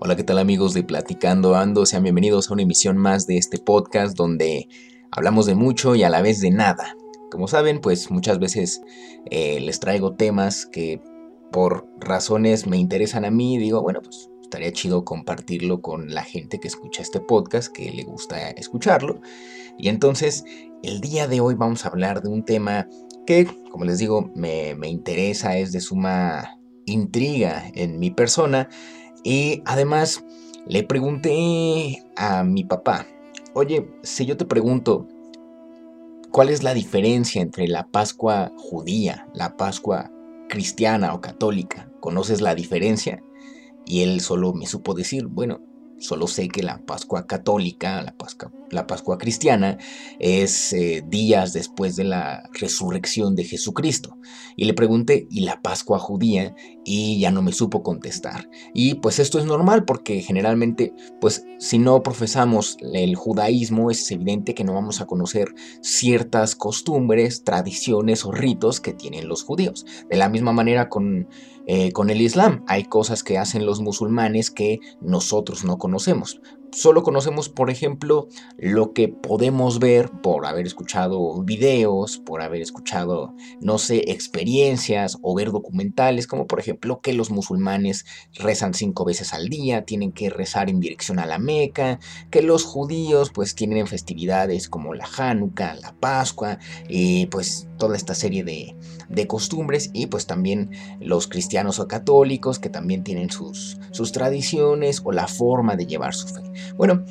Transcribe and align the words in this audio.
Hola, 0.00 0.14
¿qué 0.14 0.22
tal 0.22 0.38
amigos 0.38 0.74
de 0.74 0.84
Platicando 0.84 1.56
Ando? 1.56 1.84
Sean 1.84 2.04
bienvenidos 2.04 2.48
a 2.48 2.52
una 2.52 2.62
emisión 2.62 2.96
más 2.96 3.26
de 3.26 3.36
este 3.36 3.58
podcast 3.58 4.16
donde 4.16 4.68
hablamos 5.10 5.44
de 5.46 5.56
mucho 5.56 5.96
y 5.96 6.04
a 6.04 6.08
la 6.08 6.22
vez 6.22 6.40
de 6.40 6.52
nada. 6.52 6.96
Como 7.32 7.48
saben, 7.48 7.80
pues 7.80 8.08
muchas 8.08 8.38
veces 8.38 8.80
eh, 9.28 9.58
les 9.58 9.80
traigo 9.80 10.14
temas 10.14 10.66
que 10.66 11.02
por 11.50 11.88
razones 11.98 12.68
me 12.68 12.76
interesan 12.76 13.24
a 13.24 13.32
mí 13.32 13.58
digo, 13.58 13.82
bueno, 13.82 14.00
pues 14.00 14.30
estaría 14.40 14.72
chido 14.72 15.04
compartirlo 15.04 15.82
con 15.82 16.14
la 16.14 16.22
gente 16.22 16.60
que 16.60 16.68
escucha 16.68 17.02
este 17.02 17.18
podcast, 17.18 17.74
que 17.74 17.90
le 17.90 18.04
gusta 18.04 18.50
escucharlo. 18.50 19.20
Y 19.78 19.88
entonces, 19.88 20.44
el 20.84 21.00
día 21.00 21.26
de 21.26 21.40
hoy 21.40 21.56
vamos 21.56 21.84
a 21.84 21.88
hablar 21.88 22.22
de 22.22 22.28
un 22.28 22.44
tema 22.44 22.86
que, 23.26 23.48
como 23.72 23.84
les 23.84 23.98
digo, 23.98 24.30
me, 24.36 24.76
me 24.76 24.86
interesa, 24.86 25.58
es 25.58 25.72
de 25.72 25.80
suma 25.80 26.56
intriga 26.86 27.64
en 27.74 27.98
mi 27.98 28.12
persona 28.12 28.68
y 29.24 29.62
además 29.64 30.24
le 30.66 30.82
pregunté 30.82 32.04
a 32.16 32.44
mi 32.44 32.64
papá, 32.64 33.06
oye, 33.54 33.90
si 34.02 34.26
yo 34.26 34.36
te 34.36 34.44
pregunto, 34.44 35.06
¿cuál 36.30 36.50
es 36.50 36.62
la 36.62 36.74
diferencia 36.74 37.42
entre 37.42 37.68
la 37.68 37.86
Pascua 37.88 38.52
judía, 38.56 39.28
la 39.34 39.56
Pascua 39.56 40.10
cristiana 40.48 41.14
o 41.14 41.20
católica? 41.20 41.90
¿Conoces 42.00 42.40
la 42.40 42.54
diferencia? 42.54 43.22
Y 43.86 44.02
él 44.02 44.20
solo 44.20 44.52
me 44.52 44.66
supo 44.66 44.94
decir, 44.94 45.26
bueno, 45.26 45.60
Solo 45.98 46.28
sé 46.28 46.48
que 46.48 46.62
la 46.62 46.84
Pascua 46.84 47.26
católica, 47.26 48.02
la 48.70 48.86
Pascua, 48.86 49.18
cristiana, 49.18 49.78
es 50.20 50.72
eh, 50.72 51.02
días 51.06 51.52
después 51.52 51.96
de 51.96 52.04
la 52.04 52.48
resurrección 52.52 53.34
de 53.34 53.44
Jesucristo. 53.44 54.16
Y 54.56 54.64
le 54.64 54.74
pregunté, 54.74 55.26
¿y 55.30 55.40
la 55.40 55.60
Pascua 55.60 55.98
judía? 55.98 56.54
Y 56.84 57.18
ya 57.18 57.30
no 57.30 57.42
me 57.42 57.52
supo 57.52 57.82
contestar. 57.82 58.48
Y 58.74 58.94
pues 58.94 59.18
esto 59.18 59.38
es 59.38 59.44
normal 59.44 59.84
porque 59.84 60.20
generalmente, 60.20 60.92
pues 61.20 61.44
si 61.58 61.78
no 61.78 62.02
profesamos 62.02 62.76
el 62.92 63.16
judaísmo, 63.16 63.90
es 63.90 64.08
evidente 64.12 64.54
que 64.54 64.64
no 64.64 64.74
vamos 64.74 65.00
a 65.00 65.06
conocer 65.06 65.54
ciertas 65.82 66.54
costumbres, 66.54 67.42
tradiciones 67.42 68.24
o 68.24 68.30
ritos 68.30 68.80
que 68.80 68.92
tienen 68.92 69.28
los 69.28 69.42
judíos. 69.42 69.84
De 70.08 70.16
la 70.16 70.28
misma 70.28 70.52
manera 70.52 70.88
con 70.88 71.28
eh, 71.68 71.92
con 71.92 72.10
el 72.10 72.20
Islam. 72.20 72.64
Hay 72.66 72.84
cosas 72.84 73.22
que 73.22 73.38
hacen 73.38 73.64
los 73.64 73.80
musulmanes 73.80 74.50
que 74.50 74.80
nosotros 75.00 75.64
no 75.64 75.78
conocemos 75.78 76.40
solo 76.72 77.02
conocemos, 77.02 77.48
por 77.48 77.70
ejemplo, 77.70 78.28
lo 78.56 78.92
que 78.92 79.08
podemos 79.08 79.78
ver 79.78 80.10
por 80.22 80.46
haber 80.46 80.66
escuchado 80.66 81.42
videos, 81.42 82.18
por 82.18 82.42
haber 82.42 82.62
escuchado, 82.62 83.34
no 83.60 83.78
sé, 83.78 84.10
experiencias 84.10 85.18
o 85.22 85.34
ver 85.34 85.50
documentales, 85.50 86.26
como 86.26 86.46
por 86.46 86.60
ejemplo 86.60 87.00
que 87.00 87.12
los 87.12 87.30
musulmanes 87.30 88.04
rezan 88.34 88.74
cinco 88.74 89.04
veces 89.04 89.32
al 89.32 89.48
día, 89.48 89.84
tienen 89.84 90.12
que 90.12 90.30
rezar 90.30 90.70
en 90.70 90.80
dirección 90.80 91.18
a 91.18 91.26
la 91.26 91.38
Meca, 91.38 91.98
que 92.30 92.42
los 92.42 92.64
judíos 92.64 93.30
pues 93.32 93.54
tienen 93.54 93.86
festividades 93.86 94.68
como 94.68 94.94
la 94.94 95.08
Hanukkah, 95.16 95.74
la 95.76 95.94
Pascua, 95.94 96.58
y 96.88 97.26
pues 97.26 97.68
toda 97.78 97.96
esta 97.96 98.14
serie 98.14 98.44
de, 98.44 98.74
de 99.08 99.26
costumbres, 99.26 99.90
y 99.92 100.06
pues 100.06 100.26
también 100.26 100.70
los 101.00 101.26
cristianos 101.26 101.78
o 101.78 101.88
católicos 101.88 102.58
que 102.58 102.68
también 102.68 103.04
tienen 103.04 103.30
sus, 103.30 103.78
sus 103.90 104.12
tradiciones 104.12 105.00
o 105.04 105.12
la 105.12 105.26
forma 105.26 105.76
de 105.76 105.86
llevar 105.86 106.14
su 106.14 106.28
fe. 106.28 106.42
Bueno, 106.76 107.04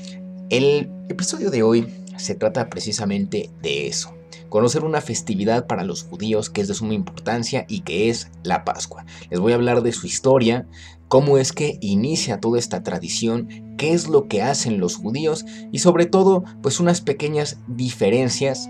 el 0.50 0.90
episodio 1.10 1.52
de 1.52 1.64
hoy 1.64 1.88
se 2.18 2.36
trata 2.36 2.70
precisamente 2.70 3.50
de 3.62 3.88
eso. 3.88 4.14
Conocer 4.50 4.86
una 4.86 5.02
festividad 5.02 5.68
para 5.68 5.84
los 5.84 6.04
judíos 6.04 6.50
que 6.50 6.62
es 6.62 6.68
de 6.68 6.74
suma 6.74 6.94
importancia 6.94 7.66
y 7.68 7.82
que 7.82 8.10
es 8.10 8.32
la 8.44 8.64
Pascua. 8.64 9.06
Les 9.30 9.40
voy 9.40 9.52
a 9.52 9.56
hablar 9.56 9.82
de 9.82 9.92
su 9.92 10.08
historia, 10.08 10.66
cómo 11.10 11.38
es 11.38 11.52
que 11.52 11.78
inicia 11.82 12.40
toda 12.40 12.60
esta 12.60 12.82
tradición, 12.84 13.76
qué 13.78 13.92
es 13.92 14.08
lo 14.08 14.28
que 14.28 14.42
hacen 14.42 14.80
los 14.80 14.96
judíos 14.96 15.46
y 15.72 15.80
sobre 15.80 16.06
todo 16.06 16.44
pues 16.62 16.80
unas 16.80 17.02
pequeñas 17.02 17.58
diferencias 17.68 18.70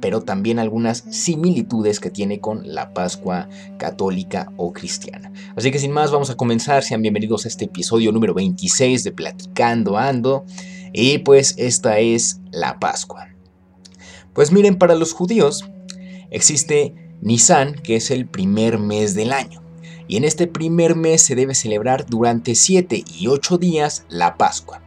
pero 0.00 0.22
también 0.22 0.58
algunas 0.58 1.04
similitudes 1.10 2.00
que 2.00 2.10
tiene 2.10 2.40
con 2.40 2.74
la 2.74 2.94
Pascua 2.94 3.48
católica 3.78 4.52
o 4.56 4.72
cristiana. 4.72 5.32
Así 5.56 5.70
que 5.70 5.78
sin 5.78 5.92
más, 5.92 6.10
vamos 6.10 6.30
a 6.30 6.36
comenzar. 6.36 6.82
Sean 6.82 7.02
bienvenidos 7.02 7.44
a 7.44 7.48
este 7.48 7.64
episodio 7.66 8.12
número 8.12 8.34
26 8.34 9.04
de 9.04 9.12
Platicando 9.12 9.96
Ando. 9.96 10.44
Y 10.92 11.18
pues 11.18 11.54
esta 11.58 11.98
es 11.98 12.40
la 12.50 12.78
Pascua. 12.78 13.28
Pues 14.32 14.52
miren, 14.52 14.76
para 14.76 14.94
los 14.94 15.12
judíos 15.12 15.68
existe 16.30 16.94
Nisan, 17.20 17.74
que 17.74 17.96
es 17.96 18.10
el 18.10 18.26
primer 18.26 18.78
mes 18.78 19.14
del 19.14 19.32
año. 19.32 19.62
Y 20.06 20.16
en 20.16 20.24
este 20.24 20.46
primer 20.46 20.96
mes 20.96 21.22
se 21.22 21.34
debe 21.34 21.54
celebrar 21.54 22.06
durante 22.06 22.54
7 22.54 23.04
y 23.18 23.26
8 23.26 23.58
días 23.58 24.04
la 24.08 24.36
Pascua. 24.36 24.80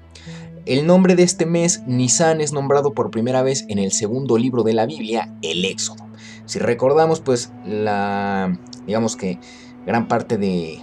El 0.66 0.86
nombre 0.86 1.16
de 1.16 1.24
este 1.24 1.48
mes, 1.48 1.82
Nisan, 1.88 2.40
es 2.40 2.54
nombrado 2.54 2.94
por 2.94 3.10
primera 3.10 3.42
vez 3.42 3.66
en 3.68 3.80
el 3.80 3.92
segundo 3.92 4.38
libro 4.38 4.62
de 4.62 4.74
la 4.74 4.86
Biblia, 4.86 5.34
el 5.42 5.66
Éxodo. 5.66 6.06
Si 6.46 6.60
recordamos, 6.60 7.20
pues, 7.20 7.52
la, 7.66 8.60
digamos 8.86 9.16
que 9.16 9.40
gran 9.88 10.08
parte 10.08 10.38
de, 10.38 10.80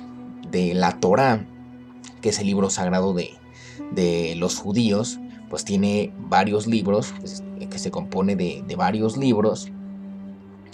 la 0.75 0.99
Torá, 0.99 1.47
que 2.21 2.31
es 2.31 2.41
el 2.41 2.47
libro 2.47 2.71
sagrado 2.71 3.15
de, 3.15 3.31
de 3.93 4.35
los 4.37 4.57
judíos, 4.57 5.21
pues 5.49 5.65
tiene 5.65 6.13
varios 6.19 6.67
libros, 6.67 7.15
que 7.71 7.79
se 7.79 7.93
compone 7.93 8.35
de, 8.35 8.65
de, 8.67 8.75
varios 8.75 9.17
libros, 9.17 9.71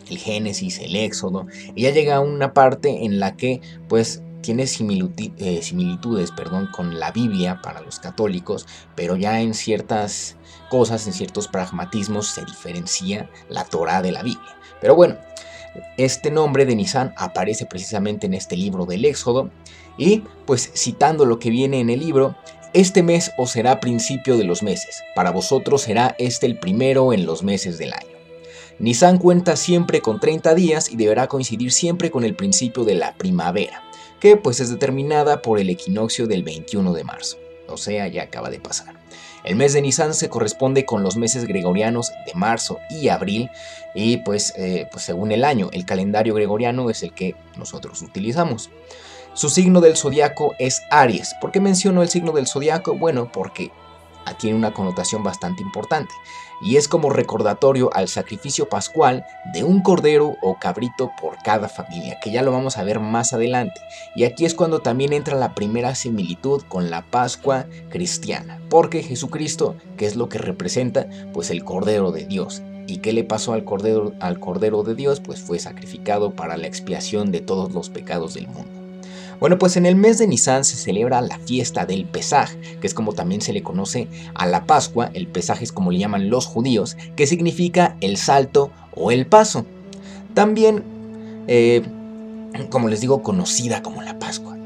el 0.09 0.17
Génesis, 0.17 0.79
el 0.79 0.97
Éxodo, 0.97 1.47
y 1.75 1.83
ya 1.83 1.91
llega 1.91 2.21
una 2.21 2.55
parte 2.55 3.05
en 3.05 3.21
la 3.21 3.37
que 3.37 3.61
pues 3.89 4.23
tiene 4.45 4.65
eh, 4.65 5.63
similitudes 5.63 6.31
perdón, 6.31 6.69
con 6.71 7.01
la 7.01 7.11
Biblia 7.11 7.61
para 7.63 7.81
los 7.81 7.99
católicos, 7.99 8.67
pero 8.95 9.17
ya 9.17 9.41
en 9.41 9.55
ciertas 9.55 10.37
cosas, 10.69 11.07
en 11.07 11.15
ciertos 11.15 11.49
pragmatismos, 11.49 12.29
se 12.29 12.45
diferencia 12.45 13.31
la 13.49 13.65
Torah 13.65 14.03
de 14.03 14.13
la 14.13 14.23
Biblia. 14.23 14.57
Pero 14.83 14.95
bueno, 14.95 15.17
este 15.97 16.31
nombre 16.31 16.67
de 16.67 16.77
Nisan 16.77 17.15
aparece 17.17 17.65
precisamente 17.65 18.27
en 18.27 18.35
este 18.35 18.57
libro 18.57 18.85
del 18.85 19.07
Éxodo, 19.07 19.51
y 19.97 20.25
pues 20.45 20.71
citando 20.75 21.25
lo 21.25 21.39
que 21.39 21.51
viene 21.51 21.81
en 21.81 21.89
el 21.89 22.01
libro, 22.01 22.37
este 22.75 23.03
mes 23.03 23.31
os 23.39 23.53
será 23.53 23.81
principio 23.81 24.37
de 24.37 24.45
los 24.45 24.63
meses, 24.63 25.03
para 25.15 25.31
vosotros 25.31 25.83
será 25.83 26.15
este 26.19 26.47
el 26.47 26.59
primero 26.59 27.13
en 27.13 27.25
los 27.25 27.43
meses 27.43 27.79
del 27.79 27.95
año. 27.95 28.15
Nisan 28.79 29.19
cuenta 29.19 29.57
siempre 29.57 30.01
con 30.01 30.21
30 30.21 30.55
días 30.55 30.91
y 30.91 30.97
deberá 30.97 31.29
coincidir 31.29 31.73
siempre 31.73 32.11
con 32.11 32.25
el 32.25 32.35
principio 32.35 32.85
de 32.85 32.97
la 32.97 33.15
primavera 33.15 33.84
que 34.25 34.39
pues 34.39 34.59
es 34.61 34.71
determinada 34.71 35.43
por 35.43 35.59
el 35.59 35.69
equinoccio 35.69 36.27
del 36.27 36.45
21 36.45 36.95
de 36.95 37.05
marzo, 37.05 37.37
o 37.69 37.77
sea, 37.77 38.09
ya 38.09 38.23
acaba 38.23 38.49
de 38.49 38.59
pasar. 38.59 38.95
El 39.45 39.55
mes 39.55 39.75
de 39.75 39.83
Nisan 39.83 40.15
se 40.15 40.31
corresponde 40.31 40.87
con 40.87 41.03
los 41.03 41.19
meses 41.19 41.45
gregorianos 41.45 42.11
de 42.25 42.33
marzo 42.33 42.79
y 42.89 43.09
abril 43.09 43.51
y 43.95 44.17
pues, 44.17 44.55
eh, 44.57 44.89
pues 44.91 45.05
según 45.05 45.31
el 45.31 45.45
año, 45.45 45.69
el 45.75 45.85
calendario 45.85 46.33
gregoriano 46.33 46.89
es 46.89 47.03
el 47.03 47.13
que 47.13 47.37
nosotros 47.59 48.01
utilizamos. 48.01 48.71
Su 49.35 49.51
signo 49.51 49.83
del 49.83 49.95
zodiaco 49.95 50.55
es 50.59 50.81
Aries. 50.91 51.35
¿Por 51.39 51.53
qué 51.53 51.61
menciono 51.61 52.01
el 52.01 52.09
signo 52.09 52.33
del 52.33 52.47
zodiaco? 52.47 52.95
Bueno, 52.95 53.31
porque 53.31 53.73
tiene 54.39 54.57
una 54.57 54.73
connotación 54.73 55.23
bastante 55.23 55.61
importante 55.61 56.15
y 56.63 56.77
es 56.77 56.89
como 56.89 57.11
recordatorio 57.11 57.91
al 57.93 58.09
sacrificio 58.09 58.69
pascual 58.69 59.25
de 59.53 59.65
un 59.65 59.83
cordero 59.83 60.37
o 60.43 60.59
cabrito 60.59 61.11
por 61.21 61.37
cada 61.43 61.69
familia, 61.69 62.19
que 62.23 62.31
ya 62.31 62.43
lo 62.43 62.53
vamos 62.53 62.79
a 62.79 62.85
ver 62.85 63.01
más 63.01 63.33
adelante. 63.33 63.81
Y 64.15 64.25
aquí 64.25 64.45
es 64.45 64.55
cuando 64.55 64.81
también 64.81 65.13
entra 65.13 65.37
la 65.37 65.55
primera 65.55 65.95
similitud 65.95 66.63
con 66.69 66.91
la 66.91 67.03
Pascua 67.03 67.67
cristiana, 67.91 68.61
porque 68.71 69.03
Jesucristo, 69.03 69.77
que 69.97 70.07
es 70.07 70.17
lo 70.17 70.29
que 70.29 70.39
representa, 70.39 71.07
pues 71.33 71.51
el 71.51 71.65
cordero 71.65 72.13
de 72.13 72.27
Dios. 72.27 72.63
¿Y 72.87 72.99
qué 72.99 73.13
le 73.13 73.25
pasó 73.25 73.55
al 73.55 73.65
cordero, 73.65 74.13
al 74.21 74.39
cordero 74.39 74.83
de 74.83 74.95
Dios? 74.95 75.21
Pues 75.21 75.41
fue 75.41 75.59
sacrificado 75.59 76.33
para 76.35 76.57
la 76.57 76.67
expiación 76.67 77.33
de 77.33 77.41
todos 77.41 77.73
los 77.73 77.89
pecados 77.89 78.35
del 78.35 78.47
mundo. 78.49 78.84
Bueno, 79.45 79.59
pues 79.59 79.77
en 79.77 79.85
el 79.85 79.95
mes 79.95 80.17
de 80.17 80.27
Nisan 80.27 80.65
se 80.65 80.75
celebra 80.75 81.21
la 81.21 81.39
fiesta 81.39 81.85
del 81.85 82.07
Pesaj, 82.07 82.49
que 82.81 82.87
es 82.87 82.95
como 82.95 83.13
también 83.13 83.43
se 83.43 83.53
le 83.53 83.63
conoce 83.63 84.09
a 84.35 84.47
la 84.47 84.65
Pascua, 84.65 85.11
el 85.13 85.27
Pesaj 85.27 85.63
es 85.63 85.71
como 85.71 85.93
le 85.93 85.99
llaman 85.99 86.31
los 86.31 86.47
judíos, 86.47 86.97
que 87.15 87.27
significa 87.27 87.99
el 88.01 88.17
salto 88.17 88.71
o 88.97 89.11
el 89.11 89.27
paso. 89.27 89.67
También, 90.33 90.83
eh, 91.47 91.83
como 92.71 92.89
les 92.89 93.03
digo, 93.03 93.23
conocida 93.23 93.83
como 93.83 94.01
la 94.01 94.19
Pascua. 94.19 94.57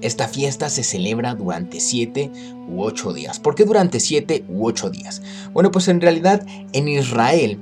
Esta 0.00 0.28
fiesta 0.28 0.70
se 0.70 0.84
celebra 0.84 1.34
durante 1.34 1.80
7 1.80 2.30
u 2.68 2.84
8 2.84 3.14
días. 3.14 3.40
¿Por 3.40 3.56
qué 3.56 3.64
durante 3.64 3.98
7 3.98 4.44
u 4.48 4.64
8 4.64 4.90
días? 4.90 5.22
Bueno, 5.52 5.72
pues 5.72 5.88
en 5.88 6.00
realidad 6.00 6.46
en 6.72 6.86
Israel, 6.86 7.58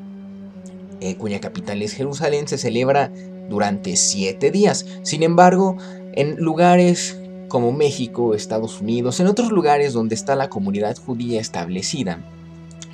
eh, 1.00 1.14
cuya 1.14 1.40
capital 1.40 1.80
es 1.80 1.94
Jerusalén, 1.94 2.46
se 2.46 2.58
celebra 2.58 3.10
durante 3.48 3.96
7 3.96 4.50
días. 4.50 4.84
Sin 5.02 5.22
embargo, 5.22 5.78
en 6.12 6.36
lugares 6.36 7.18
como 7.48 7.72
México, 7.72 8.34
Estados 8.34 8.80
Unidos, 8.80 9.20
en 9.20 9.26
otros 9.26 9.50
lugares 9.50 9.92
donde 9.92 10.14
está 10.14 10.36
la 10.36 10.48
comunidad 10.48 10.96
judía 10.96 11.40
establecida, 11.40 12.20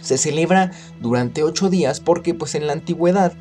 se 0.00 0.18
celebra 0.18 0.72
durante 1.00 1.42
ocho 1.42 1.70
días 1.70 2.00
porque 2.00 2.34
pues 2.34 2.54
en 2.54 2.66
la 2.66 2.72
antigüedad, 2.72 3.32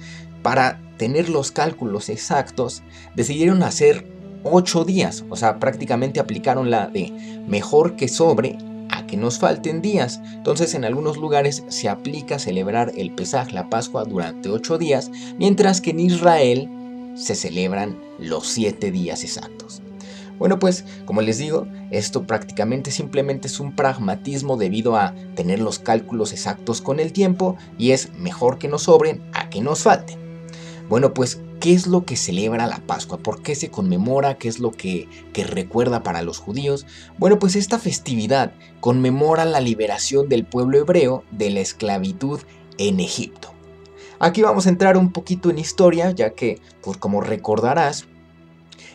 para 0.42 0.80
tener 0.98 1.30
los 1.30 1.52
cálculos 1.52 2.10
exactos, 2.10 2.84
decidieron 3.16 3.64
hacer 3.64 4.08
ocho 4.44 4.84
días. 4.84 5.26
O 5.30 5.36
sea, 5.36 5.60
prácticamente 5.60 6.20
aplicaron 6.20 6.72
la 6.72 6.88
de 6.88 7.12
mejor 7.48 7.96
que 7.96 8.08
sobre 8.08 8.58
a 8.90 9.06
que 9.06 9.18
nos 9.18 9.40
falten 9.40 9.82
días. 9.82 10.22
Entonces 10.34 10.74
en 10.74 10.86
algunos 10.86 11.18
lugares 11.18 11.64
se 11.68 11.90
aplica 11.90 12.40
celebrar 12.40 12.92
el 12.96 13.12
Pesaj, 13.12 13.52
la 13.52 13.70
Pascua, 13.70 14.04
durante 14.06 14.50
ocho 14.50 14.78
días, 14.78 15.12
mientras 15.38 15.82
que 15.82 15.92
en 15.92 16.00
Israel 16.00 16.70
se 17.18 17.36
celebran 17.36 17.98
los 18.20 18.48
siete 18.48 18.92
días 18.92 19.24
exactos. 19.24 19.82
Bueno, 20.38 20.60
pues 20.60 20.86
como 21.06 21.22
les 21.22 21.40
digo, 21.40 21.68
esto 21.90 22.28
prácticamente 22.28 22.92
simplemente 22.92 23.48
es 23.48 23.60
un 23.60 23.76
pragmatismo 23.76 24.56
debido 24.56 24.96
a 24.96 25.16
tener 25.36 25.60
los 25.60 25.80
cálculos 25.80 26.32
exactos 26.32 26.82
con 26.82 27.00
el 27.00 27.12
tiempo 27.12 27.58
y 27.78 27.92
es 27.92 28.14
mejor 28.14 28.60
que 28.60 28.68
nos 28.68 28.84
sobren 28.84 29.22
a 29.34 29.50
que 29.50 29.62
nos 29.62 29.84
falten. 29.84 30.20
Bueno, 30.90 31.14
pues, 31.14 31.42
¿qué 31.60 31.74
es 31.74 31.86
lo 31.88 32.06
que 32.06 32.16
celebra 32.16 32.66
la 32.68 32.78
Pascua? 32.78 33.18
¿Por 33.18 33.42
qué 33.42 33.56
se 33.56 33.70
conmemora? 33.70 34.38
¿Qué 34.38 34.48
es 34.48 34.60
lo 34.60 34.72
que, 34.72 35.10
que 35.34 35.44
recuerda 35.44 36.02
para 36.02 36.22
los 36.22 36.38
judíos? 36.38 36.86
Bueno, 37.18 37.40
pues 37.40 37.58
esta 37.58 37.78
festividad 37.78 38.54
conmemora 38.80 39.44
la 39.44 39.60
liberación 39.60 40.30
del 40.30 40.46
pueblo 40.46 40.78
hebreo 40.78 41.26
de 41.32 41.50
la 41.50 41.60
esclavitud 41.60 42.40
en 42.78 43.02
Egipto. 43.02 43.57
Aquí 44.20 44.42
vamos 44.42 44.66
a 44.66 44.70
entrar 44.70 44.98
un 44.98 45.12
poquito 45.12 45.50
en 45.50 45.60
historia, 45.60 46.12
ya 46.12 46.32
que, 46.32 46.60
pues 46.82 46.98
como 46.98 47.22
recordarás, 47.22 48.08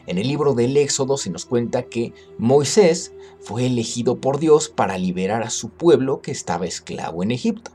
en 0.06 0.18
el 0.18 0.26
libro 0.26 0.54
del 0.54 0.76
Éxodo 0.76 1.16
se 1.16 1.30
nos 1.30 1.44
cuenta 1.44 1.84
que 1.84 2.12
Moisés 2.38 3.12
fue 3.40 3.66
elegido 3.66 4.20
por 4.20 4.40
Dios 4.40 4.68
para 4.68 4.98
liberar 4.98 5.44
a 5.44 5.50
su 5.50 5.70
pueblo 5.70 6.22
que 6.22 6.32
estaba 6.32 6.66
esclavo 6.66 7.22
en 7.22 7.30
Egipto. 7.30 7.70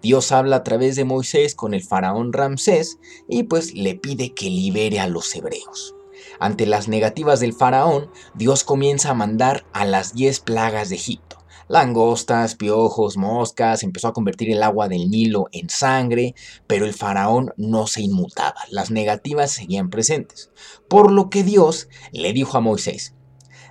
Dios 0.00 0.32
habla 0.32 0.56
a 0.56 0.64
través 0.64 0.96
de 0.96 1.04
Moisés 1.04 1.54
con 1.54 1.74
el 1.74 1.82
faraón 1.82 2.32
Ramsés 2.32 2.98
y 3.28 3.42
pues 3.42 3.74
le 3.74 3.94
pide 3.94 4.32
que 4.32 4.48
libere 4.48 5.00
a 5.00 5.08
los 5.08 5.34
hebreos. 5.34 5.94
Ante 6.40 6.64
las 6.64 6.88
negativas 6.88 7.40
del 7.40 7.52
faraón, 7.52 8.10
Dios 8.34 8.64
comienza 8.64 9.10
a 9.10 9.14
mandar 9.14 9.66
a 9.72 9.84
las 9.84 10.14
diez 10.14 10.40
plagas 10.40 10.88
de 10.88 10.96
Egipto 10.96 11.25
langostas, 11.68 12.54
piojos, 12.54 13.16
moscas, 13.16 13.82
empezó 13.82 14.08
a 14.08 14.12
convertir 14.12 14.50
el 14.50 14.62
agua 14.62 14.88
del 14.88 15.10
Nilo 15.10 15.46
en 15.52 15.68
sangre, 15.68 16.34
pero 16.66 16.86
el 16.86 16.94
faraón 16.94 17.52
no 17.56 17.86
se 17.86 18.02
inmutaba, 18.02 18.60
las 18.70 18.90
negativas 18.90 19.50
seguían 19.50 19.90
presentes. 19.90 20.50
Por 20.88 21.12
lo 21.12 21.30
que 21.30 21.42
Dios 21.42 21.88
le 22.12 22.32
dijo 22.32 22.56
a 22.56 22.60
Moisés, 22.60 23.14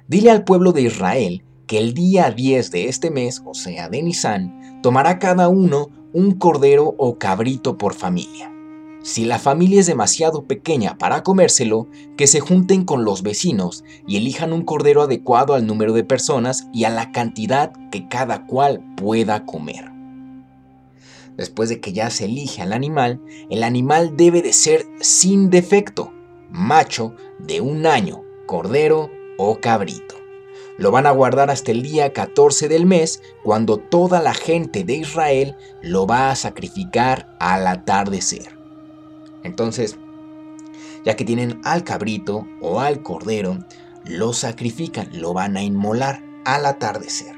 dile 0.07 0.31
al 0.31 0.43
pueblo 0.43 0.71
de 0.71 0.83
Israel 0.83 1.43
que 1.67 1.77
el 1.79 1.93
día 1.93 2.31
10 2.31 2.71
de 2.71 2.89
este 2.89 3.11
mes, 3.11 3.41
o 3.45 3.53
sea 3.53 3.89
de 3.89 4.01
Nisan, 4.01 4.81
tomará 4.81 5.19
cada 5.19 5.49
uno 5.49 5.89
un 6.13 6.33
cordero 6.37 6.95
o 6.97 7.17
cabrito 7.17 7.77
por 7.77 7.93
familia 7.93 8.54
si 9.05 9.23
la 9.23 9.37
familia 9.37 9.81
es 9.81 9.85
demasiado 9.85 10.45
pequeña 10.45 10.97
para 10.97 11.21
comérselo, 11.21 11.87
que 12.17 12.25
se 12.25 12.39
junten 12.39 12.85
con 12.85 13.05
los 13.05 13.21
vecinos 13.21 13.83
y 14.07 14.17
elijan 14.17 14.51
un 14.51 14.63
cordero 14.63 15.03
adecuado 15.03 15.53
al 15.53 15.67
número 15.67 15.93
de 15.93 16.03
personas 16.03 16.67
y 16.73 16.85
a 16.85 16.89
la 16.89 17.11
cantidad 17.11 17.71
que 17.91 18.07
cada 18.07 18.47
cual 18.47 18.83
pueda 18.97 19.45
comer. 19.45 19.91
Después 21.37 21.69
de 21.69 21.79
que 21.79 21.93
ya 21.93 22.09
se 22.09 22.25
elige 22.25 22.63
al 22.63 22.73
animal, 22.73 23.21
el 23.51 23.63
animal 23.63 24.17
debe 24.17 24.41
de 24.41 24.53
ser 24.53 24.87
sin 25.01 25.51
defecto, 25.51 26.11
macho 26.49 27.13
de 27.37 27.61
un 27.61 27.85
año, 27.85 28.23
cordero 28.47 29.11
o 29.37 29.59
cabrito. 29.59 30.15
Lo 30.79 30.89
van 30.89 31.05
a 31.05 31.11
guardar 31.11 31.51
hasta 31.51 31.71
el 31.71 31.83
día 31.83 32.11
14 32.11 32.67
del 32.69 32.87
mes, 32.87 33.21
cuando 33.43 33.77
toda 33.77 34.19
la 34.19 34.33
gente 34.33 34.83
de 34.83 34.95
Israel 34.95 35.55
lo 35.83 36.07
va 36.07 36.31
a 36.31 36.35
sacrificar 36.35 37.37
al 37.39 37.67
atardecer. 37.67 38.54
Entonces, 39.45 39.97
ya 41.05 41.15
que 41.15 41.23
tienen 41.23 41.61
al 41.63 41.83
cabrito 41.83 42.47
o 42.61 42.81
al 42.81 43.03
cordero, 43.03 43.59
lo 44.03 44.33
sacrifican, 44.33 45.09
lo 45.13 45.33
van 45.33 45.55
a 45.55 45.61
inmolar 45.61 46.23
al 46.45 46.65
atardecer. 46.65 47.35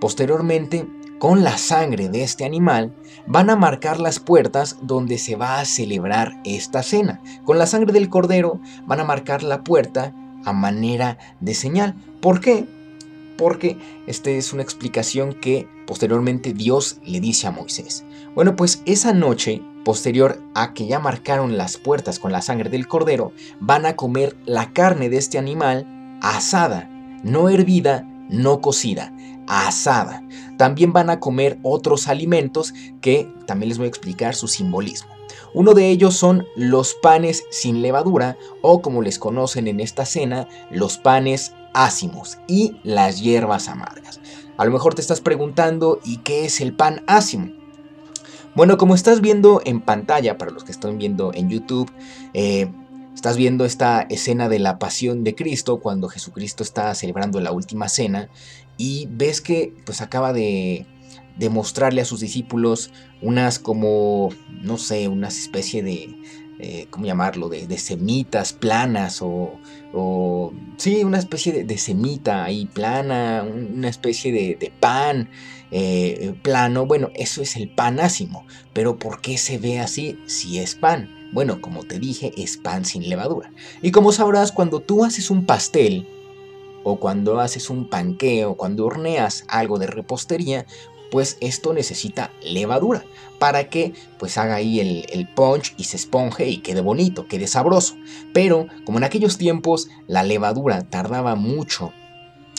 Posteriormente, 0.00 0.88
con 1.18 1.44
la 1.44 1.58
sangre 1.58 2.08
de 2.08 2.22
este 2.22 2.44
animal, 2.44 2.94
van 3.26 3.50
a 3.50 3.56
marcar 3.56 4.00
las 4.00 4.18
puertas 4.18 4.78
donde 4.82 5.18
se 5.18 5.36
va 5.36 5.58
a 5.58 5.64
celebrar 5.64 6.40
esta 6.44 6.82
cena. 6.82 7.20
Con 7.44 7.58
la 7.58 7.66
sangre 7.66 7.92
del 7.92 8.08
cordero 8.08 8.60
van 8.86 9.00
a 9.00 9.04
marcar 9.04 9.42
la 9.42 9.62
puerta 9.62 10.14
a 10.44 10.52
manera 10.52 11.18
de 11.40 11.54
señal. 11.54 11.94
¿Por 12.20 12.40
qué? 12.40 12.66
Porque 13.42 13.76
esta 14.06 14.30
es 14.30 14.52
una 14.52 14.62
explicación 14.62 15.32
que 15.34 15.66
posteriormente 15.84 16.52
Dios 16.52 17.00
le 17.04 17.18
dice 17.18 17.48
a 17.48 17.50
Moisés. 17.50 18.04
Bueno, 18.36 18.54
pues 18.54 18.82
esa 18.86 19.12
noche 19.12 19.60
Posterior 19.84 20.40
a 20.54 20.74
que 20.74 20.86
ya 20.86 21.00
marcaron 21.00 21.56
las 21.56 21.76
puertas 21.76 22.20
con 22.20 22.30
la 22.30 22.40
sangre 22.40 22.70
del 22.70 22.86
cordero, 22.86 23.32
van 23.58 23.84
a 23.84 23.96
comer 23.96 24.36
la 24.46 24.72
carne 24.72 25.08
de 25.08 25.16
este 25.16 25.38
animal 25.38 26.18
asada, 26.22 26.88
no 27.24 27.48
hervida, 27.48 28.06
no 28.28 28.60
cocida, 28.60 29.12
asada. 29.48 30.22
También 30.56 30.92
van 30.92 31.10
a 31.10 31.18
comer 31.18 31.58
otros 31.64 32.06
alimentos 32.06 32.72
que 33.00 33.28
también 33.46 33.70
les 33.70 33.78
voy 33.78 33.86
a 33.86 33.88
explicar 33.88 34.36
su 34.36 34.46
simbolismo. 34.46 35.10
Uno 35.52 35.74
de 35.74 35.88
ellos 35.88 36.16
son 36.16 36.46
los 36.54 36.94
panes 36.94 37.44
sin 37.50 37.82
levadura 37.82 38.36
o 38.60 38.82
como 38.82 39.02
les 39.02 39.18
conocen 39.18 39.66
en 39.66 39.80
esta 39.80 40.06
cena, 40.06 40.48
los 40.70 40.96
panes 40.96 41.54
ácimos 41.74 42.38
y 42.48 42.76
las 42.82 43.20
hierbas 43.20 43.68
amargas. 43.68 44.20
A 44.56 44.64
lo 44.64 44.72
mejor 44.72 44.94
te 44.94 45.00
estás 45.00 45.20
preguntando, 45.20 46.00
¿y 46.04 46.18
qué 46.18 46.44
es 46.44 46.60
el 46.60 46.74
pan 46.74 47.02
ácimo? 47.06 47.52
Bueno, 48.54 48.76
como 48.76 48.94
estás 48.94 49.20
viendo 49.20 49.62
en 49.64 49.80
pantalla, 49.80 50.36
para 50.36 50.50
los 50.50 50.64
que 50.64 50.72
están 50.72 50.98
viendo 50.98 51.32
en 51.32 51.48
YouTube, 51.48 51.90
eh, 52.34 52.70
estás 53.14 53.36
viendo 53.36 53.64
esta 53.64 54.02
escena 54.02 54.48
de 54.48 54.58
la 54.58 54.78
pasión 54.78 55.24
de 55.24 55.34
Cristo 55.34 55.80
cuando 55.80 56.08
Jesucristo 56.08 56.62
está 56.62 56.94
celebrando 56.94 57.40
la 57.40 57.52
última 57.52 57.88
cena 57.88 58.28
y 58.76 59.08
ves 59.10 59.40
que 59.40 59.74
pues 59.86 60.02
acaba 60.02 60.32
de, 60.32 60.86
demostrarle 61.36 62.00
a 62.00 62.04
sus 62.04 62.20
discípulos 62.20 62.90
unas 63.20 63.58
como, 63.58 64.30
no 64.50 64.78
sé, 64.78 65.08
unas 65.08 65.38
especie 65.38 65.82
de, 65.82 66.14
eh, 66.58 66.86
¿cómo 66.90 67.06
llamarlo?, 67.06 67.48
de, 67.48 67.78
semitas 67.78 68.52
planas 68.52 69.22
o, 69.22 69.58
o, 69.92 70.52
sí, 70.76 71.04
una 71.04 71.18
especie 71.18 71.64
de, 71.64 71.78
semita 71.78 72.44
ahí 72.44 72.66
plana, 72.66 73.44
una 73.44 73.88
especie 73.88 74.32
de, 74.32 74.72
pan 74.80 75.28
eh, 75.70 76.34
plano, 76.42 76.86
bueno, 76.86 77.10
eso 77.14 77.42
es 77.42 77.56
el 77.56 77.70
panásimo, 77.70 78.46
pero 78.72 78.98
¿por 78.98 79.20
qué 79.20 79.38
se 79.38 79.58
ve 79.58 79.80
así 79.80 80.18
si 80.26 80.58
es 80.58 80.74
pan? 80.74 81.08
Bueno, 81.32 81.60
como 81.60 81.84
te 81.84 81.98
dije, 81.98 82.32
es 82.36 82.58
pan 82.58 82.84
sin 82.84 83.08
levadura. 83.08 83.50
Y 83.80 83.90
como 83.90 84.12
sabrás, 84.12 84.52
cuando 84.52 84.80
tú 84.80 85.04
haces 85.04 85.30
un 85.30 85.46
pastel, 85.46 86.06
o 86.84 86.96
cuando 86.98 87.40
haces 87.40 87.70
un 87.70 87.88
panqueo, 87.88 88.56
cuando 88.56 88.86
horneas 88.86 89.44
algo 89.48 89.78
de 89.78 89.86
repostería, 89.86 90.66
pues 91.12 91.36
esto 91.42 91.74
necesita 91.74 92.32
levadura 92.42 93.04
para 93.38 93.68
que 93.68 93.92
pues 94.18 94.38
haga 94.38 94.54
ahí 94.54 94.80
el, 94.80 95.04
el, 95.12 95.28
punch 95.28 95.74
y 95.76 95.84
se 95.84 95.98
esponje 95.98 96.48
y 96.48 96.56
quede 96.56 96.80
bonito, 96.80 97.28
quede 97.28 97.46
sabroso. 97.46 97.96
Pero 98.32 98.66
como 98.86 98.96
en 98.96 99.04
aquellos 99.04 99.36
tiempos 99.36 99.88
la 100.06 100.22
levadura 100.22 100.88
tardaba 100.88 101.34
mucho 101.34 101.92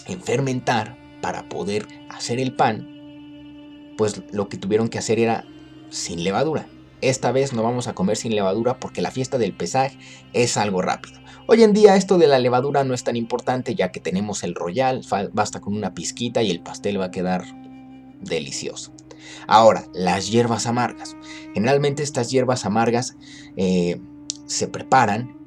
en 0.06 0.22
fermentar 0.22 1.00
para 1.20 1.50
poder 1.50 1.88
hacer 2.10 2.40
el 2.40 2.54
pan, 2.54 2.88
pues 3.98 4.22
lo 4.32 4.50
que 4.50 4.58
tuvieron 4.58 4.88
que 4.88 5.00
hacer 5.00 5.18
era 5.18 5.46
sin 5.90 6.24
levadura. 6.24 6.68
Esta 7.02 7.32
vez 7.32 7.54
no 7.54 7.64
vamos 7.64 7.88
a 7.88 7.96
comer 7.96 8.18
sin 8.18 8.36
levadura 8.36 8.80
porque 8.80 9.02
la 9.02 9.10
fiesta 9.10 9.40
del 9.40 9.54
pesaje 9.54 9.98
es 10.34 10.58
algo 10.58 10.84
rápido. 10.84 11.20
Hoy 11.48 11.64
en 11.64 11.74
día 11.74 11.96
esto 11.96 12.20
de 12.20 12.28
la 12.28 12.38
levadura 12.38 12.84
no 12.84 12.94
es 12.94 13.04
tan 13.04 13.16
importante 13.16 13.74
ya 13.74 13.92
que 13.92 14.00
tenemos 14.00 14.44
el 14.44 14.54
royal, 14.54 15.02
basta 15.34 15.60
con 15.60 15.76
una 15.76 15.96
pizquita 15.96 16.44
y 16.44 16.52
el 16.52 16.62
pastel 16.62 17.02
va 17.02 17.06
a 17.06 17.12
quedar 17.12 17.44
delicioso. 18.24 18.94
Ahora, 19.48 19.88
las 19.94 20.30
hierbas 20.30 20.68
amargas. 20.68 21.16
Generalmente 21.54 22.04
estas 22.04 22.30
hierbas 22.30 22.66
amargas 22.66 23.16
eh, 23.58 24.02
se 24.46 24.68
preparan 24.68 25.38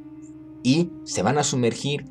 y 0.62 0.90
se 1.04 1.22
van 1.22 1.38
a 1.38 1.44
sumergir 1.44 2.04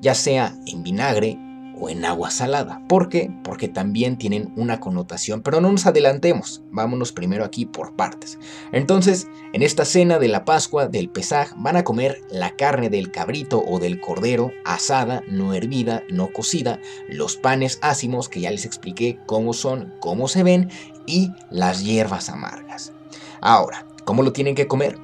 ya 0.00 0.14
sea 0.14 0.54
en 0.66 0.82
vinagre 0.82 1.38
o 1.80 1.88
en 1.88 2.04
agua 2.04 2.30
salada. 2.30 2.82
¿Por 2.88 3.08
qué? 3.08 3.30
Porque 3.42 3.68
también 3.68 4.18
tienen 4.18 4.52
una 4.56 4.80
connotación, 4.80 5.42
pero 5.42 5.60
no 5.60 5.70
nos 5.70 5.86
adelantemos, 5.86 6.62
vámonos 6.70 7.12
primero 7.12 7.44
aquí 7.44 7.66
por 7.66 7.94
partes. 7.96 8.38
Entonces, 8.72 9.28
en 9.52 9.62
esta 9.62 9.84
cena 9.84 10.18
de 10.18 10.28
la 10.28 10.44
Pascua 10.44 10.86
del 10.86 11.08
Pesaj 11.08 11.52
van 11.56 11.76
a 11.76 11.84
comer 11.84 12.20
la 12.30 12.56
carne 12.56 12.90
del 12.90 13.10
cabrito 13.10 13.62
o 13.66 13.78
del 13.78 14.00
cordero 14.00 14.52
asada, 14.64 15.22
no 15.28 15.54
hervida, 15.54 16.02
no 16.10 16.32
cocida, 16.32 16.80
los 17.08 17.36
panes 17.36 17.78
ácimos 17.82 18.28
que 18.28 18.40
ya 18.40 18.50
les 18.50 18.64
expliqué 18.64 19.18
cómo 19.26 19.52
son, 19.52 19.94
cómo 20.00 20.28
se 20.28 20.42
ven 20.42 20.70
y 21.06 21.30
las 21.50 21.84
hierbas 21.84 22.28
amargas. 22.28 22.92
Ahora, 23.40 23.86
¿cómo 24.04 24.22
lo 24.22 24.32
tienen 24.32 24.54
que 24.54 24.66
comer? 24.66 24.98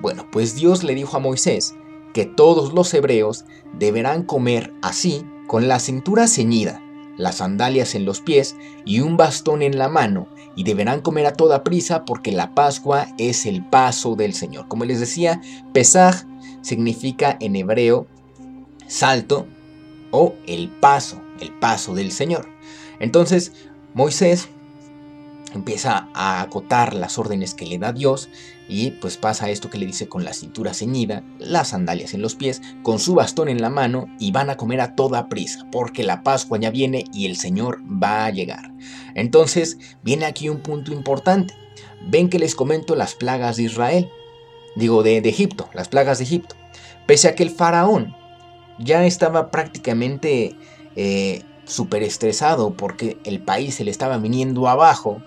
Bueno, 0.00 0.26
pues 0.30 0.54
Dios 0.54 0.82
le 0.82 0.94
dijo 0.94 1.16
a 1.16 1.20
Moisés 1.20 1.74
que 2.12 2.26
todos 2.26 2.72
los 2.72 2.92
hebreos 2.94 3.44
deberán 3.78 4.24
comer 4.24 4.72
así 4.82 5.24
con 5.50 5.66
la 5.66 5.80
cintura 5.80 6.28
ceñida, 6.28 6.80
las 7.16 7.38
sandalias 7.38 7.96
en 7.96 8.04
los 8.04 8.20
pies 8.20 8.54
y 8.84 9.00
un 9.00 9.16
bastón 9.16 9.62
en 9.62 9.78
la 9.78 9.88
mano, 9.88 10.28
y 10.54 10.62
deberán 10.62 11.00
comer 11.00 11.26
a 11.26 11.32
toda 11.32 11.64
prisa 11.64 12.04
porque 12.04 12.30
la 12.30 12.54
Pascua 12.54 13.08
es 13.18 13.46
el 13.46 13.64
paso 13.68 14.14
del 14.14 14.32
Señor. 14.32 14.68
Como 14.68 14.84
les 14.84 15.00
decía, 15.00 15.40
Pesaj 15.72 16.22
significa 16.62 17.36
en 17.40 17.56
hebreo 17.56 18.06
salto 18.86 19.48
o 20.12 20.34
el 20.46 20.68
paso, 20.68 21.20
el 21.40 21.50
paso 21.50 21.96
del 21.96 22.12
Señor. 22.12 22.48
Entonces 23.00 23.50
Moisés 23.92 24.48
empieza 25.52 26.10
a 26.14 26.42
acotar 26.42 26.94
las 26.94 27.18
órdenes 27.18 27.54
que 27.54 27.66
le 27.66 27.78
da 27.78 27.92
Dios 27.92 28.28
y 28.70 28.92
pues 28.92 29.16
pasa 29.16 29.50
esto 29.50 29.68
que 29.68 29.78
le 29.78 29.86
dice 29.86 30.08
con 30.08 30.24
la 30.24 30.32
cintura 30.32 30.72
ceñida, 30.72 31.24
las 31.40 31.70
sandalias 31.70 32.14
en 32.14 32.22
los 32.22 32.36
pies, 32.36 32.62
con 32.84 33.00
su 33.00 33.14
bastón 33.14 33.48
en 33.48 33.60
la 33.60 33.68
mano 33.68 34.06
y 34.20 34.30
van 34.30 34.48
a 34.48 34.56
comer 34.56 34.80
a 34.80 34.94
toda 34.94 35.28
prisa 35.28 35.66
porque 35.72 36.04
la 36.04 36.22
Pascua 36.22 36.56
ya 36.56 36.70
viene 36.70 37.04
y 37.12 37.26
el 37.26 37.36
Señor 37.36 37.82
va 37.82 38.26
a 38.26 38.30
llegar. 38.30 38.72
Entonces 39.16 39.76
viene 40.04 40.24
aquí 40.24 40.48
un 40.48 40.60
punto 40.60 40.92
importante. 40.92 41.52
Ven 42.08 42.30
que 42.30 42.38
les 42.38 42.54
comento 42.54 42.94
las 42.94 43.16
plagas 43.16 43.56
de 43.56 43.64
Israel, 43.64 44.08
digo 44.76 45.02
de, 45.02 45.18
Egipto, 45.18 45.68
las 45.74 45.88
plagas 45.88 46.18
de 46.18 46.24
Egipto. 46.24 46.54
Pese 47.08 47.26
a 47.26 47.34
que 47.34 47.42
el 47.42 47.50
faraón 47.50 48.14
ya 48.78 49.04
estaba 49.04 49.50
prácticamente 49.50 50.54
eh, 50.94 51.42
súper 51.64 52.04
estresado 52.04 52.74
porque 52.74 53.18
el 53.24 53.40
país 53.40 53.74
se 53.74 53.84
le 53.84 53.90
estaba 53.90 54.16
viniendo 54.18 54.68
abajo, 54.68 55.20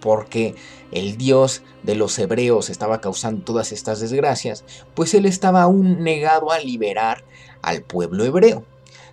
porque 0.00 0.54
el 0.92 1.16
Dios 1.16 1.62
de 1.82 1.94
los 1.94 2.18
hebreos 2.18 2.70
estaba 2.70 3.00
causando 3.00 3.44
todas 3.44 3.72
estas 3.72 4.00
desgracias, 4.00 4.64
pues 4.94 5.14
él 5.14 5.26
estaba 5.26 5.62
aún 5.62 6.02
negado 6.02 6.50
a 6.50 6.58
liberar 6.58 7.24
al 7.62 7.82
pueblo 7.82 8.24
hebreo. 8.24 8.64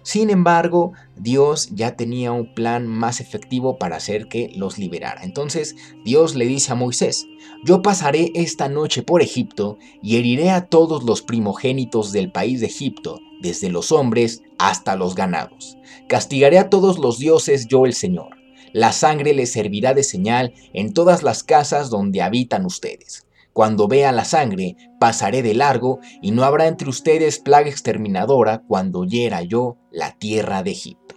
Sin 0.06 0.30
embargo, 0.30 0.94
Dios 1.16 1.70
ya 1.74 1.96
tenía 1.96 2.32
un 2.32 2.54
plan 2.54 2.86
más 2.86 3.20
efectivo 3.20 3.80
para 3.80 3.96
hacer 3.96 4.28
que 4.28 4.52
los 4.56 4.78
liberara. 4.78 5.24
Entonces 5.24 5.76
Dios 6.04 6.36
le 6.36 6.46
dice 6.46 6.72
a 6.72 6.76
Moisés, 6.76 7.26
yo 7.64 7.82
pasaré 7.82 8.32
esta 8.36 8.70
noche 8.70 9.02
por 9.02 9.24
Egipto 9.24 9.80
y 10.04 10.18
heriré 10.18 10.52
a 10.52 10.68
todos 10.68 11.04
los 11.04 11.24
primogénitos 11.24 12.12
del 12.12 12.32
país 12.32 12.60
de 12.60 12.68
Egipto, 12.68 13.20
desde 13.42 13.70
los 13.70 13.92
hombres 13.92 14.44
hasta 14.60 14.96
los 14.96 15.16
ganados. 15.16 15.76
Castigaré 16.08 16.60
a 16.60 16.70
todos 16.70 17.00
los 17.00 17.18
dioses 17.18 17.68
yo 17.68 17.88
el 17.88 17.96
Señor. 17.96 18.35
La 18.76 18.92
sangre 18.92 19.34
les 19.34 19.54
servirá 19.54 19.94
de 19.94 20.04
señal 20.04 20.54
en 20.74 20.94
todas 20.94 21.24
las 21.24 21.46
casas 21.46 21.90
donde 21.90 22.22
habitan 22.22 22.66
ustedes. 22.66 23.26
Cuando 23.54 23.88
vea 23.88 24.12
la 24.12 24.26
sangre, 24.26 24.76
pasaré 25.00 25.42
de 25.42 25.54
largo, 25.54 26.02
y 26.22 26.32
no 26.32 26.44
habrá 26.44 26.68
entre 26.68 26.90
ustedes 26.90 27.40
plaga 27.40 27.70
exterminadora 27.70 28.64
cuando 28.68 29.06
hiera 29.06 29.44
yo 29.44 29.78
la 29.92 30.18
tierra 30.18 30.62
de 30.62 30.72
Egipto. 30.72 31.16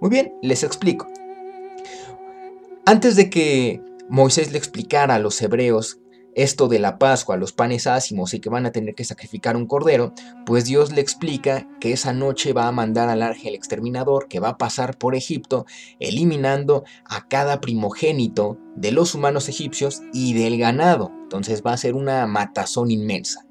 Muy 0.00 0.10
bien, 0.10 0.32
les 0.42 0.64
explico. 0.64 1.06
Antes 2.86 3.14
de 3.14 3.30
que 3.30 3.80
Moisés 4.08 4.50
le 4.50 4.58
explicara 4.58 5.14
a 5.14 5.20
los 5.20 5.40
hebreos 5.40 6.00
esto 6.36 6.68
de 6.68 6.78
la 6.78 6.98
Pascua, 6.98 7.38
los 7.38 7.52
panes 7.52 7.86
ácimos 7.86 8.34
y 8.34 8.40
que 8.40 8.50
van 8.50 8.66
a 8.66 8.70
tener 8.70 8.94
que 8.94 9.04
sacrificar 9.04 9.56
un 9.56 9.66
cordero, 9.66 10.12
pues 10.44 10.66
Dios 10.66 10.92
le 10.92 11.00
explica 11.00 11.66
que 11.80 11.92
esa 11.92 12.12
noche 12.12 12.52
va 12.52 12.68
a 12.68 12.72
mandar 12.72 13.08
al 13.08 13.22
ángel 13.22 13.54
exterminador 13.54 14.28
que 14.28 14.38
va 14.38 14.50
a 14.50 14.58
pasar 14.58 14.98
por 14.98 15.14
Egipto, 15.14 15.64
eliminando 15.98 16.84
a 17.06 17.26
cada 17.26 17.62
primogénito 17.62 18.58
de 18.76 18.92
los 18.92 19.14
humanos 19.14 19.48
egipcios 19.48 20.02
y 20.12 20.34
del 20.34 20.58
ganado. 20.58 21.10
Entonces 21.22 21.62
va 21.66 21.72
a 21.72 21.78
ser 21.78 21.94
una 21.94 22.26
matazón 22.26 22.90
inmensa. 22.90 23.46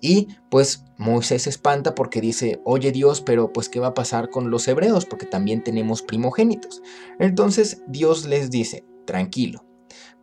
Y 0.00 0.26
pues 0.50 0.84
Moisés 0.96 1.42
se 1.42 1.50
espanta 1.50 1.94
porque 1.94 2.20
dice, 2.20 2.60
oye 2.64 2.90
Dios, 2.90 3.20
pero 3.20 3.52
pues 3.52 3.68
¿qué 3.68 3.78
va 3.78 3.88
a 3.88 3.94
pasar 3.94 4.28
con 4.28 4.50
los 4.50 4.66
hebreos? 4.66 5.06
Porque 5.06 5.26
también 5.26 5.62
tenemos 5.62 6.02
primogénitos. 6.02 6.82
Entonces 7.20 7.82
Dios 7.86 8.26
les 8.26 8.50
dice, 8.50 8.84
tranquilo, 9.06 9.64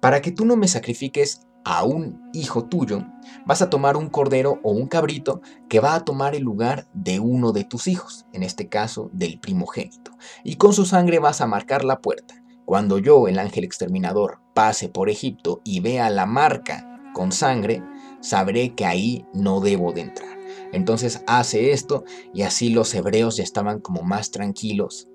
para 0.01 0.21
que 0.21 0.31
tú 0.31 0.45
no 0.45 0.57
me 0.57 0.67
sacrifiques 0.67 1.41
a 1.65 1.83
un 1.83 2.29
hijo 2.31 2.65
tuyo, 2.65 3.03
vas 3.45 3.63
a 3.63 3.71
tomar 3.71 3.97
un 3.97 4.07
cordero 4.07 4.59
o 4.63 4.71
un 4.71 4.87
cabrito 4.87 5.41
que 5.67 5.79
va 5.79 5.95
a 5.95 6.05
tomar 6.05 6.35
el 6.35 6.43
lugar 6.43 6.87
de 6.93 7.19
uno 7.19 7.51
de 7.51 7.63
tus 7.63 7.87
hijos, 7.87 8.27
en 8.33 8.43
este 8.43 8.69
caso 8.69 9.09
del 9.11 9.39
primogénito, 9.39 10.11
y 10.43 10.55
con 10.55 10.73
su 10.73 10.85
sangre 10.85 11.17
vas 11.17 11.41
a 11.41 11.47
marcar 11.47 11.83
la 11.83 12.01
puerta. 12.01 12.35
Cuando 12.65 12.99
yo, 12.99 13.27
el 13.27 13.39
ángel 13.39 13.63
exterminador, 13.63 14.39
pase 14.53 14.89
por 14.89 15.09
Egipto 15.09 15.61
y 15.63 15.79
vea 15.79 16.09
la 16.09 16.27
marca 16.27 17.01
con 17.13 17.31
sangre, 17.31 17.83
sabré 18.21 18.75
que 18.75 18.85
ahí 18.85 19.25
no 19.33 19.59
debo 19.59 19.91
de 19.91 20.01
entrar. 20.01 20.37
Entonces 20.71 21.23
hace 21.25 21.71
esto 21.71 22.03
y 22.33 22.43
así 22.43 22.69
los 22.69 22.93
hebreos 22.93 23.37
ya 23.37 23.43
estaban 23.43 23.79
como 23.79 24.03
más 24.03 24.31
tranquilos 24.31 25.07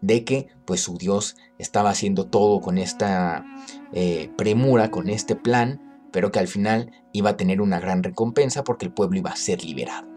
de 0.00 0.24
que 0.24 0.48
pues 0.64 0.80
su 0.80 0.96
Dios 0.98 1.36
estaba 1.58 1.90
haciendo 1.90 2.26
todo 2.26 2.60
con 2.60 2.76
esta 2.78 3.44
eh, 3.92 4.30
premura, 4.36 4.90
con 4.90 5.08
este 5.08 5.36
plan 5.36 5.91
pero 6.12 6.30
que 6.30 6.38
al 6.38 6.48
final 6.48 6.90
iba 7.12 7.30
a 7.30 7.36
tener 7.36 7.60
una 7.60 7.80
gran 7.80 8.02
recompensa 8.02 8.64
porque 8.64 8.86
el 8.86 8.92
pueblo 8.92 9.18
iba 9.18 9.30
a 9.30 9.36
ser 9.36 9.64
liberado. 9.64 10.08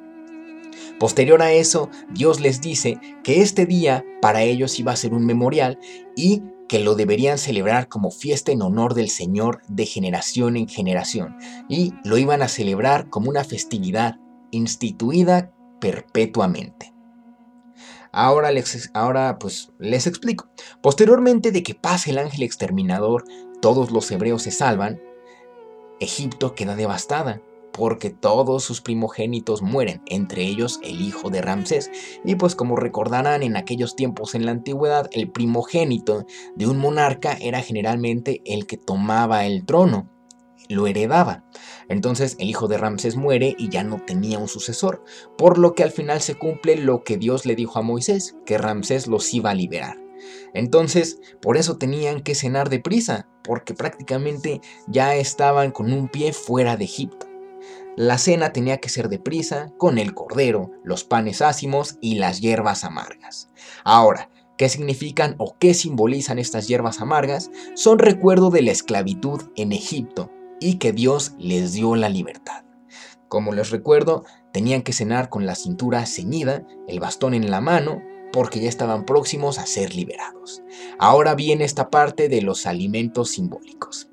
Posterior 1.00 1.42
a 1.42 1.52
eso, 1.52 1.90
Dios 2.12 2.40
les 2.40 2.62
dice 2.62 3.00
que 3.24 3.42
este 3.42 3.66
día 3.66 4.06
para 4.22 4.44
ellos 4.44 4.80
iba 4.80 4.92
a 4.92 4.98
ser 4.98 5.14
un 5.14 5.25
memorial 5.25 5.80
y 6.16 6.44
que 6.68 6.80
lo 6.80 6.96
deberían 6.96 7.38
celebrar 7.38 7.88
como 7.88 8.12
fiesta 8.12 8.52
en 8.52 8.62
honor 8.62 8.94
del 8.94 9.10
Señor 9.10 9.62
de 9.68 9.86
generación 9.86 10.58
en 10.58 10.68
generación, 10.68 11.38
y 11.70 11.94
lo 12.04 12.18
iban 12.18 12.42
a 12.42 12.48
celebrar 12.48 13.10
como 13.10 13.30
una 13.30 13.44
festividad 13.44 14.20
instituida 14.52 15.52
perpetuamente. 15.80 16.94
Ahora 18.12 18.52
les, 18.52 18.92
pues 19.40 19.74
les 19.78 20.08
explico. 20.08 20.48
Posteriormente 20.82 21.52
de 21.52 21.64
que 21.64 21.75
pase 21.75 22.12
el 22.12 22.18
ángel 22.18 22.44
exterminador, 22.44 23.25
todos 23.62 23.92
los 23.92 24.10
hebreos 24.10 24.44
se 24.44 24.52
salvan, 24.52 25.02
Egipto 26.00 26.56
queda 26.56 26.75
devastada 26.75 27.42
porque 27.75 28.10
todos 28.10 28.64
sus 28.64 28.82
primogénitos 28.82 29.62
mueren, 29.62 30.02
entre 30.06 30.44
ellos 30.44 30.80
el 30.82 31.02
hijo 31.02 31.30
de 31.30 31.42
Ramsés. 31.42 31.92
Y 32.24 32.36
pues 32.36 32.56
como 32.56 32.78
recordarán 32.78 33.44
en 33.44 33.58
aquellos 33.58 33.96
tiempos 33.96 34.34
en 34.34 34.46
la 34.46 34.52
antigüedad, 34.52 35.10
el 35.12 35.30
primogénito 35.30 36.25
de 36.56 36.68
un 36.68 36.78
monarca 36.78 37.34
era 37.34 37.62
generalmente 37.62 38.42
el 38.46 38.66
que 38.66 38.78
tomaba 38.78 39.46
el 39.46 39.66
trono, 39.66 40.10
lo 40.70 40.88
heredaba. 40.88 41.44
Entonces 41.90 42.38
el 42.40 42.50
hijo 42.50 42.68
de 42.68 42.78
Ramsés 42.78 43.18
muere 43.18 43.56
y 43.58 43.70
ya 43.70 43.84
no 43.84 44.02
tenía 44.06 44.40
un 44.40 44.48
sucesor, 44.48 45.04
por 45.38 45.58
lo 45.58 45.75
que 45.75 45.84
al 45.84 45.92
final 45.92 46.22
se 46.22 46.36
cumple 46.36 46.78
lo 46.78 47.04
que 47.04 47.18
Dios 47.18 47.46
le 47.46 47.56
dijo 47.56 47.78
a 47.78 47.84
Moisés, 47.84 48.36
que 48.46 48.58
Ramsés 48.58 49.08
los 49.08 49.34
iba 49.34 49.52
a 49.52 49.56
liberar. 49.56 49.98
Entonces, 50.54 51.20
por 51.42 51.58
eso 51.58 51.78
tenían 51.78 52.22
que 52.22 52.36
cenar 52.36 52.70
deprisa, 52.70 53.28
porque 53.46 53.74
prácticamente 53.74 54.62
ya 54.88 55.16
estaban 55.16 55.72
con 55.72 55.92
un 55.92 56.08
pie 56.08 56.34
fuera 56.34 56.78
de 56.78 56.86
Egipto. 56.86 57.28
La 57.96 58.18
cena 58.18 58.52
tenía 58.52 58.80
que 58.80 58.90
ser 58.90 59.08
deprisa, 59.08 59.72
con 59.78 59.98
el 59.98 60.14
cordero, 60.14 60.72
los 60.84 61.06
panes 61.06 61.42
ácimos 61.42 61.98
y 62.02 62.16
las 62.16 62.42
hierbas 62.42 62.84
amargas. 62.84 63.50
Ahora, 63.86 64.30
¿qué 64.58 64.68
significan 64.68 65.36
o 65.38 65.56
qué 65.58 65.74
simbolizan 65.74 66.38
estas 66.38 66.68
hierbas 66.68 67.00
amargas? 67.00 67.52
Son 67.75 67.98
recuerdo 67.98 68.50
de 68.50 68.64
la 68.64 68.72
esclavitud 68.72 69.44
en 69.56 69.72
Egipto 69.72 70.30
y 70.60 70.78
que 70.78 70.92
Dios 70.92 71.36
les 71.38 71.72
dio 71.72 71.96
la 71.96 72.10
libertad. 72.10 72.66
Como 73.30 73.54
les 73.54 73.70
recuerdo, 73.72 74.25
tenían 74.52 74.82
que 74.82 74.94
cenar 74.94 75.30
con 75.30 75.46
la 75.46 75.56
cintura 75.56 76.06
ceñida, 76.06 76.64
el 76.88 77.00
bastón 77.00 77.34
en 77.34 77.50
la 77.50 77.62
mano, 77.62 78.02
porque 78.36 78.60
ya 78.60 78.68
estaban 78.68 79.06
próximos 79.06 79.60
a 79.60 79.65
ser 79.65 79.96
liberados. 79.96 80.62
Ahora 81.00 81.36
viene 81.36 81.63
esta 81.63 81.89
parte 81.89 82.27
de 82.27 82.42
los 82.42 82.65
alimentos 82.65 83.30
simbólicos. 83.30 84.10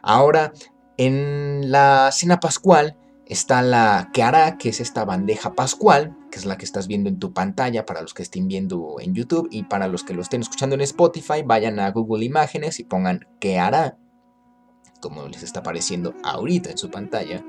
Ahora, 0.00 0.54
en 0.96 1.70
la 1.70 2.08
cena 2.10 2.40
pascual 2.40 2.96
está 3.26 3.60
la 3.60 4.10
hará, 4.22 4.56
que 4.56 4.70
es 4.70 4.80
esta 4.80 5.04
bandeja 5.04 5.52
pascual, 5.52 6.16
que 6.30 6.38
es 6.38 6.46
la 6.46 6.56
que 6.56 6.64
estás 6.64 6.86
viendo 6.86 7.10
en 7.10 7.18
tu 7.18 7.34
pantalla 7.34 7.84
para 7.84 8.00
los 8.00 8.14
que 8.14 8.22
estén 8.22 8.48
viendo 8.48 8.96
en 9.00 9.14
YouTube 9.14 9.48
y 9.50 9.64
para 9.64 9.86
los 9.86 10.02
que 10.02 10.14
lo 10.14 10.22
estén 10.22 10.40
escuchando 10.40 10.74
en 10.74 10.80
Spotify, 10.80 11.42
vayan 11.44 11.78
a 11.78 11.90
Google 11.90 12.24
Imágenes 12.24 12.80
y 12.80 12.84
pongan 12.84 13.28
hará, 13.58 13.98
como 15.02 15.28
les 15.28 15.42
está 15.42 15.60
apareciendo 15.60 16.14
ahorita 16.24 16.70
en 16.70 16.78
su 16.78 16.90
pantalla. 16.90 17.44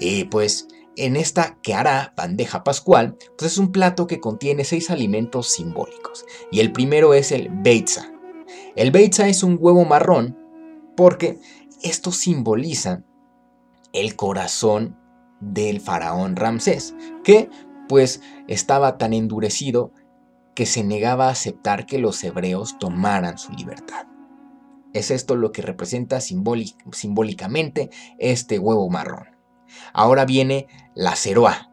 Y 0.00 0.24
pues 0.24 0.68
en 0.96 1.16
esta 1.16 1.58
que 1.62 1.74
hará 1.74 2.12
bandeja 2.16 2.64
pascual, 2.64 3.16
pues 3.36 3.52
es 3.52 3.58
un 3.58 3.72
plato 3.72 4.06
que 4.06 4.20
contiene 4.20 4.64
seis 4.64 4.90
alimentos 4.90 5.48
simbólicos. 5.48 6.24
Y 6.50 6.60
el 6.60 6.72
primero 6.72 7.14
es 7.14 7.32
el 7.32 7.48
beitza. 7.50 8.12
El 8.76 8.90
beitza 8.90 9.28
es 9.28 9.42
un 9.42 9.58
huevo 9.60 9.84
marrón 9.84 10.38
porque 10.96 11.38
esto 11.82 12.12
simboliza 12.12 13.02
el 13.92 14.16
corazón 14.16 14.98
del 15.40 15.80
faraón 15.80 16.36
Ramsés, 16.36 16.94
que 17.22 17.50
pues 17.88 18.22
estaba 18.48 18.98
tan 18.98 19.12
endurecido 19.12 19.92
que 20.54 20.66
se 20.66 20.84
negaba 20.84 21.28
a 21.28 21.32
aceptar 21.32 21.86
que 21.86 21.98
los 21.98 22.22
hebreos 22.24 22.78
tomaran 22.78 23.38
su 23.38 23.52
libertad. 23.52 24.06
Es 24.92 25.10
esto 25.10 25.34
lo 25.34 25.50
que 25.50 25.62
representa 25.62 26.20
simbólicamente 26.20 27.90
este 28.18 28.58
huevo 28.60 28.88
marrón. 28.88 29.33
Ahora 29.92 30.24
viene 30.24 30.68
la 30.94 31.16
ceroa. 31.16 31.70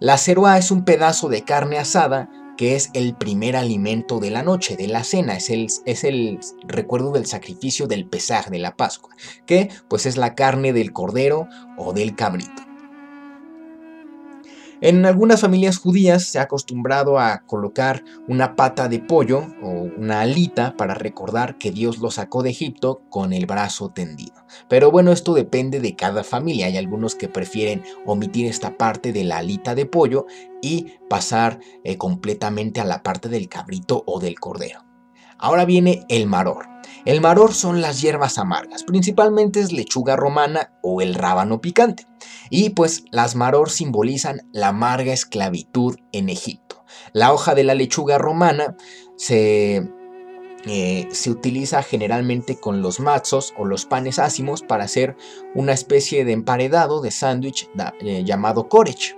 La 0.00 0.18
ceroa 0.18 0.58
es 0.58 0.70
un 0.70 0.84
pedazo 0.84 1.28
de 1.28 1.42
carne 1.42 1.78
asada 1.78 2.28
que 2.56 2.76
es 2.76 2.90
el 2.94 3.16
primer 3.16 3.56
alimento 3.56 4.20
de 4.20 4.30
la 4.30 4.42
noche, 4.42 4.76
de 4.76 4.86
la 4.86 5.04
cena, 5.04 5.36
es 5.36 5.50
el, 5.50 5.66
es 5.86 6.04
el 6.04 6.38
recuerdo 6.66 7.12
del 7.12 7.26
sacrificio 7.26 7.86
del 7.86 8.06
pesaj 8.06 8.48
de 8.48 8.58
la 8.58 8.76
Pascua, 8.76 9.14
que 9.46 9.70
pues 9.88 10.06
es 10.06 10.16
la 10.16 10.34
carne 10.34 10.72
del 10.72 10.92
cordero 10.92 11.48
o 11.76 11.92
del 11.92 12.14
cabrito. 12.14 12.73
En 14.84 15.06
algunas 15.06 15.40
familias 15.40 15.78
judías 15.78 16.24
se 16.24 16.38
ha 16.38 16.42
acostumbrado 16.42 17.18
a 17.18 17.38
colocar 17.46 18.04
una 18.28 18.54
pata 18.54 18.86
de 18.86 18.98
pollo 18.98 19.46
o 19.62 19.70
una 19.70 20.20
alita 20.20 20.76
para 20.76 20.92
recordar 20.92 21.56
que 21.56 21.70
Dios 21.70 22.00
lo 22.00 22.10
sacó 22.10 22.42
de 22.42 22.50
Egipto 22.50 23.00
con 23.08 23.32
el 23.32 23.46
brazo 23.46 23.88
tendido. 23.88 24.34
Pero 24.68 24.90
bueno, 24.90 25.10
esto 25.10 25.32
depende 25.32 25.80
de 25.80 25.96
cada 25.96 26.22
familia. 26.22 26.66
Hay 26.66 26.76
algunos 26.76 27.14
que 27.14 27.30
prefieren 27.30 27.82
omitir 28.04 28.44
esta 28.44 28.76
parte 28.76 29.14
de 29.14 29.24
la 29.24 29.38
alita 29.38 29.74
de 29.74 29.86
pollo 29.86 30.26
y 30.60 30.98
pasar 31.08 31.60
eh, 31.82 31.96
completamente 31.96 32.82
a 32.82 32.84
la 32.84 33.02
parte 33.02 33.30
del 33.30 33.48
cabrito 33.48 34.04
o 34.06 34.20
del 34.20 34.38
cordero. 34.38 34.84
Ahora 35.38 35.64
viene 35.64 36.04
el 36.10 36.26
maror. 36.26 36.73
El 37.04 37.20
maror 37.20 37.52
son 37.52 37.82
las 37.82 38.00
hierbas 38.00 38.38
amargas, 38.38 38.82
principalmente 38.82 39.60
es 39.60 39.72
lechuga 39.72 40.16
romana 40.16 40.72
o 40.82 41.02
el 41.02 41.14
rábano 41.14 41.60
picante. 41.60 42.06
Y 42.48 42.70
pues 42.70 43.04
las 43.10 43.34
maror 43.34 43.68
simbolizan 43.68 44.48
la 44.52 44.68
amarga 44.68 45.12
esclavitud 45.12 45.96
en 46.12 46.30
Egipto. 46.30 46.84
La 47.12 47.34
hoja 47.34 47.54
de 47.54 47.64
la 47.64 47.74
lechuga 47.74 48.16
romana 48.16 48.74
se, 49.16 49.86
eh, 50.64 51.08
se 51.10 51.30
utiliza 51.30 51.82
generalmente 51.82 52.58
con 52.58 52.80
los 52.80 53.00
matzos 53.00 53.52
o 53.58 53.66
los 53.66 53.84
panes 53.84 54.18
ácimos 54.18 54.62
para 54.62 54.84
hacer 54.84 55.14
una 55.54 55.72
especie 55.72 56.24
de 56.24 56.32
emparedado 56.32 57.02
de 57.02 57.10
sándwich 57.10 57.68
eh, 58.00 58.24
llamado 58.24 58.70
korech. 58.70 59.14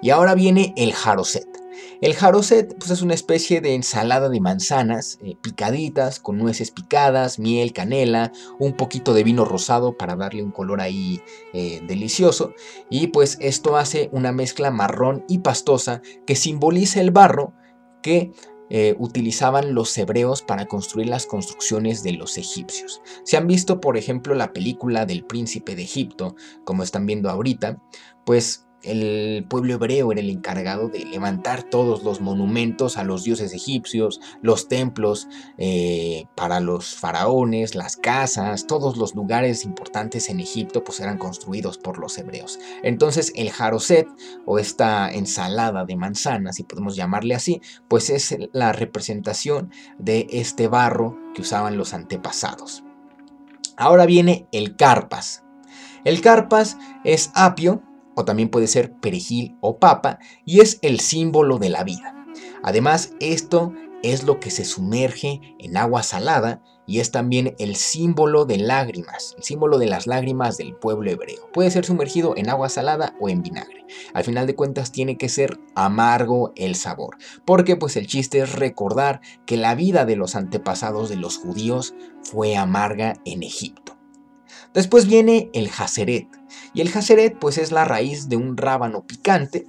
Y 0.00 0.10
ahora 0.10 0.34
viene 0.34 0.72
el 0.78 0.94
jaroset. 0.94 1.57
El 2.00 2.14
jaroset 2.14 2.76
pues, 2.78 2.92
es 2.92 3.02
una 3.02 3.14
especie 3.14 3.60
de 3.60 3.74
ensalada 3.74 4.28
de 4.28 4.40
manzanas 4.40 5.18
eh, 5.20 5.36
picaditas 5.40 6.20
con 6.20 6.38
nueces 6.38 6.70
picadas, 6.70 7.40
miel, 7.40 7.72
canela, 7.72 8.30
un 8.60 8.74
poquito 8.74 9.14
de 9.14 9.24
vino 9.24 9.44
rosado 9.44 9.96
para 9.96 10.14
darle 10.14 10.44
un 10.44 10.52
color 10.52 10.80
ahí 10.80 11.20
eh, 11.52 11.80
delicioso. 11.88 12.54
Y 12.88 13.08
pues 13.08 13.36
esto 13.40 13.76
hace 13.76 14.10
una 14.12 14.30
mezcla 14.30 14.70
marrón 14.70 15.24
y 15.28 15.40
pastosa 15.40 16.00
que 16.24 16.36
simboliza 16.36 17.00
el 17.00 17.10
barro 17.10 17.52
que 18.00 18.32
eh, 18.70 18.94
utilizaban 18.98 19.74
los 19.74 19.96
hebreos 19.96 20.42
para 20.42 20.66
construir 20.66 21.08
las 21.08 21.26
construcciones 21.26 22.02
de 22.02 22.12
los 22.12 22.38
egipcios. 22.38 23.00
Si 23.24 23.34
han 23.34 23.46
visto, 23.46 23.80
por 23.80 23.96
ejemplo, 23.96 24.34
la 24.34 24.52
película 24.52 25.06
del 25.06 25.24
príncipe 25.24 25.74
de 25.74 25.82
Egipto, 25.82 26.36
como 26.64 26.82
están 26.82 27.06
viendo 27.06 27.30
ahorita, 27.30 27.82
pues 28.24 28.67
el 28.82 29.44
pueblo 29.48 29.74
hebreo 29.74 30.12
era 30.12 30.20
el 30.20 30.30
encargado 30.30 30.88
de 30.88 31.04
levantar 31.04 31.64
todos 31.64 32.04
los 32.04 32.20
monumentos 32.20 32.96
a 32.96 33.04
los 33.04 33.24
dioses 33.24 33.52
egipcios, 33.52 34.20
los 34.40 34.68
templos 34.68 35.28
eh, 35.56 36.26
para 36.34 36.60
los 36.60 36.94
faraones, 36.94 37.74
las 37.74 37.96
casas, 37.96 38.66
todos 38.66 38.96
los 38.96 39.14
lugares 39.14 39.64
importantes 39.64 40.28
en 40.28 40.40
Egipto 40.40 40.84
pues 40.84 41.00
eran 41.00 41.18
construidos 41.18 41.78
por 41.78 41.98
los 41.98 42.16
hebreos. 42.18 42.58
Entonces 42.82 43.32
el 43.34 43.50
jaroset 43.50 44.06
o 44.46 44.58
esta 44.58 45.10
ensalada 45.10 45.84
de 45.84 45.96
manzanas, 45.96 46.56
si 46.56 46.62
podemos 46.62 46.96
llamarle 46.96 47.34
así, 47.34 47.60
pues 47.88 48.10
es 48.10 48.36
la 48.52 48.72
representación 48.72 49.70
de 49.98 50.26
este 50.30 50.68
barro 50.68 51.18
que 51.34 51.42
usaban 51.42 51.76
los 51.76 51.94
antepasados. 51.94 52.84
Ahora 53.76 54.06
viene 54.06 54.48
el 54.52 54.76
carpas. 54.76 55.44
El 56.04 56.20
carpas 56.20 56.76
es 57.04 57.30
apio, 57.34 57.82
o 58.18 58.24
también 58.24 58.48
puede 58.48 58.66
ser 58.66 58.92
perejil 58.94 59.56
o 59.60 59.78
papa, 59.78 60.18
y 60.44 60.60
es 60.60 60.78
el 60.82 60.98
símbolo 60.98 61.58
de 61.58 61.70
la 61.70 61.84
vida. 61.84 62.14
Además, 62.64 63.12
esto 63.20 63.72
es 64.02 64.24
lo 64.24 64.40
que 64.40 64.50
se 64.50 64.64
sumerge 64.64 65.40
en 65.58 65.76
agua 65.76 66.02
salada 66.02 66.62
y 66.84 67.00
es 67.00 67.12
también 67.12 67.54
el 67.58 67.76
símbolo 67.76 68.44
de 68.44 68.56
lágrimas, 68.58 69.34
el 69.36 69.44
símbolo 69.44 69.78
de 69.78 69.86
las 69.86 70.06
lágrimas 70.06 70.56
del 70.56 70.74
pueblo 70.74 71.10
hebreo. 71.10 71.48
Puede 71.52 71.70
ser 71.70 71.84
sumergido 71.84 72.34
en 72.36 72.48
agua 72.48 72.68
salada 72.68 73.14
o 73.20 73.28
en 73.28 73.42
vinagre. 73.42 73.86
Al 74.14 74.24
final 74.24 74.46
de 74.46 74.54
cuentas 74.54 74.90
tiene 74.90 75.16
que 75.16 75.28
ser 75.28 75.60
amargo 75.74 76.52
el 76.56 76.74
sabor, 76.74 77.18
porque 77.44 77.76
pues 77.76 77.96
el 77.96 78.06
chiste 78.06 78.40
es 78.40 78.52
recordar 78.54 79.20
que 79.46 79.56
la 79.56 79.74
vida 79.74 80.04
de 80.06 80.16
los 80.16 80.34
antepasados 80.34 81.08
de 81.08 81.16
los 81.16 81.36
judíos 81.36 81.94
fue 82.22 82.56
amarga 82.56 83.14
en 83.24 83.42
Egipto. 83.42 83.96
Después 84.74 85.06
viene 85.06 85.50
el 85.52 85.68
jaceret. 85.68 86.37
Y 86.74 86.80
el 86.80 86.90
jaceret 86.90 87.38
pues 87.38 87.58
es 87.58 87.72
la 87.72 87.84
raíz 87.84 88.28
de 88.28 88.36
un 88.36 88.56
rábano 88.56 89.06
picante 89.06 89.66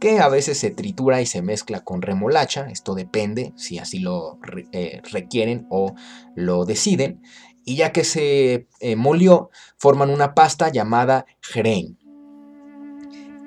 que 0.00 0.20
a 0.20 0.28
veces 0.28 0.58
se 0.58 0.70
tritura 0.70 1.22
y 1.22 1.26
se 1.26 1.42
mezcla 1.42 1.82
con 1.82 2.02
remolacha. 2.02 2.66
Esto 2.70 2.94
depende 2.94 3.52
si 3.56 3.78
así 3.78 4.00
lo 4.00 4.38
eh, 4.72 5.00
requieren 5.10 5.66
o 5.70 5.94
lo 6.34 6.64
deciden. 6.64 7.22
Y 7.64 7.76
ya 7.76 7.92
que 7.92 8.04
se 8.04 8.68
eh, 8.80 8.96
molió, 8.96 9.50
forman 9.78 10.10
una 10.10 10.34
pasta 10.34 10.68
llamada 10.68 11.24
jrein. 11.40 11.98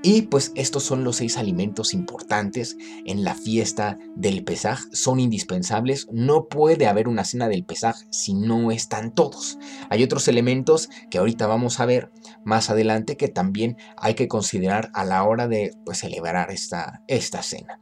Y 0.10 0.22
pues 0.22 0.54
estos 0.56 0.84
son 0.84 1.04
los 1.04 1.18
seis 1.18 1.36
alimentos 1.36 1.94
importantes 1.94 2.78
en 3.04 3.26
la 3.26 3.36
fiesta 3.36 3.98
del 4.16 4.46
Pesaj, 4.46 4.80
son 4.94 5.20
indispensables, 5.20 6.08
no 6.14 6.48
puede 6.48 6.88
haber 6.88 7.10
una 7.10 7.26
cena 7.26 7.50
del 7.50 7.66
Pesaj 7.66 7.98
si 8.10 8.34
no 8.34 8.72
están 8.72 9.14
todos. 9.14 9.60
Hay 9.90 10.04
otros 10.04 10.30
elementos 10.30 10.90
que 11.12 11.18
ahorita 11.18 11.46
vamos 11.46 11.82
a 11.82 11.86
ver 11.86 12.10
más 12.46 12.70
adelante 12.70 13.18
que 13.18 13.28
también 13.28 13.76
hay 13.98 14.14
que 14.14 14.30
considerar 14.30 14.92
a 14.94 15.04
la 15.04 15.26
hora 15.26 15.50
de 15.50 15.74
pues, 15.84 15.98
celebrar 15.98 16.52
esta, 16.52 17.04
esta 17.10 17.44
cena. 17.44 17.82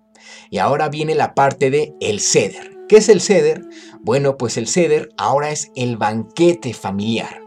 Y 0.50 0.58
ahora 0.58 0.90
viene 0.90 1.14
la 1.14 1.36
parte 1.36 1.70
de 1.70 1.94
el 2.02 2.20
ceder. 2.22 2.76
¿Qué 2.90 2.98
es 2.98 3.10
el 3.10 3.22
ceder? 3.22 3.62
Bueno, 4.02 4.36
pues 4.36 4.58
el 4.58 4.68
ceder 4.68 5.10
ahora 5.16 5.52
es 5.52 5.72
el 5.76 5.96
banquete 5.98 6.74
familiar 6.74 7.45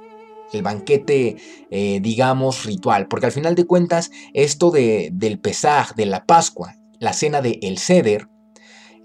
el 0.52 0.62
banquete, 0.62 1.36
eh, 1.70 2.00
digamos, 2.00 2.64
ritual. 2.64 3.08
Porque 3.08 3.26
al 3.26 3.32
final 3.32 3.54
de 3.54 3.66
cuentas, 3.66 4.10
esto 4.34 4.70
de, 4.70 5.10
del 5.12 5.38
Pesaj, 5.38 5.94
de 5.94 6.06
la 6.06 6.24
Pascua, 6.24 6.74
la 6.98 7.12
cena 7.12 7.40
de 7.40 7.58
El 7.62 7.78
Ceder, 7.78 8.28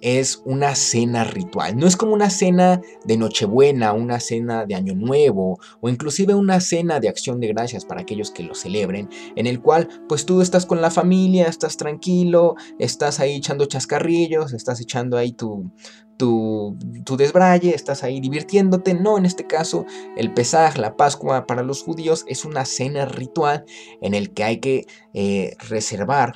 es 0.04 0.42
una 0.44 0.76
cena 0.76 1.24
ritual. 1.24 1.78
No 1.78 1.88
es 1.88 1.96
como 1.96 2.14
una 2.14 2.30
cena 2.30 2.82
de 3.06 3.16
Nochebuena, 3.16 3.94
una 3.94 4.20
cena 4.20 4.66
de 4.66 4.76
Año 4.76 4.96
Nuevo 4.96 5.60
o 5.80 5.88
inclusive 5.88 6.36
una 6.36 6.60
cena 6.60 7.00
de 7.00 7.08
acción 7.08 7.40
de 7.40 7.48
gracias 7.48 7.86
para 7.86 8.02
aquellos 8.02 8.30
que 8.30 8.44
lo 8.44 8.54
celebren, 8.54 9.08
en 9.38 9.48
el 9.48 9.62
cual 9.62 9.88
pues 10.10 10.26
tú 10.26 10.42
estás 10.42 10.66
con 10.66 10.82
la 10.82 10.92
familia, 10.92 11.46
estás 11.46 11.78
tranquilo, 11.78 12.56
estás 12.80 13.22
ahí 13.22 13.36
echando 13.36 13.66
chascarrillos, 13.66 14.52
estás 14.52 14.82
echando 14.82 15.18
ahí 15.18 15.32
tu, 15.32 15.72
tu, 16.18 16.78
tu, 17.06 17.18
desbraye, 17.18 17.74
estás 17.74 18.04
ahí 18.04 18.20
divirtiéndote. 18.20 18.94
No, 18.94 19.18
en 19.18 19.26
este 19.26 19.46
caso, 19.46 19.86
el 20.16 20.34
Pesaj, 20.34 20.78
la 20.78 20.96
Pascua 20.96 21.46
para 21.46 21.64
los 21.64 21.84
judíos, 21.84 22.26
es 22.28 22.46
una 22.46 22.66
cena 22.66 23.06
ritual 23.06 23.66
en 24.02 24.14
el 24.14 24.34
que 24.34 24.44
hay 24.44 24.58
que 24.58 24.86
eh, 25.14 25.56
reservar 25.70 26.36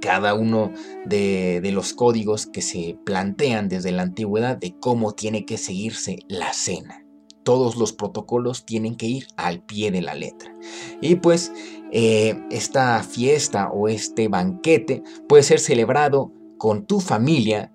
cada 0.00 0.34
uno 0.34 0.72
de, 1.06 1.60
los 1.72 1.92
códigos 1.92 2.46
que 2.46 2.62
se 2.62 2.98
plantean 3.04 3.68
desde 3.68 3.92
la 3.92 4.02
antigüedad 4.02 4.56
de 4.56 4.74
cómo 4.78 5.12
tiene 5.12 5.44
que 5.44 5.58
seguirse 5.58 6.18
la 6.28 6.52
cena. 6.52 7.04
Todos 7.42 7.76
los 7.76 7.92
protocolos 7.92 8.66
tienen 8.66 8.96
que 8.96 9.06
ir 9.06 9.26
al 9.36 9.62
pie 9.62 9.90
de 9.90 10.02
la 10.02 10.14
letra. 10.14 10.54
Y 11.00 11.16
pues 11.16 11.52
eh, 11.92 12.38
esta 12.50 13.02
fiesta 13.02 13.70
o 13.70 13.88
este 13.88 14.28
banquete 14.28 15.02
puede 15.28 15.42
ser 15.42 15.58
celebrado 15.58 16.32
con 16.58 16.84
tu 16.86 17.00
familia 17.00 17.72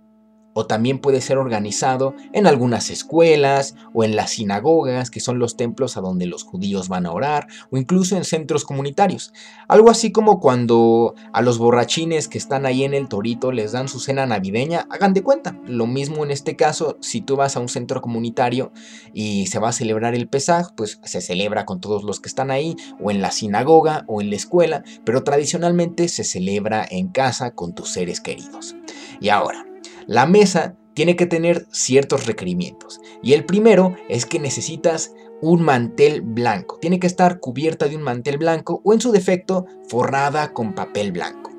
o 0.53 0.65
también 0.65 0.99
puede 0.99 1.21
ser 1.21 1.37
organizado 1.37 2.15
en 2.31 2.47
algunas 2.47 2.89
escuelas 2.89 3.75
o 3.93 4.03
en 4.03 4.15
las 4.15 4.31
sinagogas, 4.31 5.09
que 5.09 5.19
son 5.19 5.39
los 5.39 5.57
templos 5.57 5.97
a 5.97 6.01
donde 6.01 6.25
los 6.25 6.43
judíos 6.43 6.89
van 6.89 7.05
a 7.05 7.11
orar, 7.11 7.47
o 7.71 7.77
incluso 7.77 8.15
en 8.15 8.23
centros 8.23 8.63
comunitarios. 8.65 9.33
Algo 9.67 9.89
así 9.89 10.11
como 10.11 10.39
cuando 10.39 11.15
a 11.31 11.41
los 11.41 11.57
borrachines 11.57 12.27
que 12.27 12.37
están 12.37 12.65
ahí 12.65 12.83
en 12.83 12.93
el 12.93 13.07
torito 13.07 13.51
les 13.51 13.71
dan 13.71 13.87
su 13.87 13.99
cena 13.99 14.25
navideña, 14.25 14.87
hagan 14.89 15.13
de 15.13 15.23
cuenta. 15.23 15.57
Lo 15.65 15.87
mismo 15.87 16.23
en 16.23 16.31
este 16.31 16.55
caso, 16.55 16.97
si 17.01 17.21
tú 17.21 17.35
vas 17.35 17.55
a 17.55 17.59
un 17.59 17.69
centro 17.69 18.01
comunitario 18.01 18.71
y 19.13 19.47
se 19.47 19.59
va 19.59 19.69
a 19.69 19.73
celebrar 19.73 20.15
el 20.15 20.27
Pesaj, 20.27 20.73
pues 20.75 20.99
se 21.03 21.21
celebra 21.21 21.65
con 21.65 21.81
todos 21.81 22.03
los 22.03 22.19
que 22.19 22.29
están 22.29 22.51
ahí, 22.51 22.75
o 23.01 23.11
en 23.11 23.21
la 23.21 23.31
sinagoga 23.31 24.05
o 24.07 24.21
en 24.21 24.29
la 24.29 24.35
escuela, 24.35 24.83
pero 25.03 25.23
tradicionalmente 25.23 26.07
se 26.07 26.23
celebra 26.23 26.85
en 26.89 27.07
casa 27.09 27.51
con 27.51 27.73
tus 27.73 27.89
seres 27.89 28.21
queridos. 28.21 28.75
Y 29.19 29.29
ahora, 29.29 29.65
la 30.07 30.25
mesa 30.25 30.75
tiene 30.93 31.15
que 31.15 31.25
tener 31.25 31.65
ciertos 31.71 32.25
requerimientos. 32.25 33.01
Y 33.21 33.33
el 33.33 33.45
primero 33.45 33.95
es 34.09 34.25
que 34.25 34.39
necesitas 34.39 35.13
un 35.41 35.61
mantel 35.61 36.21
blanco. 36.21 36.77
Tiene 36.79 36.99
que 36.99 37.07
estar 37.07 37.39
cubierta 37.39 37.87
de 37.87 37.95
un 37.95 38.03
mantel 38.03 38.37
blanco 38.37 38.81
o 38.83 38.93
en 38.93 39.01
su 39.01 39.11
defecto 39.11 39.65
forrada 39.89 40.53
con 40.53 40.73
papel 40.73 41.11
blanco. 41.11 41.51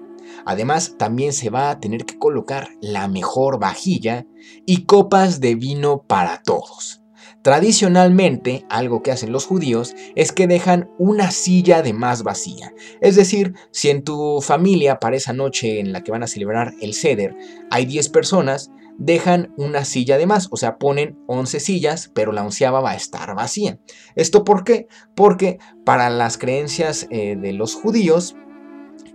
Además, 0.47 0.97
también 0.99 1.33
se 1.33 1.51
va 1.51 1.71
a 1.71 1.81
tener 1.81 2.05
que 2.05 2.19
colocar 2.19 2.69
la 2.81 3.09
mejor 3.09 3.59
vajilla 3.59 4.27
y 4.67 4.85
copas 4.85 5.41
de 5.41 5.55
vino 5.55 6.03
para 6.03 6.43
todos. 6.43 7.04
Tradicionalmente, 7.45 8.65
algo 8.71 9.03
que 9.03 9.13
hacen 9.13 9.31
los 9.31 9.45
judíos 9.45 9.95
es 10.17 10.33
que 10.33 10.47
dejan 10.47 10.89
una 10.97 11.31
silla 11.31 11.83
de 11.83 11.93
más 11.93 12.23
vacía. 12.23 12.73
Es 13.03 13.17
decir, 13.17 13.53
si 13.71 13.91
en 13.91 14.03
tu 14.03 14.41
familia 14.41 14.99
para 14.99 15.17
esa 15.17 15.35
noche 15.35 15.79
en 15.79 15.93
la 15.93 16.03
que 16.03 16.11
van 16.11 16.23
a 16.23 16.27
celebrar 16.27 16.73
el 16.81 16.95
ceder 16.95 17.37
hay 17.71 17.85
10 17.85 18.09
personas, 18.09 18.71
dejan 18.97 19.53
una 19.59 19.85
silla 19.85 20.17
de 20.17 20.27
más, 20.27 20.49
o 20.53 20.57
sea, 20.57 20.79
ponen 20.79 21.19
11 21.27 21.61
sillas, 21.61 22.11
pero 22.15 22.33
la 22.33 22.43
onceava 22.43 22.81
va 22.81 22.93
a 22.93 22.97
estar 22.97 23.35
vacía. 23.35 23.79
¿Esto 24.15 24.43
por 24.43 24.65
qué? 24.65 24.87
Porque 25.15 25.59
para 25.85 26.09
las 26.09 26.39
creencias 26.39 27.07
eh, 27.11 27.37
de 27.37 27.53
los 27.53 27.75
judíos, 27.75 28.37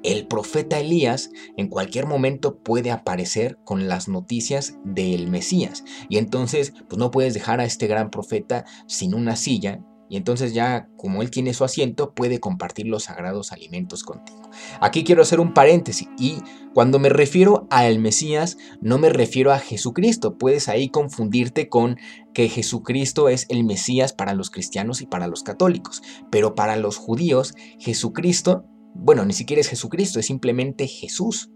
el 0.04 0.28
profeta 0.28 0.80
Elías 0.80 1.32
en 1.58 1.68
cualquier 1.68 2.06
momento 2.06 2.58
puede 2.60 2.92
aparecer 2.92 3.58
con 3.66 3.88
las 3.88 4.08
noticias 4.08 4.78
del 4.84 5.28
Mesías. 5.28 5.84
Y 6.10 6.18
entonces, 6.18 6.74
pues 6.88 6.98
no 6.98 7.12
puedes 7.12 7.34
dejar 7.34 7.60
a 7.60 7.66
este 7.66 7.88
gran 7.88 8.10
profeta 8.10 8.66
sin 8.88 9.14
una 9.14 9.36
silla. 9.36 9.82
Y 10.12 10.18
entonces 10.18 10.56
ya, 10.56 10.90
como 10.98 11.22
él 11.22 11.30
tiene 11.30 11.54
su 11.54 11.64
asiento, 11.64 12.16
puede 12.16 12.40
compartir 12.40 12.88
los 12.88 13.04
sagrados 13.04 13.52
alimentos 13.52 14.04
contigo. 14.04 14.42
Aquí 14.82 15.04
quiero 15.04 15.22
hacer 15.22 15.40
un 15.40 15.54
paréntesis 15.54 16.08
y 16.18 16.40
cuando 16.74 16.98
me 16.98 17.10
refiero 17.10 17.68
al 17.70 18.00
Mesías, 18.00 18.58
no 18.82 18.98
me 18.98 19.10
refiero 19.10 19.52
a 19.52 19.60
Jesucristo. 19.60 20.36
Puedes 20.36 20.68
ahí 20.68 20.90
confundirte 20.90 21.70
con 21.70 21.98
que 22.34 22.50
Jesucristo 22.50 23.30
es 23.30 23.46
el 23.50 23.64
Mesías 23.64 24.12
para 24.12 24.34
los 24.34 24.50
cristianos 24.50 25.02
y 25.02 25.06
para 25.06 25.28
los 25.28 25.44
católicos. 25.44 26.02
Pero 26.32 26.56
para 26.56 26.76
los 26.76 26.98
judíos, 26.98 27.54
Jesucristo 27.78 28.66
bueno, 29.02 29.26
ni 29.26 29.34
siquiera 29.34 29.62
es 29.62 29.70
Jesucristo, 29.70 30.20
es 30.20 30.26
simplemente 30.26 30.88
Jesús. 30.88 31.52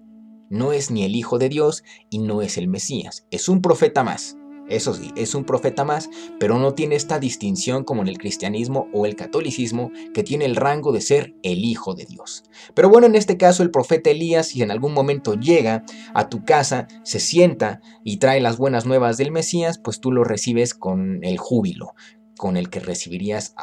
No 0.49 0.71
es 0.71 0.91
ni 0.91 1.03
el 1.03 1.15
Hijo 1.15 1.39
de 1.39 1.49
Dios 1.49 1.83
y 2.09 2.19
no 2.19 2.41
es 2.41 2.57
el 2.57 2.67
Mesías, 2.67 3.25
es 3.31 3.49
un 3.49 3.61
profeta 3.61 4.03
más. 4.03 4.37
Eso 4.69 4.93
sí, 4.93 5.11
es 5.17 5.35
un 5.35 5.43
profeta 5.43 5.83
más, 5.83 6.09
pero 6.39 6.57
no 6.57 6.73
tiene 6.73 6.95
esta 6.95 7.19
distinción 7.19 7.83
como 7.83 8.01
en 8.01 8.07
el 8.07 8.17
cristianismo 8.17 8.87
o 8.93 9.05
el 9.05 9.17
catolicismo, 9.17 9.91
que 10.13 10.23
tiene 10.23 10.45
el 10.45 10.55
rango 10.55 10.93
de 10.93 11.01
ser 11.01 11.35
el 11.43 11.65
Hijo 11.65 11.95
de 11.95 12.05
Dios. 12.05 12.43
Pero 12.73 12.87
bueno, 12.87 13.07
en 13.07 13.15
este 13.15 13.35
caso 13.35 13.61
el 13.61 13.71
profeta 13.71 14.09
Elías, 14.09 14.47
si 14.47 14.61
en 14.61 14.71
algún 14.71 14.93
momento 14.93 15.33
llega 15.33 15.83
a 16.13 16.29
tu 16.29 16.45
casa, 16.45 16.87
se 17.03 17.19
sienta 17.19 17.81
y 18.05 18.17
trae 18.17 18.39
las 18.39 18.57
buenas 18.57 18.85
nuevas 18.85 19.17
del 19.17 19.31
Mesías, 19.31 19.79
pues 19.79 19.99
tú 19.99 20.11
lo 20.11 20.23
recibes 20.23 20.73
con 20.73 21.23
el 21.23 21.37
júbilo 21.37 21.93
con 22.37 22.57
el 22.57 22.69
que 22.69 22.79
recibirías 22.79 23.55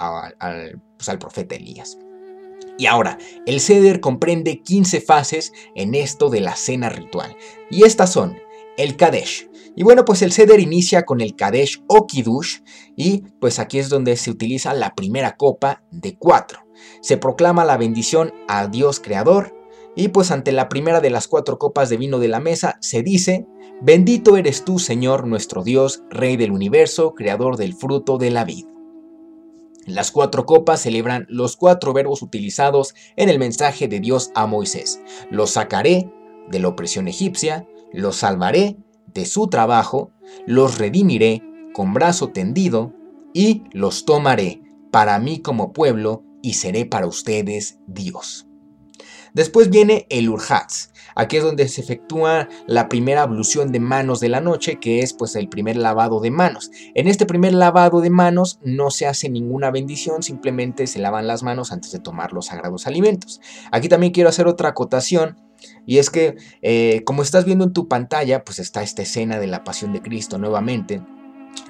pues, 0.97 1.09
al 1.09 1.19
profeta 1.19 1.55
Elías. 1.55 1.99
Y 2.81 2.87
ahora, 2.87 3.19
el 3.45 3.61
ceder 3.61 4.01
comprende 4.01 4.63
15 4.63 5.03
fases 5.03 5.53
en 5.75 5.95
esto 5.95 6.31
de 6.31 6.41
la 6.41 6.57
cena 6.57 6.89
ritual. 6.89 7.37
Y 7.71 7.85
estas 7.85 8.11
son 8.11 8.39
el 8.79 8.97
Kadesh. 8.97 9.51
Y 9.77 9.83
bueno, 9.83 10.07
pues 10.07 10.23
el 10.23 10.33
ceder 10.33 10.61
inicia 10.61 11.03
con 11.03 11.21
el 11.21 11.37
Kadesh 11.37 11.83
o 11.89 12.07
Kiddush 12.07 12.61
y 12.97 13.25
pues 13.39 13.59
aquí 13.59 13.79
es 13.79 13.91
donde 13.91 14.17
se 14.17 14.31
utiliza 14.31 14.73
la 14.73 14.95
primera 14.95 15.37
copa 15.37 15.83
de 15.91 16.17
cuatro. 16.17 16.61
Se 17.03 17.19
proclama 17.19 17.67
la 17.67 17.77
bendición 17.77 18.33
a 18.49 18.67
Dios 18.67 18.99
Creador 18.99 19.55
y 19.95 20.09
pues 20.09 20.31
ante 20.31 20.51
la 20.51 20.71
primera 20.71 21.03
de 21.03 21.11
las 21.11 21.29
cuatro 21.29 21.59
copas 21.59 21.91
de 21.91 21.99
vino 21.99 22.19
de 22.19 22.29
la 22.29 22.41
mesa 22.41 22.79
se 22.81 23.03
dice, 23.03 23.47
bendito 23.83 24.39
eres 24.39 24.65
tú 24.65 24.79
Señor 24.79 25.27
nuestro 25.27 25.65
Dios, 25.65 26.03
Rey 26.09 26.39
del 26.39 26.51
universo, 26.51 27.13
Creador 27.13 27.59
del 27.59 27.75
fruto 27.75 28.17
de 28.17 28.31
la 28.31 28.47
vida. 28.47 28.71
Las 29.87 30.11
cuatro 30.11 30.47
copas 30.47 30.83
celebran 30.83 31.27
los 31.29 31.57
cuatro 31.57 31.93
verbos 31.93 32.23
utilizados 32.23 32.95
en 33.17 33.29
el 33.29 33.39
mensaje 33.39 33.89
de 33.89 34.01
Dios 34.01 34.31
a 34.35 34.47
Moisés. 34.47 35.01
Los 35.31 35.53
sacaré 35.53 36.13
de 36.51 36.59
la 36.59 36.69
opresión 36.69 37.09
egipcia, 37.09 37.67
los 37.93 38.17
salvaré 38.17 38.77
de 39.07 39.27
su 39.27 39.49
trabajo, 39.49 40.11
los 40.47 40.79
redimiré 40.79 41.43
con 41.73 41.95
brazo 41.95 42.29
tendido 42.29 42.93
y 43.33 43.65
los 43.73 44.05
tomaré 44.05 44.63
para 44.91 45.19
mí 45.19 45.41
como 45.41 45.73
pueblo 45.73 46.25
y 46.43 46.55
seré 46.55 46.85
para 46.85 47.07
ustedes 47.07 47.79
Dios. 47.87 48.47
Después 49.35 49.71
viene 49.71 50.07
el 50.11 50.29
Urhatz. 50.29 50.91
Aquí 51.21 51.37
es 51.37 51.45
donde 51.45 51.69
se 51.69 51.83
efectúa 51.83 52.49
la 52.67 52.89
primera 52.89 53.21
ablución 53.21 53.73
de 53.73 53.79
manos 53.79 54.21
de 54.21 54.31
la 54.31 54.41
noche, 54.41 54.79
que 54.81 55.01
es 55.01 55.13
pues 55.13 55.37
el 55.37 55.51
primer 55.51 55.77
lavado 55.77 56.19
de 56.21 56.31
manos. 56.31 56.71
En 56.95 57.09
este 57.09 57.27
primer 57.27 57.53
lavado 57.53 58.01
de 58.01 58.09
manos 58.09 58.59
no 58.65 58.91
se 58.91 59.07
hace 59.07 59.29
ninguna 59.29 59.71
bendición, 59.71 60.23
simplemente 60.23 60.87
se 60.87 60.99
lavan 60.99 61.27
las 61.27 61.43
manos 61.43 61.73
antes 61.73 61.93
de 61.93 61.99
tomar 61.99 62.33
los 62.33 62.47
sagrados 62.47 62.87
alimentos. 62.87 63.43
Aquí 63.71 63.87
también 63.91 64.15
quiero 64.15 64.31
hacer 64.31 64.47
otra 64.47 64.71
acotación. 64.71 65.37
Y 65.85 65.99
es 65.99 66.09
que, 66.09 66.37
eh, 66.63 67.03
como 67.05 67.21
estás 67.21 67.45
viendo 67.45 67.65
en 67.65 67.75
tu 67.75 67.87
pantalla, 67.87 68.43
pues 68.43 68.59
está 68.59 68.83
esta 68.83 69.03
escena 69.03 69.39
de 69.39 69.47
la 69.47 69.63
pasión 69.63 69.93
de 69.93 70.01
Cristo 70.01 70.39
nuevamente 70.39 71.03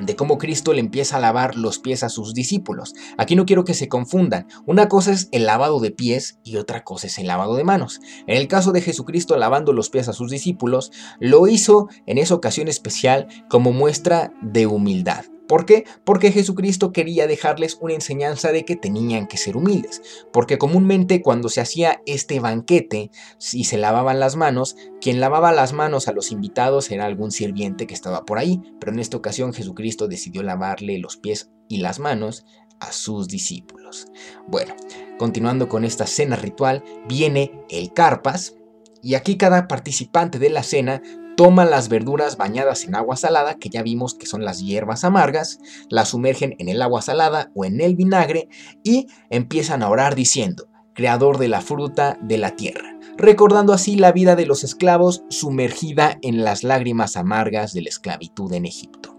de 0.01 0.16
cómo 0.16 0.38
Cristo 0.38 0.73
le 0.73 0.81
empieza 0.81 1.16
a 1.16 1.21
lavar 1.21 1.57
los 1.57 1.79
pies 1.79 2.03
a 2.03 2.09
sus 2.09 2.35
discípulos. 2.35 2.95
Aquí 3.19 3.37
no 3.37 3.47
quiero 3.47 3.64
que 3.64 3.75
se 3.75 3.88
confundan. 3.88 4.47
Una 4.66 4.88
cosa 4.88 5.12
es 5.12 5.29
el 5.33 5.47
lavado 5.47 5.81
de 5.81 5.90
pies 5.90 6.38
y 6.45 6.57
otra 6.57 6.85
cosa 6.85 7.07
es 7.07 7.19
el 7.19 7.27
lavado 7.27 7.57
de 7.57 7.64
manos. 7.64 8.01
En 8.27 8.37
el 8.37 8.49
caso 8.49 8.73
de 8.73 8.81
Jesucristo 8.81 9.37
lavando 9.37 9.73
los 9.73 9.90
pies 9.90 10.09
a 10.09 10.12
sus 10.12 10.31
discípulos, 10.31 10.93
lo 11.19 11.47
hizo 11.47 11.88
en 12.07 12.19
esa 12.19 12.35
ocasión 12.35 12.69
especial 12.69 13.29
como 13.49 13.73
muestra 13.73 14.33
de 14.43 14.66
humildad. 14.66 15.25
¿Por 15.50 15.66
qué? 15.66 15.84
Porque 16.04 16.30
Jesucristo 16.30 16.92
quería 16.92 17.26
dejarles 17.26 17.76
una 17.80 17.94
enseñanza 17.94 18.52
de 18.52 18.64
que 18.64 18.76
tenían 18.76 19.26
que 19.26 19.36
ser 19.36 19.56
humildes. 19.56 20.00
Porque 20.32 20.58
comúnmente 20.58 21.22
cuando 21.22 21.48
se 21.48 21.60
hacía 21.60 22.02
este 22.06 22.38
banquete 22.38 23.10
y 23.52 23.64
se 23.64 23.76
lavaban 23.76 24.20
las 24.20 24.36
manos, 24.36 24.76
quien 25.00 25.18
lavaba 25.18 25.50
las 25.50 25.72
manos 25.72 26.06
a 26.06 26.12
los 26.12 26.30
invitados 26.30 26.88
era 26.92 27.04
algún 27.04 27.32
sirviente 27.32 27.88
que 27.88 27.94
estaba 27.94 28.24
por 28.24 28.38
ahí. 28.38 28.62
Pero 28.78 28.92
en 28.92 29.00
esta 29.00 29.16
ocasión 29.16 29.52
Jesucristo 29.52 30.06
decidió 30.06 30.44
lavarle 30.44 31.00
los 31.00 31.16
pies 31.16 31.50
y 31.66 31.78
las 31.78 31.98
manos 31.98 32.44
a 32.78 32.92
sus 32.92 33.26
discípulos. 33.26 34.06
Bueno, 34.46 34.76
continuando 35.18 35.68
con 35.68 35.84
esta 35.84 36.06
cena 36.06 36.36
ritual, 36.36 36.84
viene 37.08 37.50
el 37.70 37.92
carpas, 37.92 38.54
y 39.02 39.14
aquí 39.14 39.36
cada 39.36 39.66
participante 39.66 40.38
de 40.38 40.50
la 40.50 40.62
cena 40.62 41.02
toma 41.40 41.64
las 41.64 41.88
verduras 41.88 42.37
bañadas 42.37 42.85
en 42.85 42.94
agua 42.94 43.16
salada, 43.16 43.55
que 43.55 43.70
ya 43.70 43.83
vimos 43.83 44.12
que 44.12 44.26
son 44.26 44.44
las 44.44 44.61
hierbas 44.61 45.05
amargas, 45.05 45.59
las 45.88 46.11
sumergen 46.11 46.55
en 46.59 46.68
el 46.68 46.83
agua 46.83 47.00
salada 47.00 47.50
o 47.55 47.64
en 47.64 47.81
el 47.81 47.96
vinagre 47.96 48.50
y 48.85 49.07
empiezan 49.31 49.83
a 49.83 49.88
orar 49.88 50.14
diciendo, 50.14 50.68
Creador 50.92 51.38
de 51.38 51.48
la 51.48 51.62
fruta 51.62 52.18
de 52.20 52.37
la 52.37 52.57
tierra, 52.57 53.00
recordando 53.16 53.72
así 53.72 53.96
la 53.96 54.12
vida 54.12 54.37
de 54.37 54.44
los 54.44 54.64
esclavos 54.64 55.22
sumergida 55.31 56.18
en 56.20 56.44
las 56.44 56.62
lágrimas 56.62 57.16
amargas 57.16 57.72
de 57.72 57.81
la 57.81 57.88
esclavitud 57.88 58.53
en 58.53 58.66
Egipto. 58.66 59.16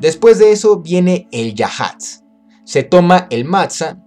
Después 0.00 0.40
de 0.40 0.50
eso 0.50 0.80
viene 0.80 1.28
el 1.30 1.54
yahatz. 1.54 2.24
Se 2.64 2.82
toma 2.82 3.28
el 3.30 3.44
matzah, 3.44 4.04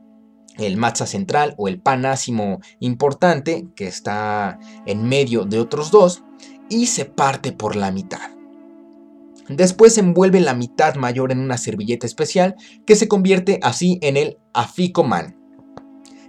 el 0.58 0.76
matzah 0.76 1.06
central 1.06 1.56
o 1.58 1.70
el 1.70 1.80
panásimo 1.80 2.60
importante 2.82 3.65
que 3.78 3.88
está 3.88 4.60
en 4.86 5.08
medio 5.08 5.46
de 5.46 5.62
otros 5.62 5.89
dos 5.89 6.26
y 6.69 6.88
se 6.88 7.06
parte 7.06 7.51
por 7.51 7.75
la 7.75 7.91
mitad. 7.91 8.32
Después 9.49 9.97
envuelve 9.97 10.41
la 10.41 10.53
mitad 10.53 10.95
mayor 10.95 11.32
en 11.32 11.39
una 11.39 11.58
servilleta 11.58 12.06
especial 12.06 12.56
que 12.86 12.95
se 12.95 13.08
convierte 13.08 13.60
así 13.63 13.97
en 14.01 14.17
el 14.17 14.38
aficoman, 14.53 15.38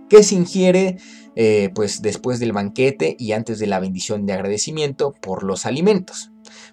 que 0.09 0.23
se 0.23 0.37
ingiere 0.37 0.99
eh, 1.35 1.71
pues 1.75 2.03
después 2.03 2.41
del 2.41 2.53
banquete 2.53 3.17
y 3.19 3.33
antes 3.33 3.59
de 3.59 3.67
la 3.67 3.81
bendición 3.81 4.27
de 4.27 4.33
agradecimiento 4.33 5.15
por 5.21 5.43
los 5.43 5.67
alimentos. 5.67 6.31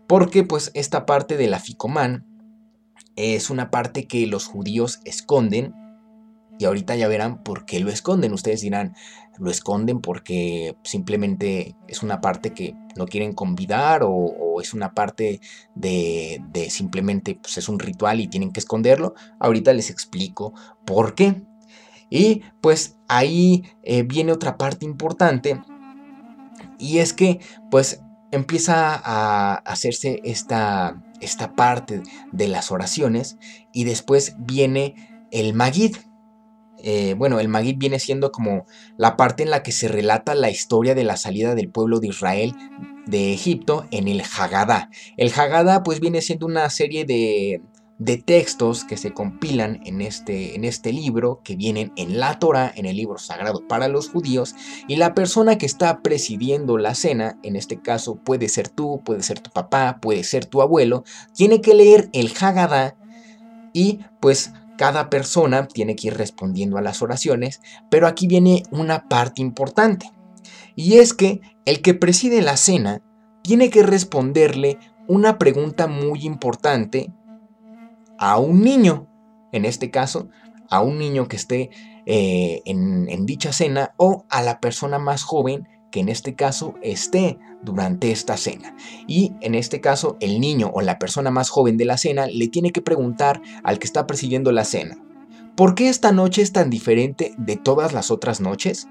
Porque 0.07 0.43
pues 0.43 0.71
esta 0.73 1.05
parte 1.05 1.37
del 1.37 1.53
aficoman 1.53 2.25
es 3.15 3.49
una 3.49 3.71
parte 3.71 4.07
que 4.07 4.27
los 4.27 4.45
judíos 4.45 4.99
esconden 5.05 5.73
y 6.57 6.65
ahorita 6.65 6.95
ya 6.95 7.07
verán 7.07 7.43
por 7.43 7.65
qué 7.65 7.79
lo 7.79 7.89
esconden. 7.89 8.33
Ustedes 8.33 8.61
dirán, 8.61 8.95
lo 9.37 9.51
esconden 9.51 9.99
porque 9.99 10.75
simplemente 10.83 11.75
es 11.87 12.03
una 12.03 12.21
parte 12.21 12.51
que 12.51 12.75
no 12.95 13.05
quieren 13.05 13.33
convidar 13.33 14.01
o, 14.03 14.61
es 14.61 14.73
una 14.73 14.93
parte 14.93 15.41
de, 15.75 16.41
simplemente 16.69 17.37
pues 17.41 17.57
es 17.57 17.67
un 17.67 17.77
ritual 17.77 18.21
y 18.21 18.27
tienen 18.27 18.51
que 18.51 18.61
esconderlo. 18.61 19.15
Ahorita 19.39 19.73
les 19.73 19.89
explico 19.89 20.53
por 20.85 21.13
qué. 21.13 21.43
Y 22.09 22.43
pues 22.61 22.97
ahí 23.07 23.63
eh, 23.83 24.03
viene 24.03 24.31
otra 24.31 24.57
parte 24.57 24.85
importante 24.85 25.61
y 26.77 26.99
es 26.99 27.13
que 27.13 27.39
pues 27.69 28.01
empieza 28.31 29.01
a 29.03 29.55
hacerse 29.55 30.21
esta, 30.23 31.01
esta 31.21 31.55
parte 31.55 32.01
de 32.31 32.47
las 32.47 32.71
oraciones 32.71 33.37
y 33.73 33.83
después 33.85 34.35
viene 34.37 35.27
el 35.31 35.53
Magid. 35.53 35.95
Eh, 36.87 37.15
bueno, 37.17 37.39
el 37.39 37.47
Magid 37.47 37.77
viene 37.79 37.97
siendo 37.97 38.31
como 38.31 38.67
la 38.95 39.17
parte 39.17 39.41
en 39.41 39.49
la 39.49 39.63
que 39.63 39.71
se 39.71 39.87
relata 39.87 40.35
la 40.35 40.51
historia 40.51 40.93
de 40.93 41.03
la 41.03 41.17
salida 41.17 41.55
del 41.55 41.69
pueblo 41.69 41.99
de 41.99 42.09
Israel 42.09 42.53
de 43.07 43.33
Egipto 43.33 43.87
en 43.89 44.07
el 44.07 44.21
Haggadah. 44.21 44.91
El 45.17 45.33
Haggadah 45.35 45.81
pues 45.81 45.99
viene 45.99 46.21
siendo 46.21 46.45
una 46.45 46.69
serie 46.69 47.03
de, 47.03 47.63
de 47.97 48.17
textos 48.17 48.83
que 48.83 48.97
se 48.97 49.13
compilan 49.13 49.81
en 49.83 49.99
este, 49.99 50.55
en 50.55 50.63
este 50.63 50.93
libro, 50.93 51.41
que 51.43 51.55
vienen 51.55 51.91
en 51.95 52.19
la 52.19 52.37
Torah, 52.37 52.71
en 52.75 52.85
el 52.85 52.97
libro 52.97 53.17
sagrado 53.17 53.67
para 53.67 53.87
los 53.87 54.09
judíos, 54.09 54.53
y 54.87 54.97
la 54.97 55.15
persona 55.15 55.57
que 55.57 55.65
está 55.65 56.03
presidiendo 56.03 56.77
la 56.77 56.93
cena, 56.93 57.39
en 57.41 57.55
este 57.55 57.81
caso 57.81 58.15
puede 58.15 58.47
ser 58.47 58.69
tú, 58.69 59.01
puede 59.03 59.23
ser 59.23 59.39
tu 59.39 59.49
papá, 59.49 59.97
puede 59.99 60.23
ser 60.23 60.45
tu 60.45 60.61
abuelo, 60.61 61.03
tiene 61.33 61.61
que 61.61 61.73
leer 61.73 62.09
el 62.13 62.31
Haggadah 62.39 62.95
y 63.73 64.01
pues 64.19 64.51
cada 64.77 65.09
persona 65.09 65.67
tiene 65.67 65.95
que 65.95 66.07
ir 66.07 66.17
respondiendo 66.17 66.77
a 66.77 66.81
las 66.81 67.01
oraciones, 67.01 67.61
pero 67.89 68.07
aquí 68.07 68.27
viene 68.27 68.63
una 68.71 69.07
parte 69.07 69.41
importante. 69.41 70.11
Y 70.75 70.95
es 70.95 71.13
que 71.13 71.41
el 71.65 71.81
que 71.81 71.93
preside 71.93 72.41
la 72.41 72.57
cena 72.57 73.01
tiene 73.41 73.69
que 73.69 73.83
responderle 73.83 74.77
una 75.07 75.37
pregunta 75.37 75.87
muy 75.87 76.25
importante 76.25 77.13
a 78.17 78.37
un 78.37 78.61
niño, 78.61 79.07
en 79.51 79.65
este 79.65 79.91
caso 79.91 80.29
a 80.69 80.81
un 80.81 80.97
niño 80.97 81.27
que 81.27 81.35
esté 81.35 81.69
eh, 82.05 82.61
en, 82.65 83.07
en 83.09 83.25
dicha 83.25 83.53
cena 83.53 83.93
o 83.97 84.25
a 84.29 84.41
la 84.41 84.59
persona 84.59 84.99
más 84.99 85.23
joven 85.23 85.67
que 85.95 86.01
en 86.01 86.09
este 86.09 86.35
caso 86.35 86.75
esté 86.81 87.39
durante 87.63 88.11
esta 88.11 88.35
cena. 88.35 88.75
Y 89.07 89.31
en 89.39 89.55
este 89.55 89.79
caso, 89.79 90.17
el 90.19 90.41
niño 90.41 90.69
o 90.73 90.81
la 90.81 90.99
persona 90.99 91.31
más 91.31 91.47
joven 91.47 91.77
de 91.77 91.85
la 91.85 91.95
cena 91.95 92.27
le 92.27 92.49
tiene 92.49 92.73
que 92.73 92.81
preguntar 92.81 93.41
al 93.63 93.79
que 93.79 93.87
está 93.87 94.05
presidiendo 94.05 94.51
la 94.51 94.65
cena, 94.65 94.97
¿por 95.55 95.73
qué 95.73 95.87
esta 95.87 96.11
noche 96.11 96.41
es 96.41 96.51
tan 96.51 96.69
diferente 96.69 97.33
de 97.37 97.55
todas 97.55 97.93
las 97.93 98.11
otras 98.11 98.41
noches? 98.41 98.89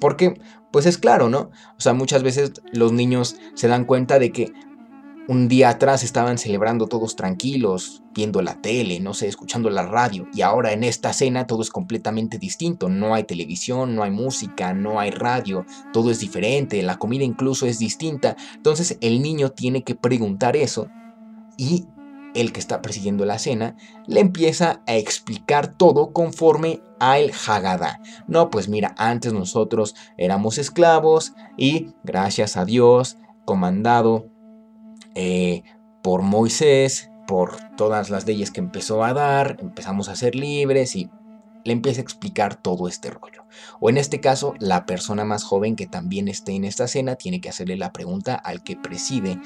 Porque, 0.00 0.40
pues 0.70 0.86
es 0.86 0.96
claro, 0.96 1.28
¿no? 1.28 1.50
O 1.76 1.80
sea, 1.80 1.92
muchas 1.92 2.22
veces 2.22 2.52
los 2.72 2.90
niños 2.90 3.36
se 3.52 3.68
dan 3.68 3.84
cuenta 3.84 4.18
de 4.18 4.32
que 4.32 4.54
un 5.28 5.48
día 5.48 5.70
atrás 5.70 6.04
estaban 6.04 6.38
celebrando 6.38 6.86
todos 6.86 7.16
tranquilos, 7.16 8.02
viendo 8.14 8.42
la 8.42 8.60
tele, 8.60 9.00
no 9.00 9.12
sé, 9.12 9.26
escuchando 9.26 9.70
la 9.70 9.84
radio, 9.84 10.26
y 10.32 10.42
ahora 10.42 10.72
en 10.72 10.84
esta 10.84 11.12
cena 11.12 11.46
todo 11.46 11.62
es 11.62 11.70
completamente 11.70 12.38
distinto. 12.38 12.88
No 12.88 13.14
hay 13.14 13.24
televisión, 13.24 13.94
no 13.94 14.02
hay 14.02 14.10
música, 14.10 14.72
no 14.72 15.00
hay 15.00 15.10
radio, 15.10 15.66
todo 15.92 16.10
es 16.10 16.20
diferente, 16.20 16.82
la 16.82 16.96
comida 16.96 17.24
incluso 17.24 17.66
es 17.66 17.78
distinta. 17.78 18.36
Entonces 18.54 18.98
el 19.00 19.20
niño 19.20 19.50
tiene 19.50 19.82
que 19.82 19.94
preguntar 19.94 20.56
eso 20.56 20.88
y 21.56 21.86
el 22.34 22.52
que 22.52 22.60
está 22.60 22.82
presidiendo 22.82 23.24
la 23.24 23.38
cena 23.38 23.76
le 24.06 24.20
empieza 24.20 24.82
a 24.86 24.94
explicar 24.96 25.74
todo 25.76 26.12
conforme 26.12 26.82
a 27.00 27.18
el 27.18 27.32
Haggadah. 27.32 28.00
No, 28.26 28.50
pues 28.50 28.68
mira, 28.68 28.94
antes 28.98 29.32
nosotros 29.32 29.94
éramos 30.18 30.58
esclavos 30.58 31.34
y 31.56 31.94
gracias 32.04 32.56
a 32.56 32.64
Dios, 32.64 33.16
comandado 33.44 34.35
eh, 35.16 35.62
por 36.02 36.22
Moisés, 36.22 37.10
por 37.26 37.56
todas 37.76 38.10
las 38.10 38.26
leyes 38.26 38.50
que 38.50 38.60
empezó 38.60 39.02
a 39.02 39.12
dar, 39.12 39.56
empezamos 39.60 40.08
a 40.08 40.14
ser 40.14 40.34
libres 40.34 40.94
y 40.94 41.10
le 41.64 41.72
empieza 41.72 42.00
a 42.00 42.04
explicar 42.04 42.54
todo 42.54 42.86
este 42.86 43.10
rollo. 43.10 43.44
O 43.80 43.90
en 43.90 43.96
este 43.96 44.20
caso, 44.20 44.54
la 44.60 44.86
persona 44.86 45.24
más 45.24 45.42
joven 45.42 45.74
que 45.74 45.86
también 45.86 46.28
esté 46.28 46.52
en 46.52 46.64
esta 46.64 46.86
cena 46.86 47.16
tiene 47.16 47.40
que 47.40 47.48
hacerle 47.48 47.76
la 47.76 47.92
pregunta 47.92 48.34
al 48.34 48.62
que 48.62 48.76
preside 48.76 49.40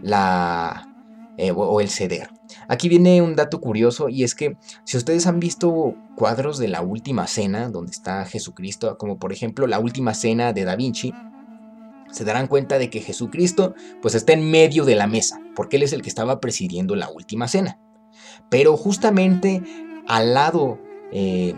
la 0.00 0.92
eh, 1.38 1.50
o 1.50 1.80
el 1.80 1.88
ceder. 1.88 2.30
Aquí 2.68 2.88
viene 2.88 3.20
un 3.22 3.34
dato 3.36 3.60
curioso 3.60 4.08
y 4.08 4.22
es 4.22 4.34
que 4.34 4.56
si 4.84 4.96
ustedes 4.96 5.26
han 5.26 5.40
visto 5.40 5.94
cuadros 6.14 6.58
de 6.58 6.68
la 6.68 6.82
última 6.82 7.26
cena 7.26 7.68
donde 7.68 7.90
está 7.90 8.24
Jesucristo, 8.26 8.96
como 8.96 9.18
por 9.18 9.32
ejemplo 9.32 9.66
la 9.66 9.78
última 9.78 10.14
cena 10.14 10.52
de 10.52 10.64
Da 10.64 10.76
Vinci, 10.76 11.12
se 12.10 12.24
darán 12.24 12.46
cuenta 12.46 12.78
de 12.78 12.90
que 12.90 13.00
Jesucristo 13.00 13.74
pues 14.02 14.14
está 14.14 14.32
en 14.32 14.50
medio 14.50 14.84
de 14.84 14.94
la 14.94 15.06
mesa, 15.06 15.40
porque 15.54 15.76
Él 15.76 15.82
es 15.82 15.92
el 15.92 16.02
que 16.02 16.08
estaba 16.08 16.40
presidiendo 16.40 16.96
la 16.96 17.10
última 17.10 17.48
cena. 17.48 17.78
Pero 18.48 18.76
justamente 18.76 19.62
al 20.06 20.34
lado, 20.34 20.80
eh, 21.12 21.54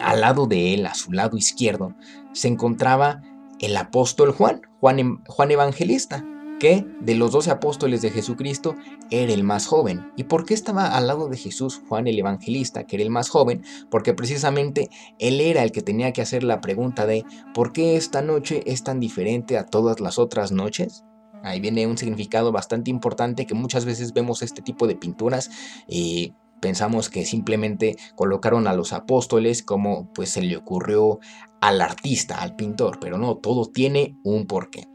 al 0.00 0.20
lado 0.20 0.46
de 0.46 0.74
Él, 0.74 0.86
a 0.86 0.94
su 0.94 1.12
lado 1.12 1.36
izquierdo, 1.36 1.94
se 2.32 2.48
encontraba 2.48 3.22
el 3.58 3.76
apóstol 3.76 4.32
Juan, 4.32 4.62
Juan, 4.80 5.22
Juan 5.26 5.50
Evangelista, 5.50 6.24
que 6.58 6.84
de 7.00 7.14
los 7.14 7.32
doce 7.32 7.50
apóstoles 7.50 8.02
de 8.02 8.10
Jesucristo 8.10 8.76
era 9.10 9.32
el 9.32 9.44
más 9.44 9.66
joven. 9.66 10.10
¿Y 10.16 10.24
por 10.24 10.44
qué 10.44 10.54
estaba 10.54 10.96
al 10.96 11.06
lado 11.06 11.28
de 11.28 11.36
Jesús 11.36 11.80
Juan 11.88 12.06
el 12.06 12.18
Evangelista, 12.18 12.84
que 12.84 12.96
era 12.96 13.04
el 13.04 13.10
más 13.10 13.28
joven? 13.28 13.62
Porque 13.90 14.14
precisamente 14.14 14.90
él 15.18 15.40
era 15.40 15.62
el 15.62 15.72
que 15.72 15.82
tenía 15.82 16.12
que 16.12 16.22
hacer 16.22 16.42
la 16.42 16.60
pregunta 16.60 17.06
de 17.06 17.24
¿por 17.54 17.72
qué 17.72 17.96
esta 17.96 18.22
noche 18.22 18.62
es 18.66 18.82
tan 18.82 19.00
diferente 19.00 19.58
a 19.58 19.66
todas 19.66 20.00
las 20.00 20.18
otras 20.18 20.52
noches? 20.52 21.04
Ahí 21.42 21.60
viene 21.60 21.86
un 21.86 21.98
significado 21.98 22.52
bastante 22.52 22.90
importante 22.90 23.46
que 23.46 23.54
muchas 23.54 23.84
veces 23.84 24.12
vemos 24.12 24.42
este 24.42 24.62
tipo 24.62 24.86
de 24.86 24.96
pinturas 24.96 25.50
y 25.86 26.34
pensamos 26.60 27.08
que 27.08 27.24
simplemente 27.24 27.96
colocaron 28.16 28.66
a 28.66 28.74
los 28.74 28.92
apóstoles 28.92 29.62
como 29.62 30.12
pues 30.12 30.30
se 30.30 30.42
le 30.42 30.56
ocurrió 30.56 31.20
al 31.60 31.80
artista, 31.80 32.40
al 32.40 32.56
pintor, 32.56 32.98
pero 33.00 33.18
no, 33.18 33.36
todo 33.36 33.66
tiene 33.66 34.16
un 34.24 34.46
porqué. 34.46 34.88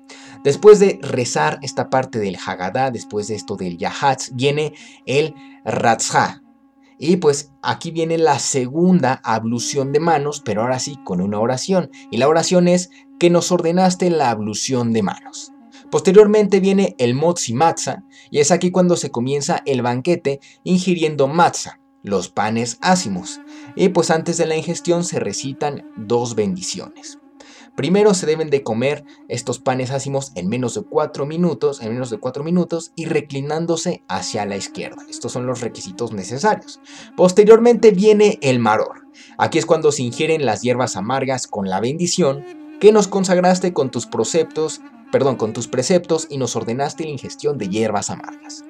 Después 0.43 0.79
de 0.79 0.99
rezar 1.01 1.59
esta 1.61 1.89
parte 1.89 2.19
del 2.19 2.37
Haggadah, 2.37 2.91
después 2.91 3.27
de 3.27 3.35
esto 3.35 3.55
del 3.55 3.77
Yahatz, 3.77 4.31
viene 4.33 4.73
el 5.05 5.33
Ratzah. 5.63 6.41
Y 6.99 7.17
pues 7.17 7.51
aquí 7.61 7.91
viene 7.91 8.17
la 8.17 8.39
segunda 8.39 9.21
ablución 9.23 9.91
de 9.91 9.99
manos, 9.99 10.41
pero 10.43 10.61
ahora 10.61 10.79
sí 10.79 10.97
con 11.03 11.21
una 11.21 11.39
oración. 11.39 11.89
Y 12.11 12.17
la 12.17 12.27
oración 12.27 12.67
es 12.67 12.89
que 13.19 13.29
nos 13.29 13.51
ordenaste 13.51 14.09
la 14.09 14.31
ablución 14.31 14.91
de 14.93 15.03
manos. 15.03 15.53
Posteriormente 15.89 16.59
viene 16.59 16.95
el 16.97 17.13
Motzi 17.13 17.53
Matzah, 17.53 18.03
y 18.31 18.39
es 18.39 18.51
aquí 18.51 18.71
cuando 18.71 18.97
se 18.97 19.11
comienza 19.11 19.61
el 19.65 19.81
banquete 19.81 20.39
ingiriendo 20.63 21.27
matzah, 21.27 21.79
los 22.03 22.29
panes 22.29 22.79
ácimos. 22.81 23.39
Y 23.75 23.89
pues 23.89 24.11
antes 24.11 24.37
de 24.37 24.45
la 24.45 24.55
ingestión 24.55 25.03
se 25.03 25.19
recitan 25.19 25.87
dos 25.95 26.35
bendiciones. 26.35 27.19
Primero 27.75 28.13
se 28.13 28.27
deben 28.27 28.49
de 28.49 28.61
comer 28.61 29.03
estos 29.27 29.59
panes 29.59 29.89
ácimos 29.89 30.31
en 30.35 30.47
menos 30.47 30.75
de 30.75 30.83
4 30.83 31.25
minutos, 31.25 31.81
en 31.81 31.93
menos 31.93 32.09
de 32.11 32.19
4 32.19 32.43
minutos 32.43 32.91
y 32.95 33.05
reclinándose 33.05 34.03
hacia 34.07 34.45
la 34.45 34.55
izquierda. 34.55 35.03
Estos 35.09 35.31
son 35.31 35.47
los 35.47 35.61
requisitos 35.61 36.13
necesarios. 36.13 36.79
Posteriormente 37.17 37.91
viene 37.91 38.37
el 38.41 38.59
maror. 38.59 39.07
Aquí 39.37 39.57
es 39.57 39.65
cuando 39.65 39.91
se 39.91 40.03
ingieren 40.03 40.45
las 40.45 40.61
hierbas 40.61 40.95
amargas 40.95 41.47
con 41.47 41.67
la 41.67 41.79
bendición 41.79 42.45
que 42.79 42.91
nos 42.91 43.07
consagraste 43.07 43.73
con 43.73 43.89
tus 43.89 44.05
preceptos, 44.05 44.81
perdón, 45.11 45.35
con 45.35 45.53
tus 45.53 45.67
preceptos 45.67 46.27
y 46.29 46.37
nos 46.37 46.55
ordenaste 46.55 47.05
la 47.05 47.11
ingestión 47.11 47.57
de 47.57 47.69
hierbas 47.69 48.09
amargas. 48.09 48.65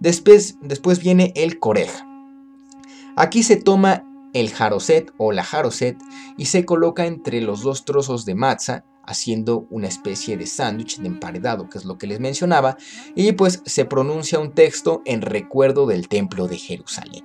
Después, 0.00 0.56
después 0.62 0.98
viene 1.00 1.32
el 1.36 1.58
corej. 1.58 1.90
Aquí 3.16 3.42
se 3.42 3.56
toma 3.56 4.04
el 4.40 4.50
jaroset 4.50 5.12
o 5.18 5.32
la 5.32 5.44
jaroset 5.44 5.96
y 6.36 6.46
se 6.46 6.64
coloca 6.64 7.06
entre 7.06 7.40
los 7.40 7.62
dos 7.62 7.84
trozos 7.84 8.24
de 8.24 8.34
matza 8.34 8.84
haciendo 9.06 9.66
una 9.70 9.86
especie 9.86 10.36
de 10.36 10.46
sándwich 10.46 10.98
de 10.98 11.06
emparedado, 11.06 11.68
que 11.68 11.78
es 11.78 11.84
lo 11.84 11.96
que 11.96 12.06
les 12.06 12.20
mencionaba, 12.20 12.76
y 13.14 13.32
pues 13.32 13.62
se 13.64 13.84
pronuncia 13.84 14.40
un 14.40 14.52
texto 14.52 15.02
en 15.04 15.22
recuerdo 15.22 15.86
del 15.86 16.08
templo 16.08 16.48
de 16.48 16.58
Jerusalén. 16.58 17.24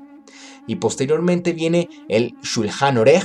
Y 0.68 0.76
posteriormente 0.76 1.54
viene 1.54 1.90
el 2.08 2.36
Shulchan 2.44 2.98
Orej 2.98 3.24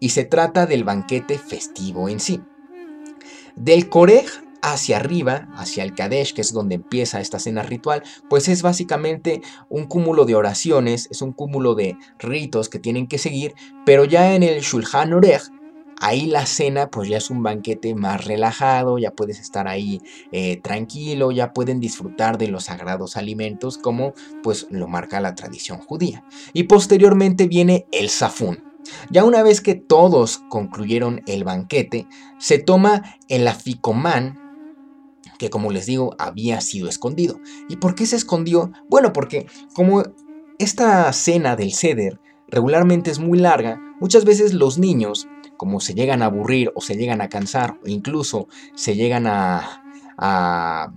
y 0.00 0.10
se 0.10 0.24
trata 0.24 0.66
del 0.66 0.84
banquete 0.84 1.38
festivo 1.38 2.08
en 2.08 2.18
sí. 2.18 2.42
Del 3.54 3.88
Korej 3.88 4.26
hacia 4.64 4.96
arriba, 4.96 5.48
hacia 5.56 5.84
el 5.84 5.94
Kadesh, 5.94 6.32
que 6.32 6.40
es 6.40 6.52
donde 6.52 6.76
empieza 6.76 7.20
esta 7.20 7.38
cena 7.38 7.62
ritual, 7.62 8.02
pues 8.30 8.48
es 8.48 8.62
básicamente 8.62 9.42
un 9.68 9.84
cúmulo 9.84 10.24
de 10.24 10.34
oraciones, 10.34 11.06
es 11.10 11.20
un 11.20 11.32
cúmulo 11.32 11.74
de 11.74 11.98
ritos 12.18 12.70
que 12.70 12.78
tienen 12.78 13.06
que 13.06 13.18
seguir, 13.18 13.54
pero 13.84 14.06
ya 14.06 14.34
en 14.34 14.42
el 14.42 14.62
Shulchan 14.62 15.12
Orech, 15.12 15.42
ahí 16.00 16.26
la 16.26 16.46
cena 16.46 16.90
pues 16.90 17.10
ya 17.10 17.18
es 17.18 17.28
un 17.28 17.42
banquete 17.42 17.94
más 17.94 18.24
relajado, 18.24 18.98
ya 18.98 19.10
puedes 19.10 19.38
estar 19.38 19.68
ahí 19.68 20.00
eh, 20.32 20.58
tranquilo, 20.62 21.30
ya 21.30 21.52
pueden 21.52 21.78
disfrutar 21.78 22.38
de 22.38 22.48
los 22.48 22.64
sagrados 22.64 23.18
alimentos 23.18 23.76
como 23.76 24.14
pues 24.42 24.66
lo 24.70 24.88
marca 24.88 25.20
la 25.20 25.34
tradición 25.34 25.78
judía. 25.78 26.24
Y 26.54 26.64
posteriormente 26.64 27.46
viene 27.48 27.86
el 27.92 28.08
Safún. 28.08 28.64
Ya 29.10 29.24
una 29.24 29.42
vez 29.42 29.60
que 29.60 29.74
todos 29.74 30.38
concluyeron 30.48 31.22
el 31.26 31.44
banquete, 31.44 32.06
se 32.38 32.58
toma 32.58 33.16
el 33.28 33.48
aficomán, 33.48 34.43
que 35.44 35.50
como 35.50 35.70
les 35.70 35.84
digo 35.84 36.16
había 36.18 36.62
sido 36.62 36.88
escondido. 36.88 37.38
¿Y 37.68 37.76
por 37.76 37.94
qué 37.94 38.06
se 38.06 38.16
escondió? 38.16 38.72
Bueno, 38.88 39.12
porque 39.12 39.46
como 39.74 40.02
esta 40.58 41.12
cena 41.12 41.54
del 41.54 41.74
ceder 41.74 42.18
regularmente 42.48 43.10
es 43.10 43.18
muy 43.18 43.38
larga, 43.38 43.78
muchas 44.00 44.24
veces 44.24 44.54
los 44.54 44.78
niños, 44.78 45.28
como 45.58 45.80
se 45.80 45.92
llegan 45.92 46.22
a 46.22 46.26
aburrir 46.26 46.72
o 46.74 46.80
se 46.80 46.96
llegan 46.96 47.20
a 47.20 47.28
cansar 47.28 47.78
o 47.84 47.88
incluso 47.88 48.48
se 48.74 48.94
llegan 48.94 49.26
a, 49.26 49.82
a, 50.16 50.94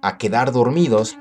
a 0.00 0.16
quedar 0.16 0.50
dormidos, 0.50 1.18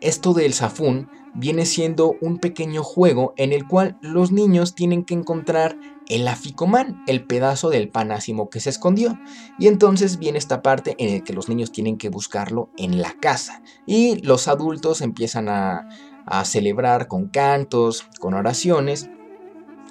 esto 0.00 0.34
del 0.34 0.54
zafún 0.54 1.08
viene 1.34 1.66
siendo 1.66 2.16
un 2.20 2.38
pequeño 2.38 2.82
juego 2.82 3.32
en 3.36 3.52
el 3.52 3.68
cual 3.68 3.96
los 4.00 4.32
niños 4.32 4.74
tienen 4.74 5.04
que 5.04 5.14
encontrar 5.14 5.78
el 6.08 6.26
aficomán, 6.26 7.02
el 7.06 7.24
pedazo 7.24 7.70
del 7.70 7.90
panásimo 7.90 8.50
que 8.50 8.60
se 8.60 8.70
escondió. 8.70 9.18
Y 9.58 9.68
entonces 9.68 10.18
viene 10.18 10.38
esta 10.38 10.62
parte 10.62 10.96
en 10.98 11.14
la 11.14 11.24
que 11.24 11.32
los 11.32 11.48
niños 11.48 11.70
tienen 11.70 11.98
que 11.98 12.08
buscarlo 12.08 12.70
en 12.76 13.00
la 13.00 13.12
casa. 13.20 13.62
Y 13.86 14.20
los 14.22 14.48
adultos 14.48 15.00
empiezan 15.02 15.48
a, 15.48 15.88
a 16.26 16.44
celebrar 16.44 17.08
con 17.08 17.28
cantos, 17.28 18.06
con 18.20 18.34
oraciones. 18.34 19.10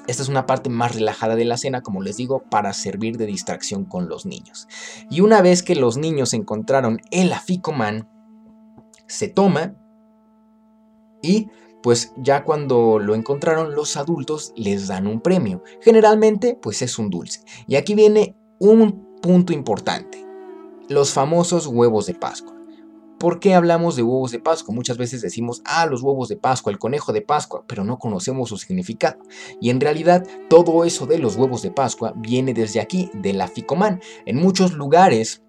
Esta 0.07 0.23
es 0.23 0.29
una 0.29 0.45
parte 0.45 0.69
más 0.69 0.95
relajada 0.95 1.35
de 1.35 1.45
la 1.45 1.57
cena, 1.57 1.81
como 1.81 2.01
les 2.01 2.17
digo, 2.17 2.43
para 2.49 2.73
servir 2.73 3.17
de 3.17 3.25
distracción 3.25 3.85
con 3.85 4.09
los 4.09 4.25
niños. 4.25 4.67
Y 5.09 5.21
una 5.21 5.41
vez 5.41 5.63
que 5.63 5.75
los 5.75 5.97
niños 5.97 6.33
encontraron 6.33 6.99
el 7.11 7.31
aficomán, 7.33 8.09
se 9.07 9.27
toma 9.27 9.75
y 11.21 11.49
pues 11.87 12.11
ya 12.17 12.43
cuando 12.43 12.99
lo 12.99 13.15
encontraron 13.15 13.73
los 13.73 13.95
adultos 13.95 14.51
les 14.57 14.87
dan 14.89 15.07
un 15.07 15.21
premio. 15.21 15.63
Generalmente 15.79 16.59
pues 16.61 16.81
es 16.81 16.99
un 16.99 17.09
dulce. 17.09 17.45
Y 17.65 17.77
aquí 17.77 17.95
viene 17.95 18.35
un 18.59 19.17
punto 19.21 19.53
importante. 19.53 20.21
Los 20.89 21.13
famosos 21.13 21.65
huevos 21.65 22.05
de 22.05 22.13
Pascua. 22.13 22.57
¿Por 23.17 23.39
qué 23.39 23.55
hablamos 23.55 23.95
de 23.95 24.03
huevos 24.03 24.31
de 24.31 24.39
Pascua? 24.39 24.75
Muchas 24.75 24.97
veces 24.97 25.21
decimos, 25.21 25.61
ah, 25.63 25.85
los 25.85 26.01
huevos 26.01 26.27
de 26.27 26.35
Pascua, 26.35 26.73
el 26.73 26.77
conejo 26.77 27.13
de 27.13 27.21
Pascua, 27.21 27.63
pero 27.65 27.85
no 27.85 27.97
conocemos 27.99 28.49
su 28.49 28.57
significado. 28.57 29.19
Y 29.61 29.69
en 29.69 29.79
realidad 29.79 30.27
todo 30.49 30.83
eso 30.83 31.05
de 31.05 31.19
los 31.19 31.37
huevos 31.37 31.61
de 31.61 31.71
Pascua 31.71 32.11
viene 32.17 32.53
desde 32.53 32.81
aquí, 32.81 33.09
de 33.13 33.31
la 33.31 33.47
Ficomán. 33.47 34.01
En 34.25 34.35
muchos 34.35 34.73
lugares, 34.73 35.41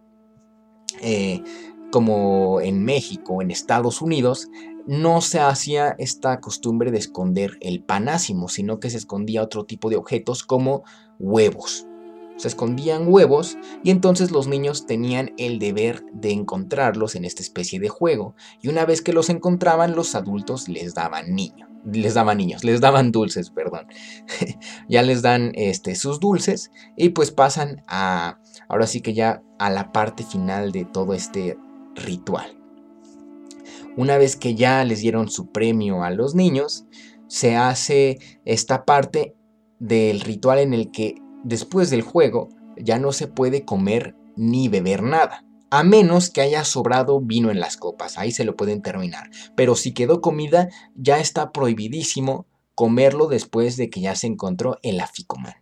eh, 1.00 1.42
como 1.90 2.60
en 2.60 2.84
México, 2.84 3.42
en 3.42 3.50
Estados 3.50 4.02
Unidos, 4.02 4.48
no 4.88 5.20
se 5.20 5.38
hacía 5.38 5.94
esta 5.98 6.40
costumbre 6.40 6.90
de 6.90 6.98
esconder 6.98 7.58
el 7.60 7.84
panásimo, 7.84 8.48
sino 8.48 8.80
que 8.80 8.90
se 8.90 8.96
escondía 8.96 9.42
otro 9.42 9.64
tipo 9.64 9.90
de 9.90 9.96
objetos 9.96 10.42
como 10.42 10.82
huevos 11.20 11.86
se 12.38 12.48
escondían 12.48 13.12
huevos 13.12 13.58
y 13.82 13.90
entonces 13.90 14.30
los 14.30 14.46
niños 14.46 14.86
tenían 14.86 15.32
el 15.36 15.58
deber 15.58 16.04
de 16.12 16.30
encontrarlos 16.30 17.16
en 17.16 17.24
esta 17.24 17.42
especie 17.42 17.80
de 17.80 17.88
juego 17.88 18.34
y 18.62 18.68
una 18.68 18.86
vez 18.86 19.02
que 19.02 19.12
los 19.12 19.28
encontraban 19.28 19.96
los 19.96 20.14
adultos 20.14 20.68
les 20.68 20.94
daban 20.94 21.34
niños, 21.34 21.68
les 21.84 22.14
daban 22.14 22.38
niños, 22.38 22.62
les 22.62 22.80
daban 22.80 23.10
dulces, 23.10 23.50
perdón. 23.50 23.88
ya 24.88 25.02
les 25.02 25.20
dan 25.20 25.50
este, 25.54 25.96
sus 25.96 26.20
dulces 26.20 26.70
y 26.96 27.10
pues 27.10 27.32
pasan 27.32 27.82
a, 27.88 28.38
ahora 28.68 28.86
sí 28.86 29.00
que 29.00 29.14
ya 29.14 29.42
a 29.58 29.68
la 29.68 29.90
parte 29.92 30.24
final 30.24 30.70
de 30.70 30.84
todo 30.84 31.14
este 31.14 31.58
ritual. 31.96 32.57
Una 33.98 34.16
vez 34.16 34.36
que 34.36 34.54
ya 34.54 34.84
les 34.84 35.00
dieron 35.00 35.28
su 35.28 35.50
premio 35.50 36.04
a 36.04 36.10
los 36.10 36.36
niños, 36.36 36.84
se 37.26 37.56
hace 37.56 38.20
esta 38.44 38.84
parte 38.84 39.34
del 39.80 40.20
ritual 40.20 40.60
en 40.60 40.72
el 40.72 40.92
que 40.92 41.16
después 41.42 41.90
del 41.90 42.02
juego 42.02 42.48
ya 42.76 43.00
no 43.00 43.10
se 43.10 43.26
puede 43.26 43.64
comer 43.64 44.14
ni 44.36 44.68
beber 44.68 45.02
nada. 45.02 45.44
A 45.72 45.82
menos 45.82 46.30
que 46.30 46.42
haya 46.42 46.62
sobrado 46.62 47.20
vino 47.20 47.50
en 47.50 47.58
las 47.58 47.76
copas, 47.76 48.18
ahí 48.18 48.30
se 48.30 48.44
lo 48.44 48.54
pueden 48.54 48.82
terminar. 48.82 49.30
Pero 49.56 49.74
si 49.74 49.92
quedó 49.92 50.20
comida, 50.20 50.68
ya 50.94 51.18
está 51.18 51.50
prohibidísimo 51.50 52.46
comerlo 52.76 53.26
después 53.26 53.76
de 53.76 53.90
que 53.90 54.00
ya 54.00 54.14
se 54.14 54.28
encontró 54.28 54.78
el 54.82 55.00
aficoman. 55.00 55.54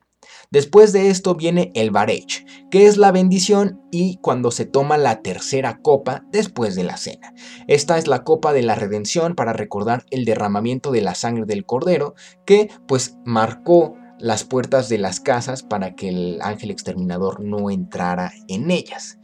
Después 0.50 0.92
de 0.92 1.10
esto 1.10 1.34
viene 1.34 1.72
el 1.74 1.90
Barech, 1.90 2.46
que 2.70 2.86
es 2.86 2.96
la 2.96 3.12
bendición 3.12 3.80
y 3.90 4.18
cuando 4.18 4.50
se 4.50 4.64
toma 4.64 4.96
la 4.96 5.22
tercera 5.22 5.80
copa 5.82 6.24
después 6.30 6.74
de 6.74 6.84
la 6.84 6.96
cena. 6.96 7.34
Esta 7.66 7.98
es 7.98 8.06
la 8.06 8.24
copa 8.24 8.52
de 8.52 8.62
la 8.62 8.74
redención 8.74 9.34
para 9.34 9.52
recordar 9.52 10.04
el 10.10 10.24
derramamiento 10.24 10.92
de 10.92 11.02
la 11.02 11.14
sangre 11.14 11.46
del 11.46 11.64
cordero 11.64 12.14
que 12.44 12.70
pues 12.86 13.16
marcó 13.24 13.94
las 14.18 14.44
puertas 14.44 14.88
de 14.88 14.98
las 14.98 15.20
casas 15.20 15.62
para 15.62 15.94
que 15.94 16.08
el 16.08 16.38
ángel 16.42 16.70
exterminador 16.70 17.40
no 17.40 17.70
entrara 17.70 18.32
en 18.48 18.70
ellas. 18.70 19.18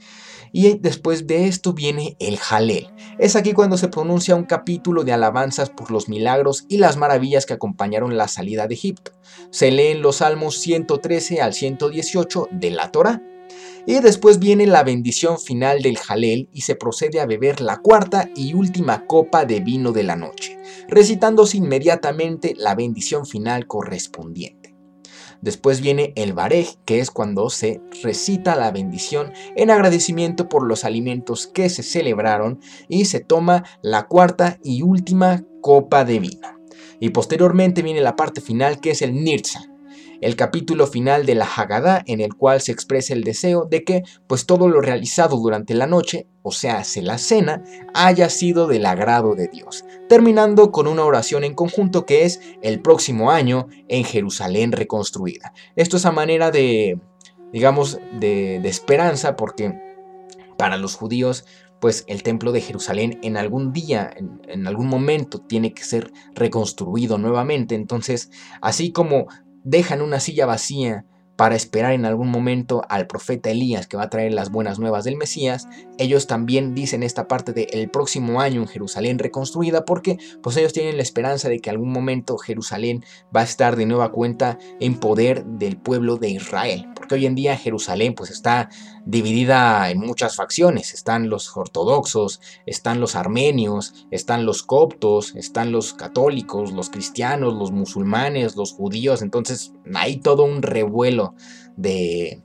Y 0.52 0.78
después 0.78 1.26
de 1.26 1.46
esto 1.46 1.72
viene 1.72 2.16
el 2.20 2.36
Jalel. 2.36 2.88
Es 3.18 3.36
aquí 3.36 3.52
cuando 3.54 3.78
se 3.78 3.88
pronuncia 3.88 4.36
un 4.36 4.44
capítulo 4.44 5.02
de 5.02 5.12
alabanzas 5.12 5.70
por 5.70 5.90
los 5.90 6.08
milagros 6.08 6.66
y 6.68 6.76
las 6.76 6.98
maravillas 6.98 7.46
que 7.46 7.54
acompañaron 7.54 8.16
la 8.16 8.28
salida 8.28 8.66
de 8.66 8.74
Egipto. 8.74 9.12
Se 9.50 9.70
leen 9.70 10.02
los 10.02 10.16
salmos 10.16 10.58
113 10.58 11.40
al 11.40 11.54
118 11.54 12.48
de 12.52 12.70
la 12.70 12.92
Torah. 12.92 13.22
Y 13.86 13.98
después 14.00 14.38
viene 14.38 14.66
la 14.66 14.84
bendición 14.84 15.40
final 15.40 15.82
del 15.82 15.98
Jalel 15.98 16.48
y 16.52 16.60
se 16.60 16.76
procede 16.76 17.20
a 17.20 17.26
beber 17.26 17.60
la 17.60 17.78
cuarta 17.78 18.30
y 18.36 18.54
última 18.54 19.06
copa 19.06 19.44
de 19.44 19.58
vino 19.58 19.90
de 19.90 20.04
la 20.04 20.14
noche, 20.14 20.56
recitándose 20.86 21.56
inmediatamente 21.56 22.54
la 22.56 22.76
bendición 22.76 23.26
final 23.26 23.66
correspondiente. 23.66 24.61
Después 25.42 25.80
viene 25.80 26.12
el 26.14 26.32
Barej, 26.32 26.78
que 26.84 27.00
es 27.00 27.10
cuando 27.10 27.50
se 27.50 27.80
recita 28.02 28.54
la 28.54 28.70
bendición 28.70 29.32
en 29.56 29.70
agradecimiento 29.70 30.48
por 30.48 30.64
los 30.66 30.84
alimentos 30.84 31.48
que 31.48 31.68
se 31.68 31.82
celebraron 31.82 32.60
y 32.88 33.06
se 33.06 33.18
toma 33.18 33.64
la 33.82 34.06
cuarta 34.06 34.58
y 34.62 34.82
última 34.82 35.44
copa 35.60 36.04
de 36.04 36.20
vino. 36.20 36.48
Y 37.00 37.10
posteriormente 37.10 37.82
viene 37.82 38.00
la 38.00 38.14
parte 38.14 38.40
final 38.40 38.80
que 38.80 38.92
es 38.92 39.02
el 39.02 39.14
Nirza, 39.14 39.71
el 40.22 40.36
capítulo 40.36 40.86
final 40.86 41.26
de 41.26 41.34
la 41.34 41.44
Haggadah 41.44 42.04
en 42.06 42.20
el 42.20 42.34
cual 42.34 42.60
se 42.60 42.72
expresa 42.72 43.12
el 43.12 43.24
deseo 43.24 43.66
de 43.66 43.84
que 43.84 44.02
pues 44.26 44.46
todo 44.46 44.68
lo 44.68 44.80
realizado 44.80 45.36
durante 45.36 45.74
la 45.74 45.86
noche, 45.86 46.28
o 46.42 46.52
sea, 46.52 46.84
se 46.84 47.02
la 47.02 47.18
cena, 47.18 47.62
haya 47.92 48.30
sido 48.30 48.68
del 48.68 48.86
agrado 48.86 49.34
de 49.34 49.48
Dios, 49.48 49.84
terminando 50.08 50.70
con 50.70 50.86
una 50.86 51.04
oración 51.04 51.42
en 51.44 51.54
conjunto 51.54 52.06
que 52.06 52.24
es 52.24 52.40
el 52.62 52.80
próximo 52.80 53.32
año 53.32 53.66
en 53.88 54.04
Jerusalén 54.04 54.72
reconstruida. 54.72 55.52
Esto 55.74 55.96
es 55.96 56.06
a 56.06 56.12
manera 56.12 56.52
de, 56.52 57.00
digamos, 57.52 57.98
de, 58.18 58.56
esperanza 58.64 59.34
porque 59.34 59.76
para 60.56 60.76
los 60.76 60.94
judíos 60.94 61.44
pues 61.82 62.04
el 62.06 62.22
templo 62.22 62.52
de 62.52 62.60
Jerusalén 62.60 63.18
en 63.24 63.36
algún 63.36 63.72
día, 63.72 64.14
en, 64.46 64.68
algún 64.68 64.86
momento, 64.86 65.40
tiene 65.40 65.74
que 65.74 65.82
ser 65.82 66.12
reconstruido 66.32 67.18
nuevamente. 67.18 67.74
Entonces, 67.74 68.30
así 68.60 68.92
como 68.92 69.26
dejan 69.64 70.02
una 70.02 70.20
silla 70.20 70.46
vacía 70.46 71.04
para 71.36 71.56
esperar 71.56 71.92
en 71.92 72.04
algún 72.04 72.28
momento 72.28 72.82
al 72.88 73.06
profeta 73.06 73.50
Elías 73.50 73.86
que 73.86 73.96
va 73.96 74.04
a 74.04 74.10
traer 74.10 74.32
las 74.32 74.50
buenas 74.50 74.78
nuevas 74.78 75.04
del 75.04 75.16
Mesías, 75.16 75.66
ellos 75.98 76.26
también 76.26 76.74
dicen 76.74 77.02
esta 77.02 77.26
parte 77.26 77.52
de 77.52 77.64
el 77.72 77.88
próximo 77.90 78.40
año 78.40 78.60
en 78.60 78.68
Jerusalén 78.68 79.18
reconstruida 79.18 79.84
porque 79.84 80.18
pues 80.42 80.56
ellos 80.56 80.72
tienen 80.72 80.96
la 80.96 81.02
esperanza 81.02 81.48
de 81.48 81.58
que 81.58 81.70
algún 81.70 81.90
momento 81.90 82.38
Jerusalén 82.38 83.04
va 83.34 83.40
a 83.40 83.44
estar 83.44 83.76
de 83.76 83.86
nueva 83.86 84.12
cuenta 84.12 84.58
en 84.78 85.00
poder 85.00 85.44
del 85.44 85.76
pueblo 85.76 86.16
de 86.16 86.30
Israel, 86.30 86.86
hoy 87.14 87.26
en 87.26 87.34
día 87.34 87.56
Jerusalén 87.56 88.14
pues 88.14 88.30
está 88.30 88.68
dividida 89.04 89.90
en 89.90 89.98
muchas 89.98 90.36
facciones, 90.36 90.94
están 90.94 91.28
los 91.28 91.56
ortodoxos, 91.56 92.40
están 92.66 93.00
los 93.00 93.14
armenios, 93.14 94.06
están 94.10 94.46
los 94.46 94.62
coptos, 94.62 95.34
están 95.36 95.72
los 95.72 95.94
católicos, 95.94 96.72
los 96.72 96.90
cristianos, 96.90 97.54
los 97.54 97.72
musulmanes, 97.72 98.56
los 98.56 98.72
judíos, 98.72 99.22
entonces 99.22 99.72
hay 99.94 100.20
todo 100.20 100.44
un 100.44 100.62
revuelo 100.62 101.34
de, 101.76 102.42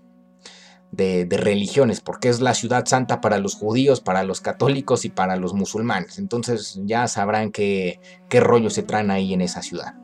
de, 0.92 1.28
religiones, 1.38 2.02
porque 2.02 2.30
es 2.30 2.42
la 2.42 2.54
ciudad 2.54 2.86
santa 2.86 3.22
para 3.22 3.38
los 3.38 3.56
judíos, 3.56 4.02
para 4.02 4.24
los 4.24 4.42
católicos 4.42 5.06
y 5.06 5.10
para 5.10 5.36
los 5.36 5.54
musulmanes. 5.54 6.18
Entonces 6.18 6.80
ya 6.84 7.08
sabrán 7.08 7.52
qué, 7.52 8.00
qué 8.30 8.40
rollo 8.40 8.70
se 8.70 8.84
traen 8.84 9.12
ahí 9.12 9.34
en 9.34 9.42
esa 9.42 9.62
ciudad. 9.62 9.96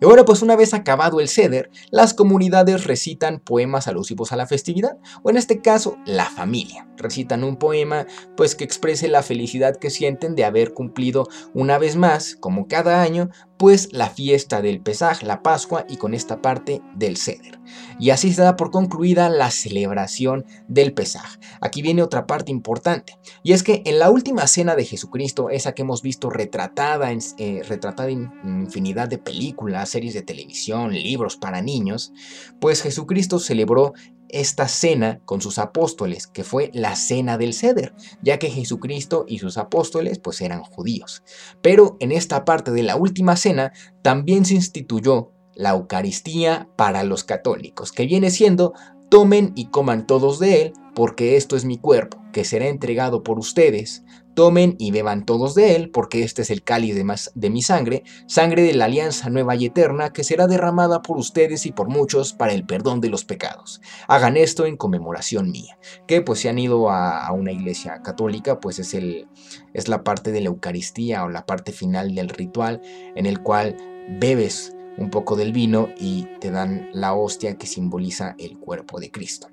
Y 0.00 0.04
ahora 0.04 0.24
pues 0.24 0.42
una 0.42 0.56
vez 0.56 0.74
acabado 0.74 1.20
el 1.20 1.28
ceder, 1.28 1.70
las 1.90 2.14
comunidades 2.14 2.84
recitan 2.84 3.40
poemas 3.40 3.88
alusivos 3.88 4.32
a 4.32 4.36
la 4.36 4.46
festividad, 4.46 4.98
o 5.22 5.30
en 5.30 5.36
este 5.36 5.60
caso, 5.60 5.96
la 6.04 6.26
familia. 6.26 6.86
Recitan 6.96 7.44
un 7.44 7.56
poema 7.56 8.06
pues 8.36 8.54
que 8.54 8.64
exprese 8.64 9.08
la 9.08 9.22
felicidad 9.22 9.76
que 9.76 9.90
sienten 9.90 10.34
de 10.34 10.44
haber 10.44 10.72
cumplido 10.72 11.28
una 11.54 11.78
vez 11.78 11.96
más, 11.96 12.36
como 12.40 12.68
cada 12.68 13.02
año, 13.02 13.30
pues 13.58 13.92
la 13.92 14.10
fiesta 14.10 14.60
del 14.60 14.80
Pesaj, 14.80 15.22
la 15.22 15.42
Pascua 15.42 15.86
y 15.88 15.96
con 15.96 16.14
esta 16.14 16.42
parte 16.42 16.82
del 16.94 17.16
Ceder. 17.16 17.58
Y 17.98 18.10
así 18.10 18.32
se 18.32 18.42
da 18.42 18.56
por 18.56 18.70
concluida 18.70 19.28
la 19.28 19.50
celebración 19.50 20.44
del 20.68 20.92
Pesaj. 20.92 21.38
Aquí 21.60 21.82
viene 21.82 22.02
otra 22.02 22.26
parte 22.26 22.50
importante, 22.52 23.18
y 23.42 23.52
es 23.52 23.62
que 23.62 23.82
en 23.86 23.98
la 23.98 24.10
última 24.10 24.46
cena 24.46 24.76
de 24.76 24.84
Jesucristo, 24.84 25.50
esa 25.50 25.72
que 25.72 25.82
hemos 25.82 26.02
visto 26.02 26.30
retratada 26.30 27.12
en, 27.12 27.20
eh, 27.38 27.62
retratada 27.66 28.10
en 28.10 28.30
infinidad 28.44 29.08
de 29.08 29.18
películas, 29.18 29.85
series 29.90 30.14
de 30.14 30.22
televisión, 30.22 30.92
libros 30.92 31.36
para 31.36 31.62
niños, 31.62 32.12
pues 32.60 32.82
Jesucristo 32.82 33.38
celebró 33.38 33.92
esta 34.28 34.68
cena 34.68 35.20
con 35.24 35.40
sus 35.40 35.58
apóstoles, 35.58 36.26
que 36.26 36.44
fue 36.44 36.70
la 36.74 36.96
cena 36.96 37.38
del 37.38 37.54
ceder, 37.54 37.94
ya 38.22 38.38
que 38.38 38.50
Jesucristo 38.50 39.24
y 39.28 39.38
sus 39.38 39.56
apóstoles 39.56 40.18
pues 40.18 40.40
eran 40.40 40.62
judíos. 40.62 41.22
Pero 41.62 41.96
en 42.00 42.12
esta 42.12 42.44
parte 42.44 42.70
de 42.72 42.82
la 42.82 42.96
última 42.96 43.36
cena 43.36 43.72
también 44.02 44.44
se 44.44 44.54
instituyó 44.54 45.32
la 45.54 45.70
Eucaristía 45.70 46.68
para 46.76 47.02
los 47.02 47.24
católicos, 47.24 47.92
que 47.92 48.06
viene 48.06 48.30
siendo 48.30 48.74
tomen 49.08 49.52
y 49.54 49.66
coman 49.66 50.06
todos 50.06 50.38
de 50.38 50.62
él, 50.62 50.72
porque 50.94 51.36
esto 51.36 51.56
es 51.56 51.64
mi 51.64 51.78
cuerpo, 51.78 52.22
que 52.32 52.44
será 52.44 52.66
entregado 52.68 53.22
por 53.22 53.38
ustedes. 53.38 54.04
Tomen 54.36 54.76
y 54.78 54.90
beban 54.90 55.24
todos 55.24 55.54
de 55.54 55.74
él, 55.76 55.88
porque 55.88 56.22
este 56.22 56.42
es 56.42 56.50
el 56.50 56.62
cáliz 56.62 56.94
de, 56.94 57.06
de, 57.34 57.50
mi 57.50 57.62
sangre, 57.62 58.04
sangre 58.26 58.62
de 58.62 58.74
la 58.74 58.84
alianza 58.84 59.30
nueva 59.30 59.56
y 59.56 59.64
eterna, 59.64 60.12
que 60.12 60.24
será 60.24 60.46
derramada 60.46 61.00
por 61.00 61.16
ustedes 61.16 61.64
y 61.64 61.72
por 61.72 61.88
muchos 61.88 62.34
para 62.34 62.52
el 62.52 62.66
perdón 62.66 63.00
de 63.00 63.08
los 63.08 63.24
pecados. 63.24 63.80
Hagan 64.08 64.36
esto 64.36 64.66
en 64.66 64.76
conmemoración 64.76 65.50
mía. 65.50 65.78
Que 66.06 66.20
pues 66.20 66.40
si 66.40 66.48
han 66.48 66.58
ido 66.58 66.90
a, 66.90 67.32
una 67.32 67.50
iglesia 67.50 68.02
católica, 68.02 68.60
pues 68.60 68.78
es, 68.78 68.92
el, 68.92 69.26
es 69.72 69.88
la 69.88 70.04
parte 70.04 70.32
de 70.32 70.42
la 70.42 70.48
Eucaristía 70.48 71.24
o 71.24 71.30
la 71.30 71.46
parte 71.46 71.72
final 71.72 72.14
del 72.14 72.28
ritual 72.28 72.82
en 73.14 73.24
el 73.24 73.40
cual 73.40 73.78
bebes 74.20 74.76
un 74.98 75.08
poco 75.08 75.34
del 75.36 75.52
vino 75.52 75.88
y 75.98 76.26
te 76.40 76.50
dan 76.50 76.90
la 76.92 77.14
hostia 77.14 77.56
que 77.56 77.66
simboliza 77.66 78.34
el 78.38 78.58
cuerpo 78.58 79.00
de 79.00 79.10
Cristo. 79.10 79.48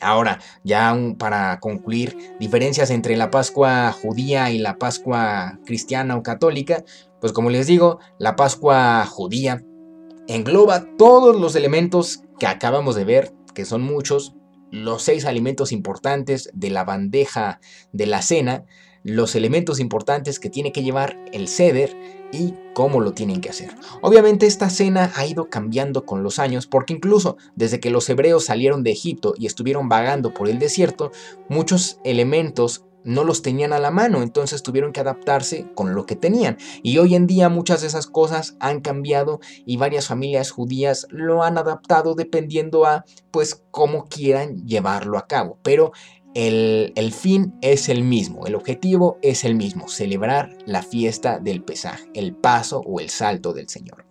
Ahora, 0.00 0.40
ya 0.64 0.96
para 1.18 1.60
concluir, 1.60 2.16
diferencias 2.38 2.90
entre 2.90 3.16
la 3.16 3.30
Pascua 3.30 3.92
judía 3.92 4.50
y 4.50 4.58
la 4.58 4.78
Pascua 4.78 5.58
cristiana 5.64 6.16
o 6.16 6.22
católica, 6.22 6.84
pues 7.20 7.32
como 7.32 7.50
les 7.50 7.66
digo, 7.66 8.00
la 8.18 8.36
Pascua 8.36 9.06
judía 9.06 9.64
engloba 10.26 10.86
todos 10.96 11.38
los 11.40 11.54
elementos 11.54 12.22
que 12.38 12.46
acabamos 12.46 12.96
de 12.96 13.04
ver, 13.04 13.34
que 13.54 13.64
son 13.64 13.82
muchos, 13.82 14.34
los 14.70 15.02
seis 15.02 15.24
alimentos 15.24 15.70
importantes 15.70 16.50
de 16.52 16.70
la 16.70 16.84
bandeja 16.84 17.60
de 17.92 18.06
la 18.06 18.22
cena, 18.22 18.64
los 19.04 19.36
elementos 19.36 19.78
importantes 19.78 20.40
que 20.40 20.50
tiene 20.50 20.72
que 20.72 20.82
llevar 20.82 21.16
el 21.32 21.46
ceder 21.46 21.94
y 22.32 22.54
cómo 22.74 23.00
lo 23.00 23.12
tienen 23.12 23.40
que 23.40 23.50
hacer. 23.50 23.70
Obviamente 24.00 24.46
esta 24.46 24.70
cena 24.70 25.12
ha 25.14 25.26
ido 25.26 25.50
cambiando 25.50 26.04
con 26.04 26.22
los 26.22 26.38
años 26.38 26.66
porque 26.66 26.94
incluso 26.94 27.36
desde 27.54 27.78
que 27.78 27.90
los 27.90 28.08
hebreos 28.08 28.46
salieron 28.46 28.82
de 28.82 28.90
Egipto 28.90 29.34
y 29.36 29.46
estuvieron 29.46 29.88
vagando 29.88 30.34
por 30.34 30.48
el 30.48 30.58
desierto, 30.58 31.12
muchos 31.48 32.00
elementos 32.02 32.86
no 33.04 33.22
los 33.22 33.42
tenían 33.42 33.74
a 33.74 33.78
la 33.78 33.90
mano, 33.90 34.22
entonces 34.22 34.62
tuvieron 34.62 34.92
que 34.92 35.00
adaptarse 35.00 35.66
con 35.74 35.94
lo 35.94 36.06
que 36.06 36.16
tenían. 36.16 36.56
Y 36.82 36.96
hoy 36.96 37.14
en 37.14 37.26
día 37.26 37.50
muchas 37.50 37.82
de 37.82 37.86
esas 37.86 38.06
cosas 38.06 38.56
han 38.60 38.80
cambiado 38.80 39.40
y 39.66 39.76
varias 39.76 40.06
familias 40.06 40.50
judías 40.50 41.06
lo 41.10 41.42
han 41.42 41.58
adaptado 41.58 42.14
dependiendo 42.14 42.86
a 42.86 43.04
pues 43.30 43.62
cómo 43.70 44.06
quieran 44.06 44.66
llevarlo 44.66 45.18
a 45.18 45.26
cabo. 45.26 45.58
Pero 45.62 45.92
el, 46.34 47.12
fin 47.12 47.54
es 47.62 47.88
el 47.88 48.02
mismo, 48.02 48.46
el 48.46 48.56
objetivo 48.56 49.18
es 49.22 49.44
el 49.44 49.54
mismo, 49.54 49.88
celebrar 49.88 50.56
la 50.66 50.82
fiesta 50.82 51.38
del 51.38 51.62
pesaje, 51.62 52.08
el 52.14 52.34
paso 52.34 52.80
o 52.80 53.00
el 53.00 53.08
salto 53.08 53.52
del 53.52 53.68
Señor. 53.68 54.06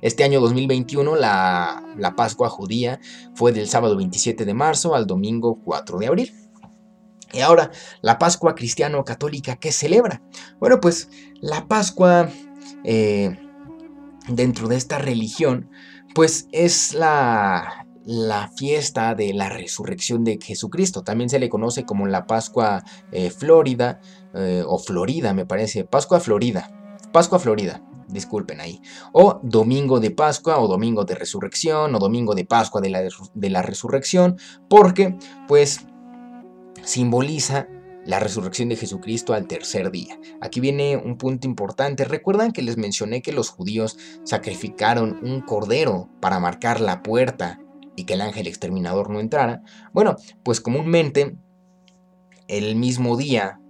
Este 0.00 0.22
año 0.22 0.40
2021 0.40 1.16
la, 1.16 1.82
la 1.96 2.14
Pascua 2.14 2.48
judía 2.48 3.00
fue 3.34 3.52
del 3.52 3.68
sábado 3.68 3.96
27 3.96 4.44
de 4.44 4.54
marzo 4.54 4.94
al 4.94 5.06
domingo 5.06 5.60
4 5.64 5.98
de 5.98 6.06
abril. 6.06 6.34
Y 7.32 7.40
ahora, 7.40 7.72
la 8.00 8.18
Pascua 8.18 8.54
cristiano-católica, 8.54 9.56
¿qué 9.56 9.72
celebra? 9.72 10.22
Bueno, 10.60 10.80
pues 10.80 11.08
la 11.40 11.66
Pascua 11.66 12.28
eh, 12.84 13.36
dentro 14.28 14.68
de 14.68 14.76
esta 14.76 14.98
religión, 14.98 15.68
pues 16.14 16.46
es 16.52 16.94
la, 16.94 17.83
la, 18.04 18.50
fiesta 18.56 19.14
de 19.14 19.32
la 19.32 19.48
resurrección 19.48 20.24
de 20.24 20.38
Jesucristo. 20.42 21.02
También 21.02 21.30
se 21.30 21.38
le 21.38 21.48
conoce 21.48 21.84
como 21.84 22.06
la 22.06 22.26
Pascua 22.26 22.84
eh, 23.12 23.30
Florida 23.30 24.00
eh, 24.34 24.62
o 24.66 24.78
Florida, 24.78 25.34
me 25.34 25.46
parece. 25.46 25.84
Pascua 25.84 26.20
Florida. 26.20 26.70
Pascua 27.12 27.38
Florida. 27.38 27.82
Disculpen 28.08 28.60
ahí. 28.60 28.80
O 29.12 29.40
Domingo 29.42 30.00
de 30.00 30.10
Pascua 30.10 30.58
o 30.58 30.68
Domingo 30.68 31.04
de 31.04 31.14
Resurrección 31.14 31.94
o 31.94 31.98
Domingo 31.98 32.34
de 32.34 32.44
Pascua 32.44 32.80
de 32.80 32.90
la, 32.90 33.02
de 33.02 33.50
la 33.50 33.62
Resurrección. 33.62 34.36
Porque 34.68 35.16
pues 35.48 35.80
simboliza 36.82 37.68
la 38.04 38.20
resurrección 38.20 38.68
de 38.68 38.76
Jesucristo 38.76 39.32
al 39.32 39.46
tercer 39.46 39.90
día. 39.90 40.18
Aquí 40.40 40.60
viene 40.60 40.96
un 40.96 41.16
punto 41.16 41.46
importante. 41.46 42.04
¿Recuerdan 42.04 42.52
que 42.52 42.62
les 42.62 42.76
mencioné 42.76 43.22
que 43.22 43.32
los 43.32 43.48
judíos 43.48 43.96
sacrificaron 44.24 45.18
un 45.22 45.40
cordero 45.40 46.10
para 46.20 46.38
marcar 46.38 46.80
la 46.80 47.02
puerta 47.02 47.63
y 47.96 48.04
que 48.04 48.14
el 48.14 48.20
ángel 48.20 48.46
exterminador 48.46 49.10
no 49.10 49.20
entrara? 49.20 49.62
Bueno, 49.92 50.16
pues 50.42 50.60
comúnmente 50.60 51.36
el 52.48 52.76
mismo 52.76 53.16
día 53.16 53.60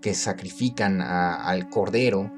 que 0.00 0.14
sacrifican 0.14 1.02
al 1.02 1.68
cordero 1.68 2.32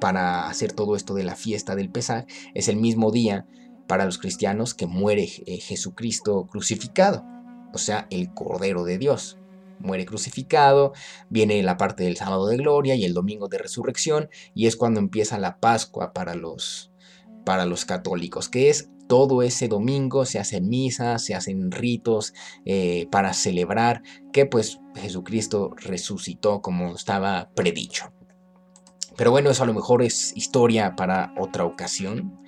para 0.00 0.48
hacer 0.48 0.72
todo 0.72 0.96
esto 0.96 1.14
de 1.14 1.24
la 1.24 1.36
fiesta 1.36 1.74
del 1.74 1.90
Pesaj 1.90 2.24
es 2.54 2.68
el 2.68 2.76
mismo 2.76 3.10
día 3.10 3.46
para 3.86 4.04
los 4.04 4.18
cristianos 4.18 4.74
que 4.74 4.86
muere 4.86 5.28
eh, 5.46 5.58
Jesucristo 5.58 6.46
crucificado 6.46 7.24
o 7.72 7.78
sea, 7.78 8.06
el 8.10 8.32
Cordero 8.32 8.84
de 8.84 8.98
Dios. 8.98 9.38
Muere 9.78 10.04
crucificado, 10.04 10.92
viene 11.30 11.62
la 11.62 11.76
parte 11.76 12.04
del 12.04 12.16
sábado 12.16 12.46
de 12.48 12.58
gloria 12.58 12.94
y 12.96 13.04
el 13.04 13.14
domingo 13.14 13.48
de 13.48 13.58
resurrección, 13.58 14.28
y 14.54 14.66
es 14.66 14.76
cuando 14.76 15.00
empieza 15.00 15.38
la 15.38 15.58
Pascua 15.58 16.12
para 16.12 16.34
los, 16.34 16.92
para 17.46 17.64
los 17.64 17.86
católicos, 17.86 18.48
que 18.48 18.68
es 18.68 18.90
todo 19.10 19.42
ese 19.42 19.66
domingo 19.66 20.24
se 20.24 20.38
hacen 20.38 20.68
misas, 20.68 21.24
se 21.24 21.34
hacen 21.34 21.72
ritos 21.72 22.32
eh, 22.64 23.08
para 23.10 23.32
celebrar 23.32 24.04
que 24.32 24.46
pues 24.46 24.78
Jesucristo 24.94 25.72
resucitó 25.74 26.62
como 26.62 26.94
estaba 26.94 27.50
predicho. 27.56 28.12
Pero 29.16 29.32
bueno, 29.32 29.50
eso 29.50 29.64
a 29.64 29.66
lo 29.66 29.74
mejor 29.74 30.04
es 30.04 30.32
historia 30.36 30.94
para 30.94 31.34
otra 31.36 31.64
ocasión. 31.64 32.38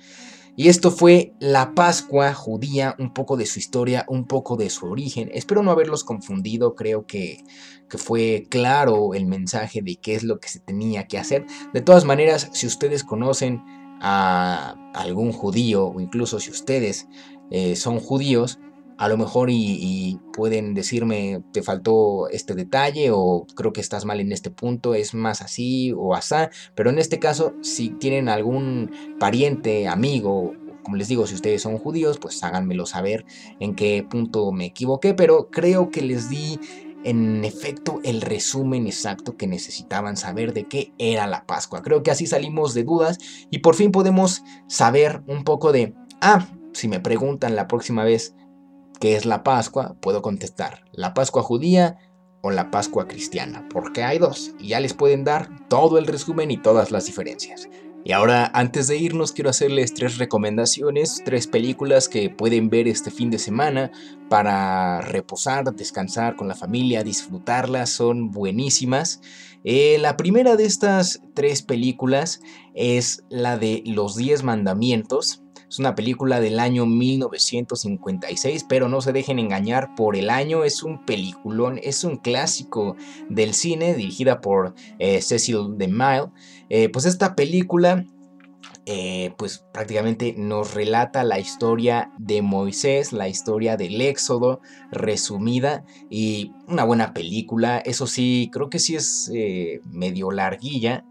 Y 0.55 0.69
esto 0.69 0.89
fue 0.89 1.33
la 1.41 1.73
Pascua 1.73 2.33
judía, 2.33 2.95
un 2.97 3.13
poco 3.13 3.35
de 3.35 3.45
su 3.45 3.59
historia, 3.59 4.05
un 4.07 4.25
poco 4.25 4.55
de 4.55 4.69
su 4.69 4.85
origen. 4.85 5.31
Espero 5.33 5.63
no 5.63 5.71
haberlos 5.71 6.05
confundido, 6.05 6.75
creo 6.75 7.05
que, 7.05 7.43
que, 7.89 7.97
fue 7.97 8.45
claro 8.49 9.15
el 9.15 9.25
mensaje 9.25 9.81
de 9.81 9.97
qué 9.97 10.15
es 10.15 10.23
lo 10.23 10.39
que 10.39 10.47
se 10.47 10.61
tenía 10.61 11.07
que 11.07 11.17
hacer. 11.17 11.45
De 11.73 11.81
todas 11.81 12.05
maneras, 12.05 12.49
si 12.53 12.67
ustedes 12.67 13.03
conocen 13.03 13.63
a 14.03 14.75
algún 14.93 15.31
judío 15.31 15.87
o 15.87 15.99
incluso 15.99 16.39
si 16.39 16.51
ustedes 16.51 17.07
eh, 17.49 17.75
son 17.75 17.99
judíos, 17.99 18.59
a 18.97 19.07
lo 19.07 19.17
mejor 19.17 19.49
y, 19.49 20.19
pueden 20.33 20.73
decirme 20.73 21.43
te 21.51 21.61
faltó 21.61 22.27
este 22.29 22.55
detalle 22.55 23.11
o 23.11 23.45
creo 23.55 23.71
que 23.71 23.81
estás 23.81 24.03
mal 24.03 24.19
en 24.19 24.31
este 24.31 24.49
punto, 24.49 24.95
es 24.95 25.13
más 25.13 25.41
así 25.41 25.93
o 25.95 26.15
asá, 26.15 26.49
pero 26.75 26.89
en 26.89 26.97
este 26.97 27.19
caso 27.19 27.53
si 27.61 27.89
tienen 27.89 28.29
algún 28.29 28.91
pariente, 29.19 29.87
amigo, 29.87 30.53
como 30.83 30.97
les 30.97 31.07
digo, 31.07 31.27
si 31.27 31.35
ustedes 31.35 31.61
son 31.61 31.77
judíos, 31.77 32.17
pues 32.17 32.43
háganmelo 32.43 32.85
saber 32.85 33.25
en 33.59 33.75
qué 33.75 34.05
punto 34.09 34.51
me 34.51 34.65
equivoqué, 34.65 35.13
pero 35.13 35.49
creo 35.49 35.91
que 35.91 36.01
les 36.01 36.29
di 36.29 36.59
en 37.03 37.43
efecto 37.43 37.99
el 38.03 38.21
resumen 38.21 38.87
exacto 38.87 39.37
que 39.37 39.47
necesitaban 39.47 40.17
saber 40.17 40.53
de 40.53 40.67
qué 40.67 40.93
era 40.97 41.27
la 41.27 41.45
Pascua. 41.45 41.81
Creo 41.81 42.03
que 42.03 42.11
así 42.11 42.27
salimos 42.27 42.73
de 42.73 42.83
dudas 42.83 43.17
y 43.49 43.59
por 43.59 43.75
fin 43.75 43.91
podemos 43.91 44.43
saber 44.67 45.23
un 45.27 45.43
poco 45.43 45.71
de, 45.71 45.93
ah, 46.21 46.47
si 46.73 46.87
me 46.87 46.99
preguntan 46.99 47.55
la 47.55 47.67
próxima 47.67 48.03
vez, 48.03 48.35
¿Qué 49.03 49.17
es 49.17 49.25
la 49.25 49.43
Pascua? 49.43 49.97
Puedo 49.99 50.21
contestar, 50.21 50.85
la 50.93 51.13
Pascua 51.13 51.43
judía 51.43 51.97
o 52.41 52.51
la 52.51 52.71
Pascua 52.71 53.05
cristiana, 53.05 53.67
porque 53.69 54.01
hay 54.01 54.17
dos 54.17 54.53
y 54.59 54.69
ya 54.69 54.79
les 54.79 54.93
pueden 54.93 55.25
dar 55.25 55.49
todo 55.67 55.97
el 55.97 56.07
resumen 56.07 56.51
y 56.51 56.57
todas 56.57 56.89
las 56.89 57.05
diferencias. 57.05 57.67
Y 58.05 58.11
ahora, 58.11 58.51
antes 58.53 58.87
de 58.87 58.97
irnos, 58.97 59.31
quiero 59.31 59.49
hacerles 59.49 59.93
tres 59.93 60.17
recomendaciones, 60.17 61.21
tres 61.23 61.47
películas 61.47 62.09
que 62.09 62.29
pueden 62.29 62.69
ver 62.69 62.87
este 62.89 63.11
fin 63.11 63.29
de 63.29 63.39
semana 63.39 63.91
para 64.29 64.99
reposar, 64.99 65.73
descansar 65.73 66.35
con 66.35 66.49
la 66.49 66.55
familia, 66.55 67.03
disfrutarlas, 67.03 67.91
son 67.91 68.31
buenísimas. 68.31 69.21
Eh, 69.63 69.97
la 69.99 70.17
primera 70.17 70.57
de 70.57 70.65
estas 70.65 71.21
tres 71.33 71.61
películas 71.61 72.41
es 72.73 73.23
la 73.29 73.57
de 73.57 73.83
Los 73.85 74.17
Diez 74.17 74.43
Mandamientos. 74.43 75.42
Es 75.73 75.79
una 75.79 75.95
película 75.95 76.39
del 76.39 76.59
año 76.59 76.85
1956, 76.85 78.63
pero 78.69 78.89
no 78.89 79.01
se 79.01 79.11
dejen 79.11 79.39
engañar 79.39 79.95
por 79.95 80.15
el 80.15 80.29
año. 80.29 80.65
Es 80.65 80.83
un 80.83 81.03
peliculón, 81.03 81.79
es 81.81 82.03
un 82.03 82.17
clásico 82.17 82.95
del 83.27 83.55
cine 83.55 83.95
dirigida 83.95 84.39
por 84.39 84.75
eh, 84.99 85.19
Cecil 85.23 85.79
DeMille. 85.79 86.29
Eh, 86.69 86.89
pues 86.89 87.05
esta 87.05 87.33
película 87.33 88.05
eh, 88.85 89.33
pues 89.35 89.65
prácticamente 89.73 90.35
nos 90.37 90.75
relata 90.75 91.23
la 91.23 91.39
historia 91.39 92.11
de 92.19 92.43
Moisés, 92.43 93.11
la 93.11 93.27
historia 93.27 93.75
del 93.75 93.99
Éxodo 93.99 94.61
resumida 94.91 95.85
y 96.07 96.51
una 96.67 96.83
buena 96.83 97.15
película. 97.15 97.79
Eso 97.79 98.05
sí, 98.05 98.51
creo 98.53 98.69
que 98.69 98.77
sí 98.77 98.95
es 98.95 99.31
medio 99.85 100.29
larguilla. 100.29 101.03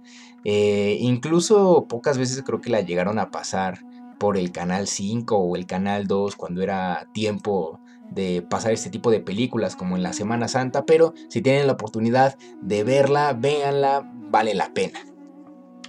incluso 0.44 1.86
pocas 1.88 2.16
veces 2.16 2.44
creo 2.46 2.60
que 2.60 2.70
la 2.70 2.82
llegaron 2.82 3.18
a 3.18 3.32
pasar 3.32 3.80
por 4.22 4.38
el 4.38 4.52
canal 4.52 4.86
5 4.86 5.36
o 5.36 5.56
el 5.56 5.66
canal 5.66 6.06
2 6.06 6.36
cuando 6.36 6.62
era 6.62 7.08
tiempo 7.12 7.80
de 8.08 8.40
pasar 8.48 8.70
este 8.70 8.88
tipo 8.88 9.10
de 9.10 9.18
películas 9.18 9.74
como 9.74 9.96
en 9.96 10.04
la 10.04 10.12
Semana 10.12 10.46
Santa, 10.46 10.86
pero 10.86 11.12
si 11.28 11.42
tienen 11.42 11.66
la 11.66 11.72
oportunidad 11.72 12.38
de 12.60 12.84
verla, 12.84 13.32
véanla, 13.32 14.08
vale 14.30 14.54
la 14.54 14.72
pena. 14.72 15.00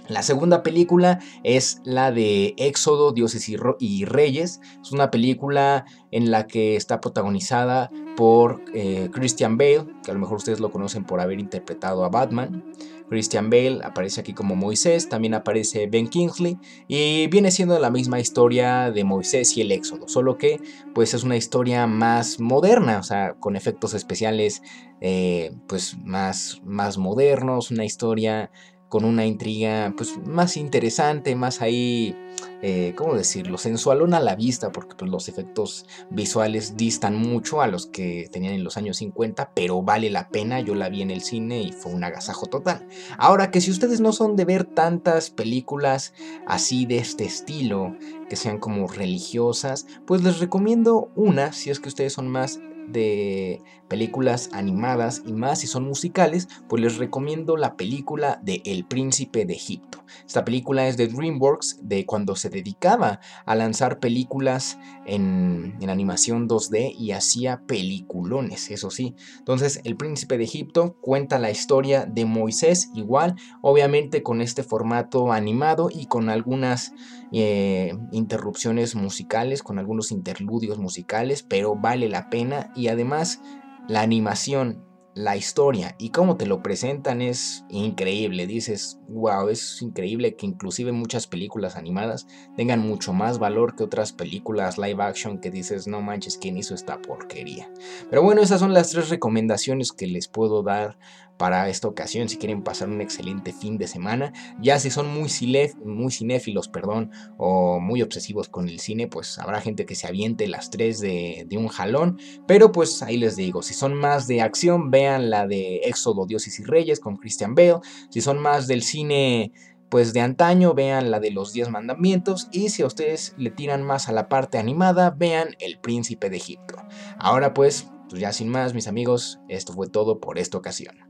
La 0.08 0.24
segunda 0.24 0.64
película 0.64 1.20
es 1.44 1.80
la 1.84 2.10
de 2.10 2.54
Éxodo, 2.56 3.12
Dioses 3.12 3.48
y, 3.48 4.04
Reyes. 4.04 4.60
Es 4.82 4.90
una 4.90 5.12
película 5.12 5.84
en 6.10 6.32
la 6.32 6.48
que 6.48 6.74
está 6.74 7.00
protagonizada 7.00 7.88
por 8.16 8.62
eh, 8.74 9.10
Christian 9.12 9.56
Bale, 9.56 9.86
que 10.04 10.10
a 10.10 10.14
lo 10.14 10.20
mejor 10.20 10.38
ustedes 10.38 10.58
lo 10.58 10.72
conocen 10.72 11.04
por 11.04 11.20
haber 11.20 11.38
interpretado 11.38 12.04
a 12.04 12.08
Batman. 12.08 12.64
Christian 13.08 13.50
Bale 13.50 13.80
aparece 13.84 14.20
aquí 14.20 14.32
como 14.32 14.56
Moisés, 14.56 15.08
también 15.08 15.34
aparece 15.34 15.86
Ben 15.86 16.08
Kingsley 16.08 16.58
y 16.88 17.26
viene 17.28 17.50
siendo 17.50 17.78
la 17.78 17.90
misma 17.90 18.20
historia 18.20 18.90
de 18.90 19.04
Moisés 19.04 19.56
y 19.56 19.60
el 19.60 19.72
Éxodo, 19.72 20.08
solo 20.08 20.38
que 20.38 20.60
pues 20.94 21.14
es 21.14 21.24
una 21.24 21.36
historia 21.36 21.86
más 21.86 22.40
moderna, 22.40 22.98
o 22.98 23.02
sea, 23.02 23.34
con 23.34 23.56
efectos 23.56 23.94
especiales 23.94 24.62
eh, 25.00 25.52
pues 25.66 25.96
más, 25.98 26.60
más 26.64 26.98
modernos, 26.98 27.70
una 27.70 27.84
historia 27.84 28.50
con 28.88 29.04
una 29.04 29.26
intriga 29.26 29.92
pues 29.96 30.16
más 30.24 30.56
interesante, 30.56 31.34
más 31.34 31.60
ahí, 31.62 32.16
eh, 32.62 32.92
¿cómo 32.96 33.14
decirlo? 33.14 33.58
Sensualona 33.58 34.18
a 34.18 34.20
la 34.20 34.36
vista, 34.36 34.70
porque 34.72 34.94
pues, 34.94 35.10
los 35.10 35.28
efectos 35.28 35.86
visuales 36.10 36.76
distan 36.76 37.16
mucho 37.16 37.60
a 37.60 37.66
los 37.66 37.86
que 37.86 38.28
tenían 38.30 38.54
en 38.54 38.64
los 38.64 38.76
años 38.76 38.98
50, 38.98 39.52
pero 39.54 39.82
vale 39.82 40.10
la 40.10 40.28
pena, 40.28 40.60
yo 40.60 40.74
la 40.74 40.88
vi 40.88 41.02
en 41.02 41.10
el 41.10 41.22
cine 41.22 41.62
y 41.62 41.72
fue 41.72 41.92
un 41.92 42.04
agasajo 42.04 42.46
total. 42.46 42.86
Ahora 43.18 43.50
que 43.50 43.60
si 43.60 43.70
ustedes 43.70 44.00
no 44.00 44.12
son 44.12 44.36
de 44.36 44.44
ver 44.44 44.64
tantas 44.64 45.30
películas 45.30 46.12
así 46.46 46.86
de 46.86 46.98
este 46.98 47.24
estilo, 47.24 47.96
que 48.28 48.36
sean 48.36 48.58
como 48.58 48.86
religiosas, 48.86 49.86
pues 50.06 50.22
les 50.22 50.38
recomiendo 50.38 51.10
una, 51.14 51.52
si 51.52 51.70
es 51.70 51.80
que 51.80 51.88
ustedes 51.88 52.12
son 52.12 52.28
más 52.28 52.60
de 52.88 53.62
películas 53.88 54.50
animadas 54.52 55.22
y 55.26 55.32
más 55.32 55.60
si 55.60 55.66
son 55.66 55.84
musicales, 55.84 56.48
pues 56.68 56.82
les 56.82 56.96
recomiendo 56.96 57.56
la 57.56 57.76
película 57.76 58.40
de 58.42 58.62
El 58.64 58.84
Príncipe 58.84 59.44
de 59.44 59.54
Egipto. 59.54 60.04
Esta 60.26 60.44
película 60.44 60.88
es 60.88 60.96
de 60.96 61.08
DreamWorks, 61.08 61.80
de 61.82 62.06
cuando 62.06 62.36
se 62.36 62.50
dedicaba 62.50 63.20
a 63.46 63.54
lanzar 63.54 64.00
películas 64.00 64.78
en, 65.06 65.76
en 65.80 65.90
animación 65.90 66.48
2D 66.48 66.94
y 66.98 67.12
hacía 67.12 67.62
peliculones, 67.66 68.70
eso 68.70 68.90
sí. 68.90 69.14
Entonces, 69.38 69.80
El 69.84 69.96
Príncipe 69.96 70.38
de 70.38 70.44
Egipto 70.44 70.96
cuenta 71.00 71.38
la 71.38 71.50
historia 71.50 72.06
de 72.06 72.24
Moisés, 72.24 72.90
igual, 72.94 73.34
obviamente 73.60 74.22
con 74.22 74.40
este 74.40 74.62
formato 74.62 75.32
animado 75.32 75.88
y 75.92 76.06
con 76.06 76.28
algunas 76.28 76.92
eh, 77.34 77.96
interrupciones 78.12 78.94
musicales, 78.94 79.62
con 79.62 79.78
algunos 79.78 80.12
interludios 80.12 80.78
musicales, 80.78 81.42
pero 81.42 81.74
vale 81.74 82.08
la 82.08 82.30
pena 82.30 82.72
y 82.76 82.88
además 82.88 83.40
la 83.88 84.02
animación 84.02 84.84
la 85.14 85.36
historia 85.36 85.94
y 85.98 86.10
cómo 86.10 86.36
te 86.36 86.46
lo 86.46 86.62
presentan 86.62 87.22
es 87.22 87.64
increíble. 87.68 88.46
Dices, 88.46 88.98
wow, 89.08 89.48
es 89.48 89.80
increíble 89.80 90.34
que 90.34 90.46
inclusive 90.46 90.92
muchas 90.92 91.26
películas 91.26 91.76
animadas 91.76 92.26
tengan 92.56 92.80
mucho 92.80 93.12
más 93.12 93.38
valor 93.38 93.76
que 93.76 93.84
otras 93.84 94.12
películas 94.12 94.76
live 94.76 95.02
action 95.02 95.38
que 95.38 95.50
dices, 95.50 95.86
no 95.86 96.00
manches, 96.00 96.36
¿quién 96.36 96.58
hizo 96.58 96.74
esta 96.74 97.00
porquería? 97.00 97.70
Pero 98.10 98.22
bueno, 98.22 98.42
esas 98.42 98.60
son 98.60 98.74
las 98.74 98.90
tres 98.90 99.08
recomendaciones 99.08 99.92
que 99.92 100.08
les 100.08 100.26
puedo 100.26 100.62
dar 100.62 100.98
para 101.36 101.68
esta 101.68 101.88
ocasión 101.88 102.28
si 102.28 102.36
quieren 102.36 102.62
pasar 102.62 102.88
un 102.88 103.00
excelente 103.00 103.52
fin 103.52 103.78
de 103.78 103.86
semana. 103.86 104.32
Ya 104.60 104.78
si 104.78 104.90
son 104.90 105.08
muy, 105.08 105.28
cinéfilos 105.28 106.68
perdón, 106.68 107.10
o 107.36 107.80
muy 107.80 108.02
obsesivos 108.02 108.48
con 108.48 108.68
el 108.68 108.80
cine, 108.80 109.08
pues 109.08 109.38
habrá 109.38 109.60
gente 109.60 109.86
que 109.86 109.94
se 109.94 110.06
aviente 110.06 110.46
las 110.48 110.70
tres 110.70 111.00
de, 111.00 111.46
de, 111.48 111.56
un 111.56 111.68
jalón. 111.68 112.18
Pero 112.46 112.72
pues 112.72 113.02
ahí 113.02 113.16
les 113.16 113.36
digo, 113.36 113.62
si 113.62 113.74
son 113.74 113.94
más 113.94 114.26
de 114.26 114.42
acción, 114.42 114.90
vean 114.90 115.30
la 115.30 115.46
de 115.46 115.76
Éxodo, 115.84 116.26
Dioses 116.26 116.58
y 116.60 116.64
Reyes 116.64 117.00
con 117.00 117.16
Christian 117.16 117.54
Bale. 117.54 117.80
Si 118.10 118.20
son 118.20 118.38
más 118.38 118.66
del 118.66 118.82
cine 118.82 119.52
pues 119.94 120.12
de 120.12 120.20
antaño, 120.20 120.74
vean 120.74 121.12
la 121.12 121.20
de 121.20 121.30
los 121.30 121.52
10 121.52 121.70
mandamientos 121.70 122.48
y 122.50 122.70
si 122.70 122.82
a 122.82 122.86
ustedes 122.86 123.32
le 123.36 123.50
tiran 123.50 123.84
más 123.84 124.08
a 124.08 124.12
la 124.12 124.28
parte 124.28 124.58
animada, 124.58 125.10
vean 125.10 125.54
El 125.60 125.78
Príncipe 125.78 126.30
de 126.30 126.36
Egipto. 126.36 126.74
Ahora 127.16 127.54
pues, 127.54 127.88
pues 128.08 128.20
ya 128.20 128.32
sin 128.32 128.48
más, 128.48 128.74
mis 128.74 128.88
amigos, 128.88 129.38
esto 129.48 129.72
fue 129.72 129.88
todo 129.88 130.18
por 130.18 130.38
esta 130.38 130.58
ocasión. 130.58 131.03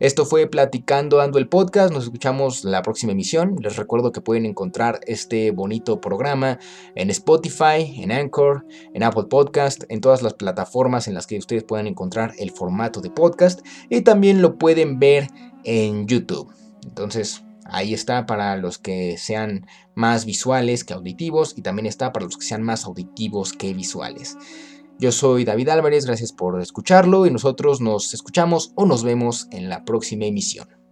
Esto 0.00 0.26
fue 0.26 0.46
Platicando 0.46 1.20
Ando 1.20 1.38
el 1.38 1.48
Podcast. 1.48 1.92
Nos 1.92 2.04
escuchamos 2.04 2.64
la 2.64 2.82
próxima 2.82 3.12
emisión. 3.12 3.56
Les 3.60 3.76
recuerdo 3.76 4.12
que 4.12 4.20
pueden 4.20 4.46
encontrar 4.46 5.00
este 5.06 5.50
bonito 5.50 6.00
programa 6.00 6.58
en 6.94 7.10
Spotify, 7.10 8.00
en 8.02 8.12
Anchor, 8.12 8.66
en 8.92 9.02
Apple 9.02 9.24
Podcast, 9.28 9.84
en 9.88 10.00
todas 10.00 10.22
las 10.22 10.34
plataformas 10.34 11.08
en 11.08 11.14
las 11.14 11.26
que 11.26 11.38
ustedes 11.38 11.64
puedan 11.64 11.86
encontrar 11.86 12.32
el 12.38 12.50
formato 12.50 13.00
de 13.00 13.10
podcast. 13.10 13.60
Y 13.90 14.02
también 14.02 14.42
lo 14.42 14.58
pueden 14.58 14.98
ver 14.98 15.28
en 15.64 16.06
YouTube. 16.06 16.52
Entonces, 16.84 17.44
Ahí 17.66 17.94
está 17.94 18.26
para 18.26 18.56
los 18.56 18.78
que 18.78 19.16
sean 19.16 19.66
más 19.94 20.26
visuales 20.26 20.84
que 20.84 20.92
auditivos 20.92 21.54
y 21.56 21.62
también 21.62 21.86
está 21.86 22.12
para 22.12 22.26
los 22.26 22.36
que 22.36 22.44
sean 22.44 22.62
más 22.62 22.84
auditivos 22.84 23.52
que 23.54 23.72
visuales. 23.72 24.36
Yo 24.98 25.10
soy 25.10 25.44
David 25.44 25.70
Álvarez, 25.70 26.06
gracias 26.06 26.32
por 26.32 26.60
escucharlo 26.60 27.26
y 27.26 27.30
nosotros 27.30 27.80
nos 27.80 28.14
escuchamos 28.14 28.72
o 28.76 28.86
nos 28.86 29.02
vemos 29.02 29.48
en 29.50 29.68
la 29.68 29.84
próxima 29.84 30.26
emisión. 30.26 30.83